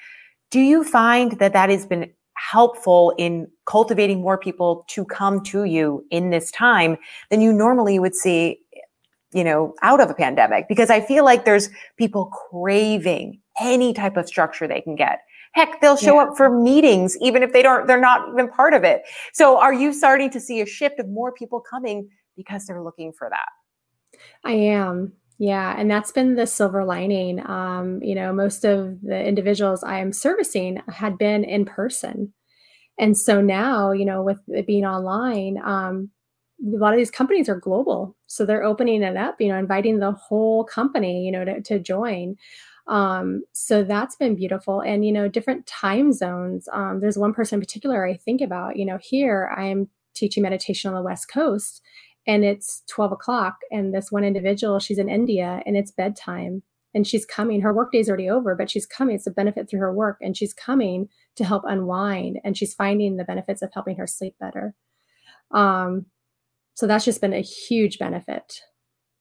Do 0.50 0.60
you 0.60 0.84
find 0.84 1.32
that 1.38 1.52
that 1.52 1.70
has 1.70 1.86
been 1.86 2.10
helpful 2.36 3.14
in 3.18 3.48
cultivating 3.66 4.20
more 4.20 4.38
people 4.38 4.84
to 4.88 5.04
come 5.04 5.42
to 5.44 5.64
you 5.64 6.04
in 6.10 6.30
this 6.30 6.50
time 6.50 6.96
than 7.30 7.40
you 7.40 7.52
normally 7.52 7.98
would 7.98 8.14
see 8.14 8.58
you 9.32 9.44
know 9.44 9.72
out 9.82 10.00
of 10.00 10.10
a 10.10 10.14
pandemic 10.14 10.66
because 10.68 10.90
i 10.90 11.00
feel 11.00 11.24
like 11.24 11.44
there's 11.44 11.70
people 11.96 12.26
craving 12.50 13.40
any 13.60 13.94
type 13.94 14.16
of 14.16 14.26
structure 14.26 14.66
they 14.66 14.80
can 14.80 14.96
get 14.96 15.20
Heck, 15.54 15.80
they'll 15.80 15.96
show 15.96 16.16
yeah. 16.16 16.24
up 16.24 16.36
for 16.36 16.50
meetings 16.50 17.16
even 17.20 17.42
if 17.44 17.52
they 17.52 17.62
don't, 17.62 17.86
they're 17.86 18.00
not 18.00 18.28
even 18.32 18.48
part 18.48 18.74
of 18.74 18.82
it. 18.82 19.02
So 19.32 19.56
are 19.58 19.72
you 19.72 19.92
starting 19.92 20.28
to 20.30 20.40
see 20.40 20.60
a 20.60 20.66
shift 20.66 20.98
of 20.98 21.08
more 21.08 21.30
people 21.30 21.60
coming 21.60 22.08
because 22.36 22.66
they're 22.66 22.82
looking 22.82 23.12
for 23.12 23.30
that? 23.30 23.48
I 24.44 24.52
am. 24.52 25.12
Yeah, 25.38 25.74
and 25.76 25.90
that's 25.90 26.12
been 26.12 26.36
the 26.36 26.46
silver 26.46 26.84
lining. 26.84 27.44
Um, 27.44 28.00
you 28.02 28.14
know, 28.14 28.32
most 28.32 28.64
of 28.64 29.00
the 29.02 29.20
individuals 29.20 29.82
I 29.82 29.98
am 29.98 30.12
servicing 30.12 30.80
had 30.88 31.18
been 31.18 31.42
in 31.44 31.64
person. 31.64 32.32
And 32.98 33.18
so 33.18 33.40
now, 33.40 33.92
you 33.92 34.04
know, 34.04 34.22
with 34.22 34.40
it 34.48 34.66
being 34.66 34.86
online, 34.86 35.58
um, 35.64 36.10
a 36.64 36.78
lot 36.78 36.94
of 36.94 36.98
these 36.98 37.10
companies 37.10 37.48
are 37.48 37.58
global. 37.58 38.16
So 38.26 38.46
they're 38.46 38.64
opening 38.64 39.02
it 39.02 39.16
up, 39.16 39.40
you 39.40 39.48
know, 39.48 39.58
inviting 39.58 39.98
the 39.98 40.12
whole 40.12 40.64
company, 40.64 41.24
you 41.26 41.32
know, 41.32 41.44
to, 41.44 41.60
to 41.62 41.78
join. 41.80 42.36
Um, 42.86 43.42
so 43.52 43.82
that's 43.82 44.16
been 44.16 44.36
beautiful. 44.36 44.80
And, 44.80 45.04
you 45.04 45.12
know, 45.12 45.28
different 45.28 45.66
time 45.66 46.12
zones. 46.12 46.68
Um, 46.72 47.00
there's 47.00 47.18
one 47.18 47.34
person 47.34 47.56
in 47.56 47.60
particular 47.60 48.06
I 48.06 48.16
think 48.16 48.40
about, 48.40 48.76
you 48.76 48.84
know, 48.84 48.98
here 49.02 49.52
I 49.56 49.64
am 49.66 49.88
teaching 50.14 50.42
meditation 50.42 50.88
on 50.90 50.94
the 50.96 51.02
West 51.02 51.28
Coast 51.28 51.82
and 52.26 52.44
it's 52.44 52.82
12 52.88 53.12
o'clock. 53.12 53.56
And 53.70 53.94
this 53.94 54.10
one 54.10 54.24
individual, 54.24 54.78
she's 54.78 54.98
in 54.98 55.08
India 55.08 55.62
and 55.66 55.76
it's 55.76 55.90
bedtime 55.90 56.62
and 56.94 57.06
she's 57.06 57.26
coming. 57.26 57.60
Her 57.60 57.72
workday's 57.72 58.08
already 58.08 58.30
over, 58.30 58.54
but 58.54 58.70
she's 58.70 58.86
coming. 58.86 59.16
It's 59.16 59.26
a 59.26 59.30
benefit 59.30 59.68
through 59.68 59.80
her 59.80 59.92
work 59.92 60.18
and 60.20 60.36
she's 60.36 60.54
coming 60.54 61.08
to 61.36 61.44
help 61.44 61.64
unwind 61.66 62.38
and 62.44 62.56
she's 62.56 62.74
finding 62.74 63.16
the 63.16 63.24
benefits 63.24 63.62
of 63.62 63.72
helping 63.72 63.96
her 63.96 64.06
sleep 64.06 64.36
better. 64.40 64.74
Um, 65.50 66.06
so 66.74 66.86
that's 66.86 67.04
just 67.04 67.20
been 67.20 67.32
a 67.32 67.40
huge 67.40 67.98
benefit. 67.98 68.60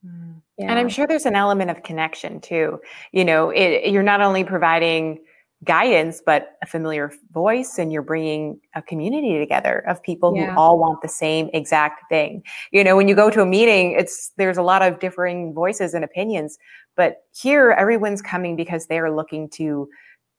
Mm. 0.06 0.42
Yeah. 0.58 0.70
And 0.70 0.80
I'm 0.80 0.90
sure 0.90 1.08
there's 1.08 1.26
an 1.26 1.36
element 1.36 1.72
of 1.72 1.84
connection 1.84 2.42
too. 2.42 2.80
You 3.12 3.26
know, 3.26 3.50
it, 3.50 3.92
you're 3.92 4.04
not 4.04 4.22
only 4.22 4.44
providing 4.44 5.20
guidance, 5.64 6.22
but 6.26 6.58
a 6.62 6.66
familiar 6.66 7.12
voice, 7.32 7.78
and 7.78 7.92
you're 7.92 8.02
bringing 8.02 8.60
a 8.76 8.82
community 8.82 9.38
together 9.38 9.80
of 9.88 10.02
people 10.02 10.36
yeah. 10.36 10.52
who 10.52 10.60
all 10.60 10.80
want 10.80 11.02
the 11.02 11.08
same 11.08 11.50
exact 11.54 12.04
thing. 12.10 12.44
You 12.72 12.84
know, 12.84 12.96
when 12.96 13.08
you 13.08 13.16
go 13.16 13.30
to 13.30 13.42
a 13.42 13.46
meeting, 13.46 13.92
it's 13.92 14.32
there's 14.38 14.58
a 14.58 14.64
lot 14.64 14.82
of 14.82 15.00
differing 15.00 15.54
voices 15.54 15.94
and 15.94 16.04
opinions, 16.04 16.58
but 16.96 17.24
here 17.36 17.72
everyone's 17.72 18.22
coming 18.22 18.56
because 18.56 18.88
they 18.88 19.00
are 19.00 19.16
looking 19.16 19.50
to 19.52 19.88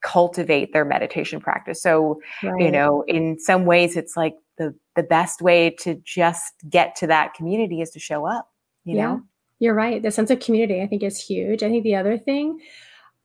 cultivate 0.03 0.73
their 0.73 0.85
meditation 0.85 1.41
practice. 1.41 1.81
So, 1.83 2.21
right. 2.43 2.61
you 2.61 2.71
know, 2.71 3.05
in 3.07 3.39
some 3.39 3.65
ways, 3.65 3.97
it's 3.97 4.17
like 4.17 4.35
the 4.59 4.75
the 4.97 5.03
best 5.03 5.43
way 5.43 5.71
to 5.81 5.95
just 6.05 6.55
get 6.69 6.97
to 6.97 7.07
that 7.07 7.35
community 7.35 7.81
is 7.81 7.91
to 7.91 8.01
show 8.01 8.27
up. 8.27 8.49
You 8.85 8.97
yeah. 8.97 9.07
know. 9.07 9.23
You're 9.61 9.75
right. 9.75 10.03
The 10.03 10.11
sense 10.11 10.31
of 10.31 10.41
community, 10.41 10.83
I 10.83 10.87
think, 10.87 11.03
is 11.03 11.19
huge. 11.19 11.63
I 11.63 11.71
think 11.71 11.85
the 11.85 11.95
other 11.95 12.19
thing 12.19 12.59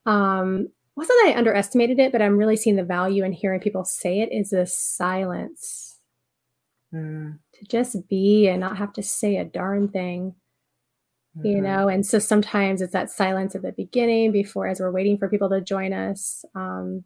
um, 0.06 0.68
wasn't 0.96 1.18
that 1.22 1.34
I 1.34 1.38
underestimated 1.38 1.98
it, 1.98 2.12
but 2.12 2.22
I'm 2.22 2.36
really 2.36 2.56
seeing 2.56 2.76
the 2.76 2.84
value 2.84 3.24
in 3.24 3.32
hearing 3.32 3.60
people 3.60 3.84
say 3.84 4.20
it 4.20 4.32
is 4.32 4.50
the 4.50 4.66
silence. 4.66 5.98
Mm. 6.92 7.38
To 7.54 7.64
just 7.66 8.08
be 8.08 8.48
and 8.48 8.60
not 8.60 8.78
have 8.78 8.92
to 8.94 9.02
say 9.02 9.36
a 9.36 9.44
darn 9.44 9.88
thing. 9.88 10.34
Mm-hmm. 11.38 11.46
You 11.46 11.60
know, 11.60 11.88
and 11.88 12.04
so 12.04 12.18
sometimes 12.18 12.82
it's 12.82 12.92
that 12.92 13.10
silence 13.10 13.54
at 13.54 13.62
the 13.62 13.70
beginning 13.72 14.32
before 14.32 14.66
as 14.66 14.80
we're 14.80 14.90
waiting 14.90 15.16
for 15.16 15.28
people 15.28 15.48
to 15.50 15.60
join 15.60 15.92
us. 15.92 16.44
Um, 16.56 17.04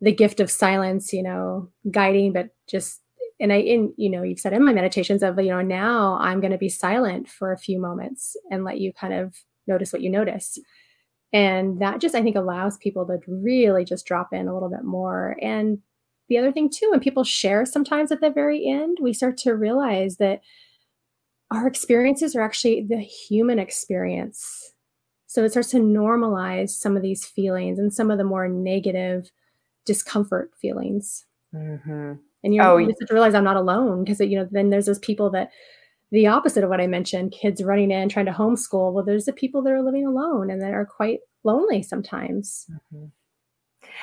the 0.00 0.12
gift 0.12 0.40
of 0.40 0.50
silence, 0.50 1.12
you 1.12 1.22
know, 1.22 1.68
guiding, 1.90 2.32
but 2.32 2.48
just 2.66 3.02
and 3.38 3.52
I, 3.52 3.56
in 3.56 3.94
you 3.96 4.10
know, 4.10 4.22
you've 4.22 4.38
said 4.38 4.52
in 4.52 4.64
my 4.64 4.72
meditations 4.72 5.22
of, 5.22 5.38
you 5.38 5.50
know, 5.50 5.62
now 5.62 6.18
I'm 6.20 6.40
going 6.40 6.52
to 6.52 6.58
be 6.58 6.68
silent 6.68 7.28
for 7.28 7.52
a 7.52 7.58
few 7.58 7.80
moments 7.80 8.36
and 8.50 8.64
let 8.64 8.78
you 8.78 8.92
kind 8.92 9.14
of 9.14 9.34
notice 9.66 9.92
what 9.92 10.02
you 10.02 10.10
notice. 10.10 10.58
And 11.32 11.80
that 11.80 12.00
just, 12.00 12.14
I 12.14 12.22
think, 12.22 12.36
allows 12.36 12.76
people 12.78 13.06
to 13.06 13.18
really 13.28 13.84
just 13.84 14.06
drop 14.06 14.32
in 14.32 14.48
a 14.48 14.54
little 14.54 14.68
bit 14.68 14.84
more. 14.84 15.36
And 15.40 15.78
the 16.28 16.38
other 16.38 16.52
thing, 16.52 16.70
too, 16.70 16.88
when 16.90 17.00
people 17.00 17.24
share 17.24 17.64
sometimes 17.64 18.10
at 18.10 18.20
the 18.20 18.30
very 18.30 18.66
end, 18.68 18.98
we 19.00 19.12
start 19.12 19.36
to 19.38 19.54
realize 19.54 20.16
that 20.16 20.40
our 21.50 21.66
experiences 21.66 22.34
are 22.34 22.42
actually 22.42 22.86
the 22.88 22.98
human 22.98 23.58
experience. 23.58 24.72
So 25.26 25.44
it 25.44 25.50
starts 25.50 25.70
to 25.70 25.78
normalize 25.78 26.70
some 26.70 26.96
of 26.96 27.02
these 27.02 27.24
feelings 27.24 27.78
and 27.78 27.92
some 27.92 28.10
of 28.10 28.18
the 28.18 28.24
more 28.24 28.48
negative 28.48 29.30
discomfort 29.84 30.50
feelings. 30.60 31.24
Mm-hmm 31.54 32.14
and 32.42 32.54
you, 32.54 32.62
oh, 32.62 32.76
you 32.78 32.92
start 32.92 33.08
to 33.08 33.14
realize 33.14 33.34
I'm 33.34 33.44
not 33.44 33.56
alone 33.56 34.04
because 34.04 34.20
you 34.20 34.38
know 34.38 34.48
then 34.50 34.70
there's 34.70 34.86
those 34.86 34.98
people 34.98 35.30
that 35.30 35.50
the 36.10 36.26
opposite 36.26 36.64
of 36.64 36.70
what 36.70 36.80
I 36.80 36.86
mentioned, 36.86 37.32
kids 37.32 37.62
running 37.62 37.90
in 37.90 38.08
trying 38.08 38.26
to 38.26 38.32
homeschool. 38.32 38.92
Well, 38.92 39.04
there's 39.04 39.26
the 39.26 39.32
people 39.32 39.62
that 39.62 39.72
are 39.72 39.82
living 39.82 40.06
alone 40.06 40.50
and 40.50 40.60
that 40.60 40.72
are 40.72 40.84
quite 40.86 41.20
lonely 41.44 41.82
sometimes. 41.82 42.66
Mm-hmm. 42.70 43.06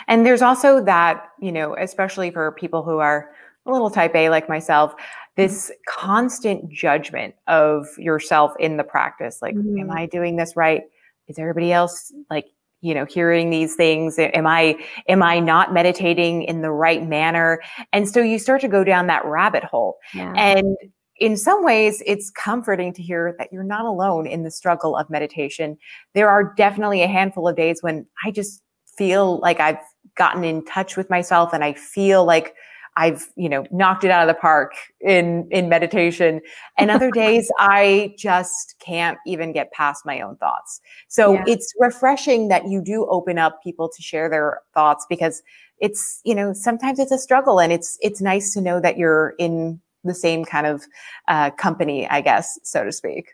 And 0.07 0.25
there's 0.25 0.41
also 0.41 0.83
that, 0.83 1.29
you 1.39 1.51
know, 1.51 1.75
especially 1.75 2.31
for 2.31 2.51
people 2.53 2.83
who 2.83 2.99
are 2.99 3.29
a 3.65 3.71
little 3.71 3.89
type 3.89 4.15
A 4.15 4.29
like 4.29 4.47
myself, 4.47 4.93
this 5.35 5.65
mm-hmm. 5.65 6.01
constant 6.01 6.71
judgment 6.71 7.35
of 7.47 7.87
yourself 7.97 8.53
in 8.59 8.77
the 8.77 8.83
practice. 8.83 9.41
Like, 9.41 9.55
mm-hmm. 9.55 9.79
am 9.79 9.91
I 9.91 10.05
doing 10.05 10.37
this 10.37 10.55
right? 10.55 10.83
Is 11.27 11.37
everybody 11.37 11.73
else 11.73 12.13
like 12.29 12.45
you 12.81 12.93
know 12.93 13.05
hearing 13.05 13.49
these 13.49 13.75
things 13.75 14.19
am 14.19 14.45
i 14.45 14.77
am 15.09 15.23
i 15.23 15.39
not 15.39 15.73
meditating 15.73 16.43
in 16.43 16.61
the 16.61 16.69
right 16.69 17.07
manner 17.07 17.59
and 17.91 18.07
so 18.07 18.21
you 18.21 18.37
start 18.37 18.61
to 18.61 18.67
go 18.67 18.83
down 18.83 19.07
that 19.07 19.25
rabbit 19.25 19.63
hole 19.63 19.97
yeah. 20.13 20.31
and 20.35 20.77
in 21.19 21.37
some 21.37 21.63
ways 21.63 22.01
it's 22.05 22.29
comforting 22.31 22.93
to 22.93 23.01
hear 23.01 23.35
that 23.37 23.51
you're 23.51 23.63
not 23.63 23.85
alone 23.85 24.27
in 24.27 24.43
the 24.43 24.51
struggle 24.51 24.95
of 24.95 25.09
meditation 25.09 25.77
there 26.13 26.29
are 26.29 26.53
definitely 26.55 27.01
a 27.01 27.07
handful 27.07 27.47
of 27.47 27.55
days 27.55 27.81
when 27.81 28.05
i 28.25 28.31
just 28.31 28.61
feel 28.97 29.39
like 29.39 29.59
i've 29.59 29.79
gotten 30.15 30.43
in 30.43 30.63
touch 30.65 30.97
with 30.97 31.09
myself 31.09 31.53
and 31.53 31.63
i 31.63 31.73
feel 31.73 32.25
like 32.25 32.55
I've, 32.97 33.27
you 33.35 33.47
know, 33.47 33.63
knocked 33.71 34.03
it 34.03 34.11
out 34.11 34.27
of 34.27 34.35
the 34.35 34.39
park 34.39 34.73
in 35.01 35.47
in 35.51 35.69
meditation. 35.69 36.41
And 36.77 36.89
other 36.89 37.11
days 37.13 37.49
I 37.59 38.15
just 38.17 38.75
can't 38.79 39.19
even 39.25 39.53
get 39.53 39.71
past 39.71 40.05
my 40.05 40.19
own 40.19 40.35
thoughts. 40.37 40.81
So 41.07 41.33
yeah. 41.33 41.43
it's 41.47 41.71
refreshing 41.79 42.47
that 42.47 42.67
you 42.67 42.81
do 42.81 43.05
open 43.09 43.37
up 43.37 43.61
people 43.63 43.87
to 43.87 44.01
share 44.01 44.29
their 44.29 44.61
thoughts 44.73 45.05
because 45.07 45.43
it's, 45.79 46.21
you 46.25 46.33
know, 46.33 46.53
sometimes 46.53 46.97
it's 46.97 47.11
a 47.11 47.19
struggle 47.19 47.59
and 47.59 47.71
it's 47.71 47.99
it's 48.01 48.19
nice 48.19 48.51
to 48.55 48.61
know 48.61 48.81
that 48.81 48.97
you're 48.97 49.35
in 49.37 49.79
the 50.03 50.13
same 50.13 50.45
kind 50.45 50.67
of 50.67 50.85
uh, 51.27 51.51
company, 51.51 52.07
I 52.07 52.21
guess, 52.21 52.59
so 52.63 52.83
to 52.83 52.91
speak. 52.91 53.29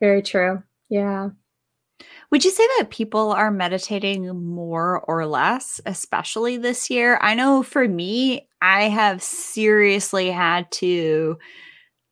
Very 0.00 0.22
true. 0.22 0.62
Yeah. 0.88 1.30
Would 2.30 2.44
you 2.44 2.50
say 2.50 2.66
that 2.78 2.90
people 2.90 3.32
are 3.32 3.50
meditating 3.50 4.26
more 4.44 5.00
or 5.00 5.26
less, 5.26 5.80
especially 5.86 6.56
this 6.56 6.90
year? 6.90 7.18
I 7.20 7.34
know 7.34 7.62
for 7.62 7.86
me, 7.86 8.48
I 8.60 8.84
have 8.88 9.22
seriously 9.22 10.30
had 10.30 10.70
to 10.72 11.38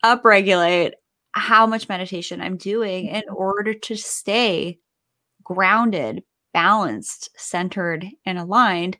upregulate 0.05 0.93
how 1.33 1.67
much 1.67 1.89
meditation 1.89 2.41
I'm 2.41 2.57
doing 2.57 3.07
in 3.07 3.23
order 3.35 3.75
to 3.75 3.97
stay 3.97 4.79
grounded, 5.43 6.23
balanced, 6.53 7.31
centered, 7.37 8.07
and 8.25 8.39
aligned 8.39 8.99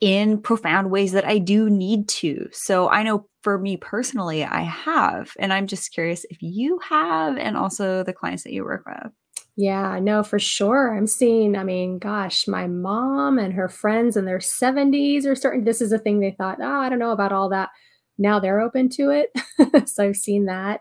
in 0.00 0.40
profound 0.40 0.90
ways 0.90 1.12
that 1.12 1.26
I 1.26 1.38
do 1.38 1.70
need 1.70 2.08
to. 2.08 2.48
So 2.52 2.88
I 2.90 3.02
know 3.02 3.26
for 3.42 3.58
me 3.58 3.76
personally, 3.76 4.44
I 4.44 4.60
have. 4.60 5.32
And 5.38 5.52
I'm 5.52 5.66
just 5.66 5.92
curious 5.92 6.26
if 6.30 6.38
you 6.42 6.78
have, 6.88 7.36
and 7.38 7.56
also 7.56 8.02
the 8.02 8.12
clients 8.12 8.42
that 8.44 8.52
you 8.52 8.64
work 8.64 8.84
with. 8.86 9.12
Yeah, 9.56 9.98
no, 10.02 10.22
for 10.22 10.38
sure. 10.38 10.94
I'm 10.94 11.06
seeing, 11.06 11.56
I 11.56 11.64
mean, 11.64 11.98
gosh, 11.98 12.46
my 12.46 12.66
mom 12.66 13.38
and 13.38 13.54
her 13.54 13.70
friends 13.70 14.16
in 14.16 14.26
their 14.26 14.38
70s 14.38 15.24
are 15.24 15.34
starting. 15.34 15.64
This 15.64 15.80
is 15.80 15.92
a 15.92 15.98
thing 15.98 16.20
they 16.20 16.32
thought, 16.36 16.58
oh, 16.60 16.80
I 16.80 16.90
don't 16.90 16.98
know 16.98 17.12
about 17.12 17.32
all 17.32 17.48
that. 17.48 17.70
Now 18.18 18.38
they're 18.38 18.60
open 18.60 18.90
to 18.90 19.10
it. 19.10 19.88
so 19.88 20.04
I've 20.04 20.16
seen 20.16 20.44
that. 20.44 20.80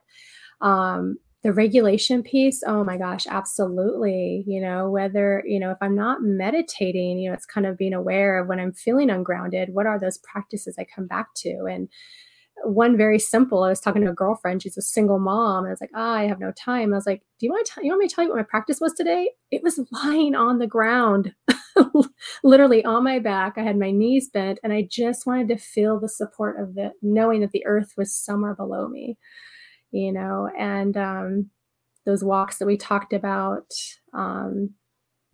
Um, 0.59 1.17
the 1.45 1.53
regulation 1.53 2.23
piece, 2.23 2.63
oh 2.65 2.83
my 2.83 2.97
gosh, 2.97 3.27
absolutely. 3.29 4.43
You 4.47 4.59
know, 4.59 4.89
whether, 4.89 5.43
you 5.45 5.59
know, 5.59 5.69
if 5.69 5.77
I'm 5.79 5.95
not 5.95 6.23
meditating, 6.23 7.19
you 7.19 7.29
know, 7.29 7.35
it's 7.35 7.45
kind 7.45 7.67
of 7.67 7.77
being 7.77 7.93
aware 7.93 8.39
of 8.39 8.47
when 8.47 8.59
I'm 8.59 8.73
feeling 8.73 9.11
ungrounded, 9.11 9.69
what 9.71 9.85
are 9.85 9.99
those 9.99 10.17
practices 10.17 10.75
I 10.79 10.85
come 10.85 11.05
back 11.05 11.27
to? 11.35 11.67
And 11.69 11.87
one 12.63 12.97
very 12.97 13.19
simple, 13.19 13.63
I 13.63 13.69
was 13.69 13.79
talking 13.79 14.01
to 14.01 14.09
a 14.09 14.13
girlfriend, 14.15 14.63
she's 14.63 14.75
a 14.75 14.81
single 14.81 15.19
mom, 15.19 15.65
and 15.65 15.67
I 15.67 15.69
was 15.69 15.81
like, 15.81 15.91
oh, 15.93 16.01
I 16.01 16.23
have 16.23 16.39
no 16.39 16.51
time. 16.51 16.91
I 16.91 16.97
was 16.97 17.05
like, 17.05 17.21
Do 17.39 17.45
you 17.45 17.51
want 17.51 17.67
to 17.67 17.73
tell 17.73 17.83
you 17.83 17.91
want 17.91 17.99
me 17.99 18.07
to 18.07 18.15
tell 18.15 18.23
you 18.23 18.31
what 18.31 18.37
my 18.37 18.43
practice 18.43 18.81
was 18.81 18.93
today? 18.93 19.29
It 19.51 19.61
was 19.61 19.79
lying 19.91 20.33
on 20.33 20.57
the 20.57 20.65
ground, 20.65 21.35
literally 22.43 22.83
on 22.85 23.03
my 23.03 23.19
back. 23.19 23.53
I 23.57 23.61
had 23.61 23.77
my 23.77 23.91
knees 23.91 24.31
bent, 24.31 24.57
and 24.63 24.73
I 24.73 24.87
just 24.89 25.27
wanted 25.27 25.49
to 25.49 25.57
feel 25.57 25.99
the 25.99 26.09
support 26.09 26.59
of 26.59 26.73
the 26.73 26.93
knowing 27.03 27.41
that 27.41 27.51
the 27.51 27.67
earth 27.67 27.93
was 27.95 28.15
somewhere 28.15 28.55
below 28.55 28.87
me 28.87 29.19
you 29.91 30.11
know, 30.11 30.49
and 30.57 30.95
um, 30.97 31.49
those 32.05 32.23
walks 32.23 32.57
that 32.57 32.65
we 32.65 32.77
talked 32.77 33.13
about. 33.13 33.71
Um, 34.13 34.75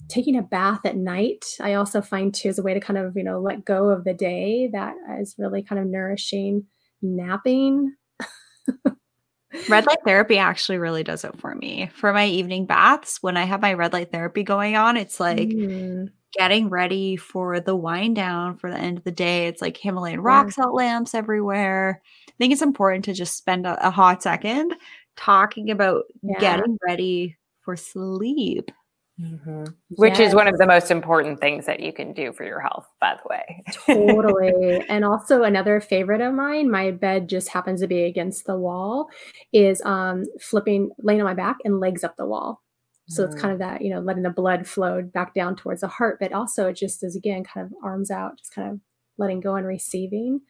taking 0.08 0.36
a 0.36 0.42
bath 0.42 0.86
at 0.86 0.98
night 0.98 1.46
i 1.60 1.74
also 1.74 2.02
find 2.02 2.34
too 2.34 2.50
as 2.50 2.60
a 2.60 2.64
way 2.64 2.74
to 2.74 2.80
kind 2.80 2.98
of 2.98 3.16
you 3.16 3.24
know 3.24 3.40
let 3.40 3.64
go 3.66 3.90
of 3.90 4.04
the 4.04 4.14
day 4.14 4.70
that 4.72 4.96
is 5.20 5.36
really 5.38 5.62
kind 5.62 5.80
of 5.80 5.88
nourishing 5.88 6.64
napping 7.02 7.94
red 9.70 9.86
light 9.86 10.00
therapy 10.06 10.38
actually 10.38 10.78
really 10.78 11.04
does 11.04 11.24
it 11.24 11.38
for 11.38 11.54
me 11.56 11.90
for 11.94 12.14
my 12.14 12.26
evening 12.26 12.66
baths 12.66 13.20
when 13.22 13.38
i 13.38 13.44
have 13.44 13.62
my 13.62 13.74
red 13.74 13.94
light 13.94 14.12
therapy 14.12 14.44
going 14.44 14.76
on 14.76 14.98
it's 14.98 15.20
like 15.20 15.50
mm. 15.50 16.10
Getting 16.34 16.70
ready 16.70 17.16
for 17.16 17.60
the 17.60 17.76
wind 17.76 18.16
down 18.16 18.58
for 18.58 18.72
the 18.72 18.78
end 18.78 18.98
of 18.98 19.04
the 19.04 19.12
day 19.12 19.48
it's 19.48 19.62
like 19.62 19.78
himalayan 19.78 20.22
rock 20.22 20.52
salt 20.52 20.74
lamps 20.74 21.14
everywhere 21.14 22.02
I 22.28 22.34
think 22.38 22.54
it's 22.54 22.62
important 22.62 23.06
to 23.06 23.14
just 23.14 23.38
spend 23.38 23.68
a, 23.68 23.88
a 23.88 23.92
hot 23.92 24.24
second 24.24 24.74
talking 25.16 25.70
about 25.70 26.06
yeah. 26.24 26.40
getting 26.40 26.78
ready 26.88 27.38
for 27.62 27.76
sleep. 27.76 28.72
Mm-hmm. 29.20 29.66
Which 29.98 30.18
yes. 30.18 30.30
is 30.30 30.36
one 30.36 30.48
of 30.48 30.58
the 30.58 30.66
most 30.66 30.90
important 30.90 31.40
things 31.40 31.68
that 31.68 31.80
you 31.80 31.94
can 31.94 32.14
do 32.14 32.34
for 32.34 32.44
your 32.44 32.60
health, 32.60 32.88
by 33.00 33.18
the 33.22 33.30
way. 33.30 33.64
totally. 33.86 34.84
And 34.90 35.06
also 35.06 35.44
another 35.44 35.80
favorite 35.80 36.22
of 36.22 36.34
mine, 36.34 36.72
my 36.72 36.92
bed 36.92 37.30
just 37.30 37.50
happens 37.50 37.82
to 37.82 37.88
be 37.88 38.04
against 38.04 38.46
the 38.46 38.58
wall, 38.58 39.10
is 39.54 39.82
um, 39.84 40.26
flipping, 40.40 40.90
laying 41.04 41.22
on 41.22 41.26
my 41.26 41.36
back 41.36 41.58
and 41.64 41.80
legs 41.80 42.04
up 42.04 42.18
the 42.18 42.26
wall. 42.26 42.62
So 43.12 43.24
mm. 43.24 43.28
it's 43.28 43.40
kind 43.40 43.54
of 43.54 43.60
that, 43.60 43.82
you 43.82 43.90
know, 43.90 44.00
letting 44.00 44.24
the 44.24 44.30
blood 44.30 44.68
flow 44.68 45.02
back 45.02 45.34
down 45.34 45.56
towards 45.56 45.82
the 45.82 45.88
heart, 45.88 46.18
but 46.20 46.34
also 46.34 46.68
it 46.68 46.76
just 46.76 47.04
is 47.04 47.16
again, 47.16 47.44
kind 47.44 47.66
of 47.66 47.74
arms 47.84 48.12
out, 48.12 48.38
just 48.38 48.54
kind 48.54 48.72
of 48.72 48.80
letting 49.18 49.40
go 49.40 49.56
and 49.56 49.68
receiving 49.68 50.42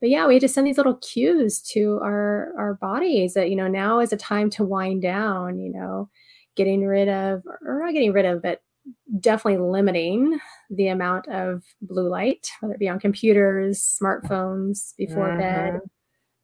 but 0.00 0.08
yeah, 0.08 0.26
we 0.26 0.38
just 0.38 0.54
send 0.54 0.66
these 0.66 0.78
little 0.78 0.96
cues 0.96 1.60
to 1.72 1.98
our 2.02 2.52
our 2.58 2.74
bodies 2.74 3.34
that 3.34 3.50
you 3.50 3.56
know 3.56 3.68
now 3.68 4.00
is 4.00 4.12
a 4.12 4.16
time 4.16 4.48
to 4.50 4.64
wind 4.64 5.02
down. 5.02 5.58
You 5.58 5.72
know, 5.72 6.08
getting 6.56 6.86
rid 6.86 7.08
of 7.08 7.42
or 7.66 7.82
not 7.84 7.92
getting 7.92 8.12
rid 8.12 8.24
of, 8.24 8.42
but 8.42 8.62
definitely 9.20 9.58
limiting 9.58 10.40
the 10.70 10.88
amount 10.88 11.28
of 11.28 11.62
blue 11.82 12.08
light, 12.08 12.48
whether 12.60 12.74
it 12.74 12.80
be 12.80 12.88
on 12.88 12.98
computers, 12.98 13.98
smartphones, 14.02 14.94
before 14.96 15.28
mm-hmm. 15.28 15.38
bed. 15.38 15.80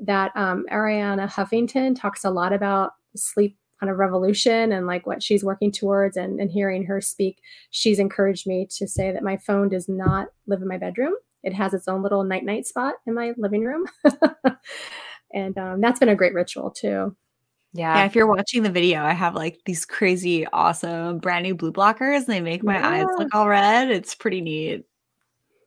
That 0.01 0.33
um, 0.37 0.67
Arianna 0.71 1.27
Huffington 1.27 1.99
talks 1.99 2.25
a 2.25 2.31
lot 2.31 2.53
about 2.53 2.93
sleep 3.17 3.57
kind 3.81 3.91
of 3.91 3.99
revolution 3.99 4.73
and 4.73 4.87
like 4.87 5.07
what 5.07 5.23
she's 5.23 5.45
working 5.45 5.71
towards 5.71 6.17
and, 6.17 6.41
and 6.41 6.51
hearing 6.51 6.85
her 6.85 7.01
speak 7.01 7.39
she's 7.71 7.99
encouraged 7.99 8.47
me 8.47 8.67
to 8.71 8.89
say 8.89 9.13
that 9.13 9.23
my 9.23 9.37
phone 9.37 9.69
does 9.69 9.89
not 9.89 10.29
live 10.47 10.63
in 10.63 10.69
my 10.69 10.79
bedroom 10.79 11.15
it 11.47 11.55
has 11.55 11.73
its 11.73 11.87
own 11.87 12.03
little 12.03 12.25
night 12.25 12.45
night 12.45 12.67
spot 12.67 12.95
in 13.07 13.15
my 13.15 13.33
living 13.37 13.65
room. 13.65 13.87
and 15.33 15.57
um, 15.57 15.81
that's 15.81 16.01
been 16.01 16.09
a 16.09 16.17
great 16.17 16.35
ritual 16.35 16.73
too. 16.73 17.17
Yeah. 17.73 17.95
yeah. 17.95 18.05
If 18.05 18.17
you're 18.17 18.27
watching 18.27 18.65
the 18.65 18.71
video, 18.71 19.01
I 19.01 19.13
have 19.13 19.37
like 19.37 19.61
these 19.65 19.85
crazy, 19.85 20.45
awesome, 20.49 21.19
brand 21.19 21.45
new 21.45 21.55
blue 21.55 21.73
blockers. 21.73 22.27
They 22.27 22.41
make 22.41 22.65
my 22.65 22.79
yeah. 22.79 22.89
eyes 22.89 23.07
look 23.17 23.33
all 23.33 23.49
red. 23.49 23.93
It's 23.93 24.17
pretty 24.17 24.41
neat. 24.41 24.87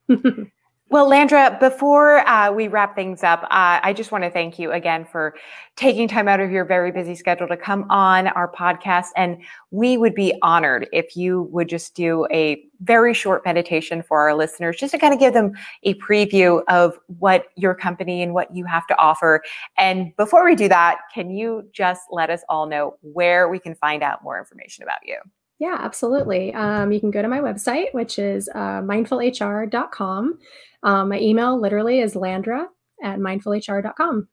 Well, 0.91 1.07
Landra, 1.07 1.59
before 1.59 2.27
uh, 2.27 2.51
we 2.51 2.67
wrap 2.67 2.95
things 2.95 3.23
up, 3.23 3.43
uh, 3.43 3.79
I 3.83 3.93
just 3.93 4.11
want 4.11 4.23
to 4.23 4.31
thank 4.31 4.57
you 4.57 4.71
again 4.71 5.05
for 5.05 5.35
taking 5.75 6.07
time 6.07 6.27
out 6.27 6.39
of 6.39 6.49
your 6.49 6.65
very 6.65 6.91
busy 6.91 7.13
schedule 7.13 7.47
to 7.47 7.55
come 7.55 7.85
on 7.91 8.25
our 8.29 8.51
podcast. 8.51 9.09
And 9.15 9.37
we 9.69 9.97
would 9.97 10.15
be 10.15 10.33
honored 10.41 10.89
if 10.91 11.15
you 11.15 11.43
would 11.51 11.69
just 11.69 11.93
do 11.93 12.25
a 12.31 12.63
very 12.81 13.13
short 13.13 13.45
meditation 13.45 14.01
for 14.01 14.19
our 14.19 14.33
listeners, 14.33 14.77
just 14.77 14.91
to 14.93 14.97
kind 14.97 15.13
of 15.13 15.19
give 15.19 15.35
them 15.35 15.51
a 15.83 15.93
preview 15.95 16.63
of 16.67 16.97
what 17.19 17.45
your 17.55 17.75
company 17.75 18.23
and 18.23 18.33
what 18.33 18.55
you 18.55 18.65
have 18.65 18.87
to 18.87 18.97
offer. 18.97 19.43
And 19.77 20.15
before 20.17 20.43
we 20.43 20.55
do 20.55 20.67
that, 20.69 21.01
can 21.13 21.29
you 21.29 21.69
just 21.71 22.01
let 22.09 22.31
us 22.31 22.41
all 22.49 22.65
know 22.65 22.97
where 23.01 23.47
we 23.47 23.59
can 23.59 23.75
find 23.75 24.01
out 24.01 24.23
more 24.23 24.39
information 24.39 24.83
about 24.83 25.05
you? 25.05 25.17
Yeah, 25.59 25.77
absolutely. 25.79 26.51
Um, 26.53 26.91
you 26.91 26.99
can 26.99 27.11
go 27.11 27.21
to 27.21 27.27
my 27.27 27.41
website, 27.41 27.93
which 27.93 28.17
is 28.17 28.49
uh, 28.55 28.81
mindfulhr.com. 28.81 30.39
Um, 30.83 31.09
my 31.09 31.19
email 31.19 31.59
literally 31.59 31.99
is 31.99 32.13
landra 32.13 32.65
at 33.03 33.19
mindfulhr.com. 33.19 34.27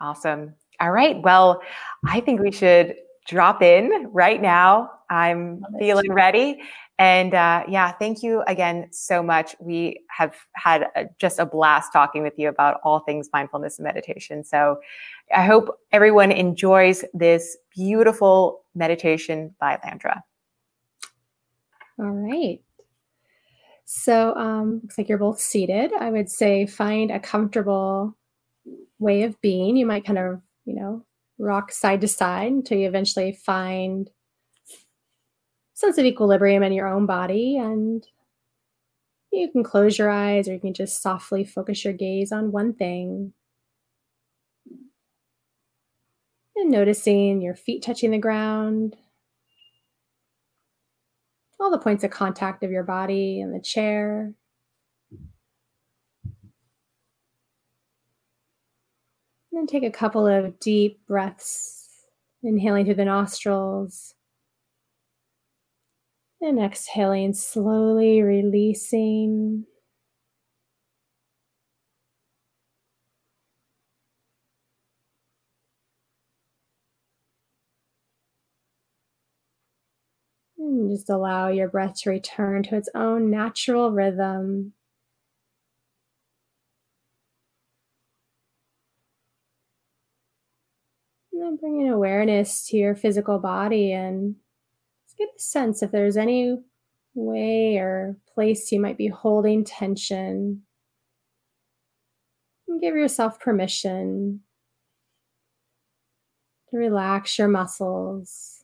Awesome. 0.00 0.54
All 0.80 0.90
right. 0.90 1.20
Well, 1.22 1.62
I 2.06 2.20
think 2.20 2.40
we 2.40 2.50
should 2.50 2.96
drop 3.26 3.62
in 3.62 4.08
right 4.12 4.40
now. 4.40 4.90
I'm 5.08 5.62
feeling 5.78 6.12
ready. 6.12 6.60
And 6.98 7.34
uh, 7.34 7.64
yeah, 7.68 7.92
thank 7.92 8.22
you 8.22 8.42
again 8.46 8.88
so 8.92 9.22
much. 9.22 9.56
We 9.60 10.00
have 10.08 10.34
had 10.54 10.88
a, 10.94 11.06
just 11.18 11.38
a 11.38 11.46
blast 11.46 11.92
talking 11.92 12.22
with 12.22 12.34
you 12.36 12.48
about 12.48 12.80
all 12.84 13.00
things 13.00 13.28
mindfulness 13.32 13.78
and 13.78 13.84
meditation. 13.84 14.44
So 14.44 14.78
I 15.34 15.44
hope 15.44 15.78
everyone 15.90 16.32
enjoys 16.32 17.04
this 17.14 17.56
beautiful 17.74 18.64
meditation 18.74 19.54
by 19.60 19.78
Landra. 19.84 20.22
All 21.98 22.06
right. 22.06 22.60
So, 23.84 24.34
um, 24.36 24.80
looks 24.82 24.96
like 24.96 25.08
you're 25.08 25.18
both 25.18 25.40
seated. 25.40 25.92
I 25.92 26.10
would 26.10 26.30
say 26.30 26.66
find 26.66 27.10
a 27.10 27.20
comfortable 27.20 28.16
way 28.98 29.22
of 29.24 29.40
being. 29.40 29.76
You 29.76 29.86
might 29.86 30.04
kind 30.04 30.18
of, 30.18 30.40
you 30.64 30.74
know, 30.74 31.04
rock 31.38 31.72
side 31.72 32.00
to 32.02 32.08
side 32.08 32.52
until 32.52 32.78
you 32.78 32.88
eventually 32.88 33.32
find 33.32 34.10
sense 35.74 35.98
of 35.98 36.04
equilibrium 36.04 36.62
in 36.62 36.72
your 36.72 36.86
own 36.86 37.06
body 37.06 37.58
and 37.58 38.06
you 39.32 39.50
can 39.50 39.64
close 39.64 39.98
your 39.98 40.10
eyes 40.10 40.46
or 40.46 40.52
you 40.52 40.60
can 40.60 40.74
just 40.74 41.02
softly 41.02 41.44
focus 41.44 41.84
your 41.84 41.94
gaze 41.94 42.30
on 42.30 42.52
one 42.52 42.72
thing 42.72 43.32
and 46.54 46.70
noticing 46.70 47.40
your 47.40 47.56
feet 47.56 47.82
touching 47.82 48.12
the 48.12 48.18
ground 48.18 48.96
all 51.62 51.70
the 51.70 51.78
points 51.78 52.04
of 52.04 52.10
contact 52.10 52.64
of 52.64 52.70
your 52.70 52.82
body 52.82 53.40
and 53.40 53.54
the 53.54 53.60
chair 53.60 54.34
and 59.52 59.60
then 59.60 59.66
take 59.66 59.84
a 59.84 59.90
couple 59.90 60.26
of 60.26 60.58
deep 60.58 61.00
breaths 61.06 61.88
inhaling 62.42 62.84
through 62.84 62.94
the 62.94 63.04
nostrils 63.04 64.14
and 66.40 66.58
exhaling, 66.58 67.32
slowly 67.32 68.22
releasing. 68.22 69.64
And 80.72 80.90
just 80.90 81.10
allow 81.10 81.48
your 81.48 81.68
breath 81.68 81.96
to 82.00 82.10
return 82.10 82.62
to 82.62 82.76
its 82.76 82.88
own 82.94 83.30
natural 83.30 83.90
rhythm. 83.92 84.72
And 91.30 91.42
then 91.42 91.56
bringing 91.56 91.90
awareness 91.90 92.66
to 92.68 92.78
your 92.78 92.96
physical 92.96 93.38
body 93.38 93.92
and 93.92 94.36
Just 95.06 95.18
get 95.18 95.28
a 95.36 95.40
sense 95.40 95.82
if 95.82 95.90
there's 95.90 96.16
any 96.16 96.56
way 97.14 97.76
or 97.76 98.16
place 98.34 98.72
you 98.72 98.80
might 98.80 98.96
be 98.96 99.08
holding 99.08 99.64
tension. 99.64 100.62
And 102.66 102.80
give 102.80 102.94
yourself 102.94 103.38
permission 103.38 104.40
to 106.70 106.76
relax 106.78 107.38
your 107.38 107.48
muscles. 107.48 108.61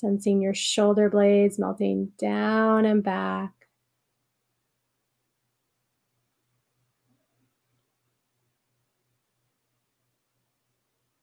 Sensing 0.00 0.40
your 0.40 0.54
shoulder 0.54 1.10
blades 1.10 1.58
melting 1.58 2.12
down 2.18 2.84
and 2.84 3.02
back. 3.02 3.52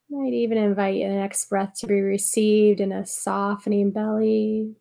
Might 0.10 0.34
even 0.34 0.58
invite 0.58 1.02
the 1.02 1.08
next 1.08 1.46
breath 1.50 1.76
to 1.76 1.88
be 1.88 2.02
received 2.02 2.82
in 2.82 2.92
a 2.92 3.06
softening 3.06 3.92
belly. 3.92 4.76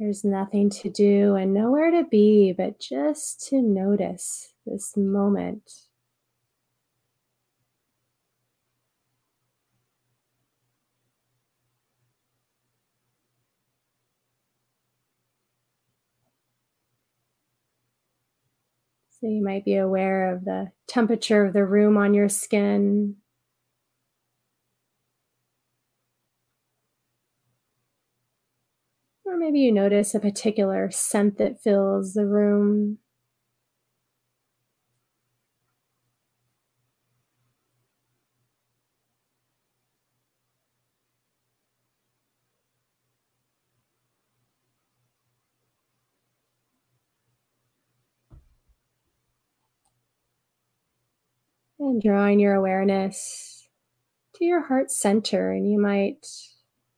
There's 0.00 0.24
nothing 0.24 0.70
to 0.70 0.88
do 0.88 1.34
and 1.34 1.52
nowhere 1.52 1.90
to 1.90 2.04
be, 2.10 2.54
but 2.56 2.80
just 2.80 3.46
to 3.50 3.60
notice 3.60 4.54
this 4.64 4.96
moment. 4.96 5.70
So 19.20 19.26
you 19.26 19.44
might 19.44 19.66
be 19.66 19.76
aware 19.76 20.34
of 20.34 20.46
the 20.46 20.72
temperature 20.88 21.44
of 21.44 21.52
the 21.52 21.66
room 21.66 21.98
on 21.98 22.14
your 22.14 22.30
skin, 22.30 23.16
maybe 29.40 29.60
you 29.60 29.72
notice 29.72 30.14
a 30.14 30.20
particular 30.20 30.90
scent 30.90 31.38
that 31.38 31.62
fills 31.62 32.12
the 32.12 32.26
room. 32.26 32.98
And 51.78 52.02
drawing 52.02 52.40
your 52.40 52.54
awareness 52.54 53.66
to 54.34 54.44
your 54.44 54.60
heart 54.66 54.90
center, 54.90 55.50
and 55.50 55.70
you 55.70 55.80
might 55.80 56.26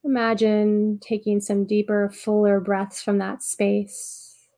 Imagine 0.04 0.98
taking 1.00 1.40
some 1.40 1.64
deeper, 1.64 2.10
fuller 2.10 2.60
breaths 2.60 3.02
from 3.02 3.18
that 3.18 3.42
space. 3.42 4.48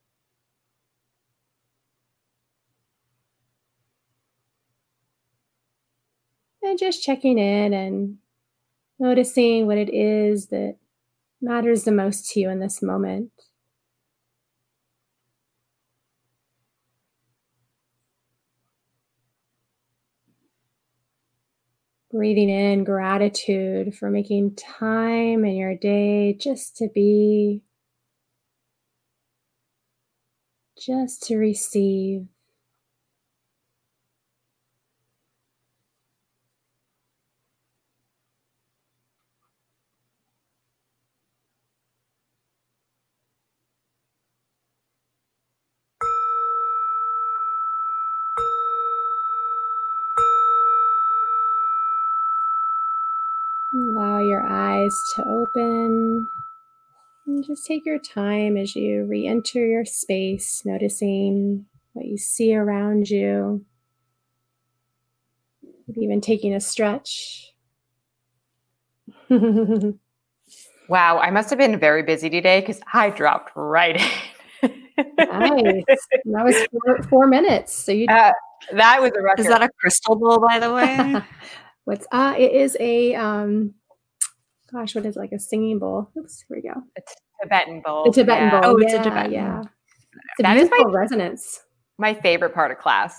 And 6.63 6.79
just 6.79 7.03
checking 7.03 7.39
in 7.39 7.75
and 7.75 8.17
noticing 8.99 9.67
what 9.67 9.77
it 9.77 9.93
is 9.93 10.47
that 10.47 10.77
matters 11.43 11.85
the 11.85 11.93
most 11.93 12.31
to 12.31 12.41
you 12.41 12.49
in 12.49 12.61
this 12.61 12.81
moment. 12.81 13.31
Breathing 22.15 22.49
in 22.49 22.85
gratitude 22.85 23.93
for 23.93 24.09
making 24.09 24.55
time 24.55 25.45
in 25.45 25.57
your 25.57 25.75
day 25.75 26.33
just 26.33 26.77
to 26.77 26.89
be, 26.95 27.61
just 30.79 31.25
to 31.25 31.37
receive. 31.37 32.29
Allow 53.75 54.19
your 54.21 54.47
eyes 54.49 54.97
to 55.17 55.29
open. 55.29 56.29
And 57.27 57.45
just 57.45 57.67
take 57.67 57.87
your 57.87 57.99
time 57.99 58.57
as 58.57 58.77
you 58.77 59.05
re 59.05 59.27
enter 59.27 59.67
your 59.67 59.85
space, 59.85 60.63
noticing 60.65 61.67
what 61.93 62.07
you 62.07 62.19
see 62.19 62.55
around 62.55 63.09
you. 63.09 63.65
Maybe 65.87 66.01
even 66.03 66.21
taking 66.21 66.55
a 66.55 66.61
stretch. 66.61 67.53
wow, 69.31 71.19
I 71.19 71.31
must 71.31 71.51
have 71.51 71.59
been 71.59 71.79
very 71.79 72.03
busy 72.03 72.29
today 72.29 72.61
because 72.61 72.81
I 72.93 73.11
dropped 73.11 73.53
right 73.55 73.97
in. 73.97 74.09
nice. 75.19 75.85
That 76.27 76.45
was 76.45 76.57
four, 76.71 77.03
four 77.05 77.27
minutes. 77.27 77.73
So 77.73 77.93
you 77.93 78.07
uh, 78.09 78.33
that 78.73 79.01
was 79.01 79.13
a 79.19 79.23
record. 79.23 79.41
Is 79.41 79.47
that 79.47 79.63
a 79.63 79.69
crystal 79.81 80.17
bowl, 80.17 80.45
by 80.47 80.59
the 80.59 80.73
way? 80.73 81.17
What's 81.85 82.07
uh 82.13 82.35
it 82.37 82.53
is 82.53 82.77
a 82.81 83.15
um 83.15 83.75
gosh, 84.75 84.95
what 84.95 85.07
is 85.07 85.17
it, 85.17 85.21
like 85.21 85.33
a 85.33 85.39
singing 85.39 85.79
bowl? 85.79 86.11
Oops, 86.19 86.45
here 86.49 86.57
we 86.57 86.63
go. 86.69 86.83
A 86.99 87.03
Tibetan 87.43 87.81
bowl. 87.85 88.05
The 88.05 88.13
Tibetan 88.23 88.49
yeah. 88.49 88.61
bowl. 88.61 88.71
Oh, 88.75 88.79
yeah, 88.79 88.85
it's 88.87 88.95
a 88.95 89.03
Tibetan. 89.03 89.33
Yeah. 89.33 89.61
It's 89.61 90.41
a 90.41 90.43
That 90.43 90.57
is 90.57 90.71
my- 90.71 90.85
resonance. 90.93 91.61
My 91.99 92.13
favorite 92.15 92.55
part 92.55 92.71
of 92.73 92.79
class. 92.79 93.17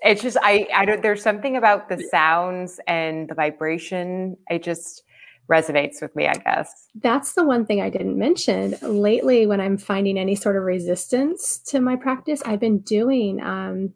It's 0.00 0.20
just 0.20 0.36
I 0.42 0.66
I 0.74 0.84
don't 0.84 1.00
there's 1.00 1.22
something 1.22 1.56
about 1.56 1.88
the 1.88 1.98
sounds 2.10 2.80
and 2.86 3.28
the 3.28 3.34
vibration. 3.34 4.36
It 4.50 4.62
just 4.64 5.02
resonates 5.50 6.02
with 6.02 6.14
me, 6.16 6.26
I 6.26 6.34
guess. 6.34 6.70
That's 6.96 7.34
the 7.34 7.44
one 7.44 7.64
thing 7.66 7.80
I 7.80 7.88
didn't 7.88 8.18
mention. 8.18 8.76
Lately, 8.82 9.46
when 9.46 9.60
I'm 9.60 9.78
finding 9.78 10.18
any 10.18 10.34
sort 10.34 10.56
of 10.56 10.64
resistance 10.64 11.58
to 11.68 11.80
my 11.80 11.94
practice, 11.96 12.42
I've 12.44 12.58
been 12.60 12.80
doing 12.80 13.40
um, 13.40 13.94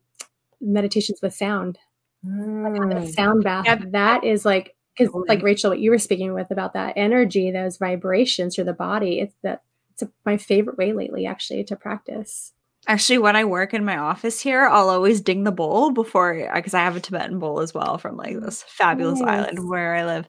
meditations 0.60 1.20
with 1.22 1.34
sound. 1.34 1.76
Like 2.22 2.72
Mm. 2.74 3.08
sound 3.14 3.42
bath. 3.44 3.64
Yeah. 3.66 3.78
That 3.90 4.24
is 4.24 4.44
like 4.44 4.76
because 4.96 5.14
like 5.28 5.42
Rachel, 5.42 5.70
what 5.70 5.80
you 5.80 5.90
were 5.90 5.98
speaking 5.98 6.34
with 6.34 6.50
about 6.50 6.74
that 6.74 6.94
energy, 6.96 7.50
those 7.50 7.76
vibrations 7.76 8.54
through 8.54 8.64
the 8.64 8.72
body. 8.72 9.20
It's 9.20 9.34
that 9.42 9.62
it's 9.92 10.02
a, 10.02 10.10
my 10.24 10.36
favorite 10.36 10.78
way 10.78 10.92
lately, 10.92 11.26
actually, 11.26 11.64
to 11.64 11.76
practice. 11.76 12.52
Actually, 12.86 13.18
when 13.18 13.36
I 13.36 13.44
work 13.44 13.74
in 13.74 13.84
my 13.84 13.98
office 13.98 14.40
here, 14.40 14.66
I'll 14.66 14.88
always 14.88 15.20
ding 15.20 15.44
the 15.44 15.52
bowl 15.52 15.90
before 15.90 16.50
because 16.54 16.74
I 16.74 16.80
have 16.80 16.96
a 16.96 17.00
Tibetan 17.00 17.38
bowl 17.38 17.60
as 17.60 17.74
well 17.74 17.98
from 17.98 18.16
like 18.16 18.40
this 18.40 18.62
fabulous 18.62 19.20
Nice. 19.20 19.46
island 19.46 19.68
where 19.68 19.94
I 19.94 20.04
live. 20.06 20.28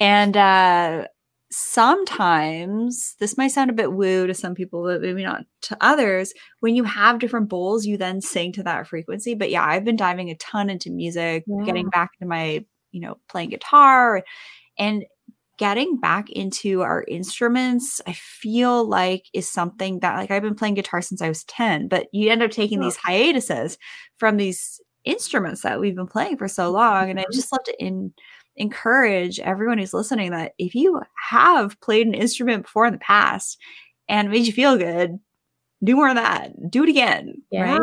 And 0.00 0.36
uh 0.36 1.06
sometimes 1.54 3.14
this 3.20 3.36
might 3.36 3.48
sound 3.48 3.68
a 3.68 3.74
bit 3.74 3.92
woo 3.92 4.26
to 4.26 4.32
some 4.32 4.54
people, 4.54 4.84
but 4.84 5.02
maybe 5.02 5.22
not 5.22 5.44
to 5.60 5.76
others. 5.82 6.32
When 6.60 6.74
you 6.74 6.84
have 6.84 7.18
different 7.18 7.50
bowls, 7.50 7.84
you 7.84 7.98
then 7.98 8.22
sing 8.22 8.52
to 8.52 8.62
that 8.62 8.86
frequency. 8.86 9.34
But 9.34 9.50
yeah, 9.50 9.62
I've 9.62 9.84
been 9.84 9.96
diving 9.96 10.30
a 10.30 10.34
ton 10.36 10.70
into 10.70 10.90
music, 10.90 11.44
getting 11.66 11.90
back 11.90 12.12
into 12.18 12.28
my, 12.28 12.64
you 12.92 13.00
know, 13.00 13.18
playing 13.30 13.50
guitar 13.50 14.22
and 14.78 15.04
getting 15.58 15.98
back 15.98 16.30
into 16.30 16.82
our 16.82 17.04
instruments, 17.08 18.00
I 18.06 18.14
feel 18.14 18.88
like 18.88 19.26
is 19.34 19.48
something 19.50 20.00
that 20.00 20.16
like 20.16 20.30
I've 20.32 20.42
been 20.42 20.56
playing 20.56 20.74
guitar 20.74 21.02
since 21.02 21.22
I 21.22 21.28
was 21.28 21.44
10, 21.44 21.88
but 21.88 22.08
you 22.12 22.30
end 22.30 22.42
up 22.42 22.50
taking 22.52 22.80
these 22.80 22.96
hiatuses 22.96 23.78
from 24.18 24.36
these 24.38 24.80
instruments 25.04 25.62
that 25.62 25.80
we've 25.80 25.96
been 25.96 26.06
playing 26.08 26.38
for 26.38 26.48
so 26.48 26.70
long. 26.72 27.10
And 27.10 27.20
I 27.20 27.24
Mhm. 27.24 27.32
just 27.34 27.52
love 27.52 27.64
to 27.66 27.84
in, 27.84 28.14
encourage 28.56 29.40
everyone 29.40 29.78
who's 29.78 29.94
listening 29.94 30.30
that 30.32 30.52
if 30.58 30.74
you 30.74 31.00
have 31.30 31.80
played 31.80 32.06
an 32.06 32.14
instrument 32.14 32.64
before 32.64 32.86
in 32.86 32.92
the 32.94 32.98
past 33.00 33.58
and 34.08 34.30
made 34.30 34.46
you 34.46 34.52
feel 34.52 34.76
good, 34.78 35.18
do 35.84 35.96
more 35.96 36.08
of 36.10 36.16
that. 36.16 36.52
Do 36.70 36.84
it 36.84 36.90
again. 36.90 37.34
Yeah. 37.50 37.78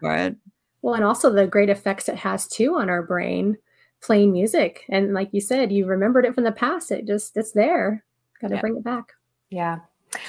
for 0.00 0.14
it. 0.16 0.36
Well, 0.82 0.94
and 0.94 1.04
also 1.04 1.30
the 1.30 1.46
great 1.46 1.70
effects 1.70 2.08
it 2.08 2.16
has 2.16 2.46
too 2.48 2.76
on 2.76 2.90
our 2.90 3.02
brain 3.02 3.56
playing 4.04 4.32
music. 4.32 4.84
And 4.90 5.14
like 5.14 5.30
you 5.32 5.40
said, 5.40 5.72
you 5.72 5.86
remembered 5.86 6.26
it 6.26 6.34
from 6.34 6.44
the 6.44 6.52
past. 6.52 6.90
It 6.90 7.06
just 7.06 7.36
it's 7.36 7.52
there. 7.52 8.04
Got 8.40 8.48
to 8.48 8.54
Yeah. 8.54 8.60
bring 8.60 8.76
it 8.76 8.84
back. 8.84 9.12
Yeah. 9.50 9.78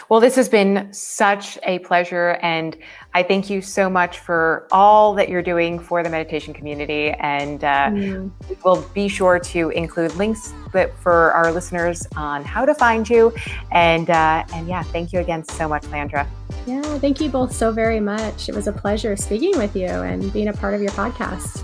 Well, 0.09 0.19
this 0.19 0.36
has 0.36 0.49
been 0.49 0.91
such 0.91 1.59
a 1.63 1.80
pleasure. 1.80 2.39
And 2.41 2.76
I 3.13 3.21
thank 3.21 3.49
you 3.49 3.61
so 3.61 3.88
much 3.88 4.17
for 4.19 4.67
all 4.71 5.13
that 5.13 5.30
you're 5.30 5.43
doing 5.43 5.78
for 5.78 6.01
the 6.01 6.09
meditation 6.09 6.53
community. 6.53 7.11
And 7.11 7.63
uh, 7.63 7.89
mm. 7.89 8.32
we'll 8.63 8.82
be 8.93 9.07
sure 9.07 9.38
to 9.38 9.69
include 9.69 10.15
links 10.15 10.53
for 11.01 11.32
our 11.34 11.51
listeners 11.51 12.07
on 12.15 12.43
how 12.43 12.65
to 12.65 12.73
find 12.73 13.07
you. 13.07 13.32
And, 13.71 14.09
uh, 14.09 14.43
and 14.53 14.67
yeah, 14.67 14.82
thank 14.84 15.13
you 15.13 15.19
again 15.19 15.43
so 15.43 15.67
much, 15.67 15.84
Landra. 15.84 16.26
Yeah, 16.65 16.82
thank 16.97 17.21
you 17.21 17.30
both 17.30 17.53
so 17.53 17.71
very 17.71 17.99
much. 17.99 18.49
It 18.49 18.55
was 18.55 18.67
a 18.67 18.73
pleasure 18.73 19.15
speaking 19.15 19.55
with 19.57 19.76
you 19.76 19.88
and 19.88 20.34
being 20.34 20.47
a 20.47 20.53
part 20.53 20.73
of 20.73 20.82
your 20.82 20.91
podcast. 20.91 21.63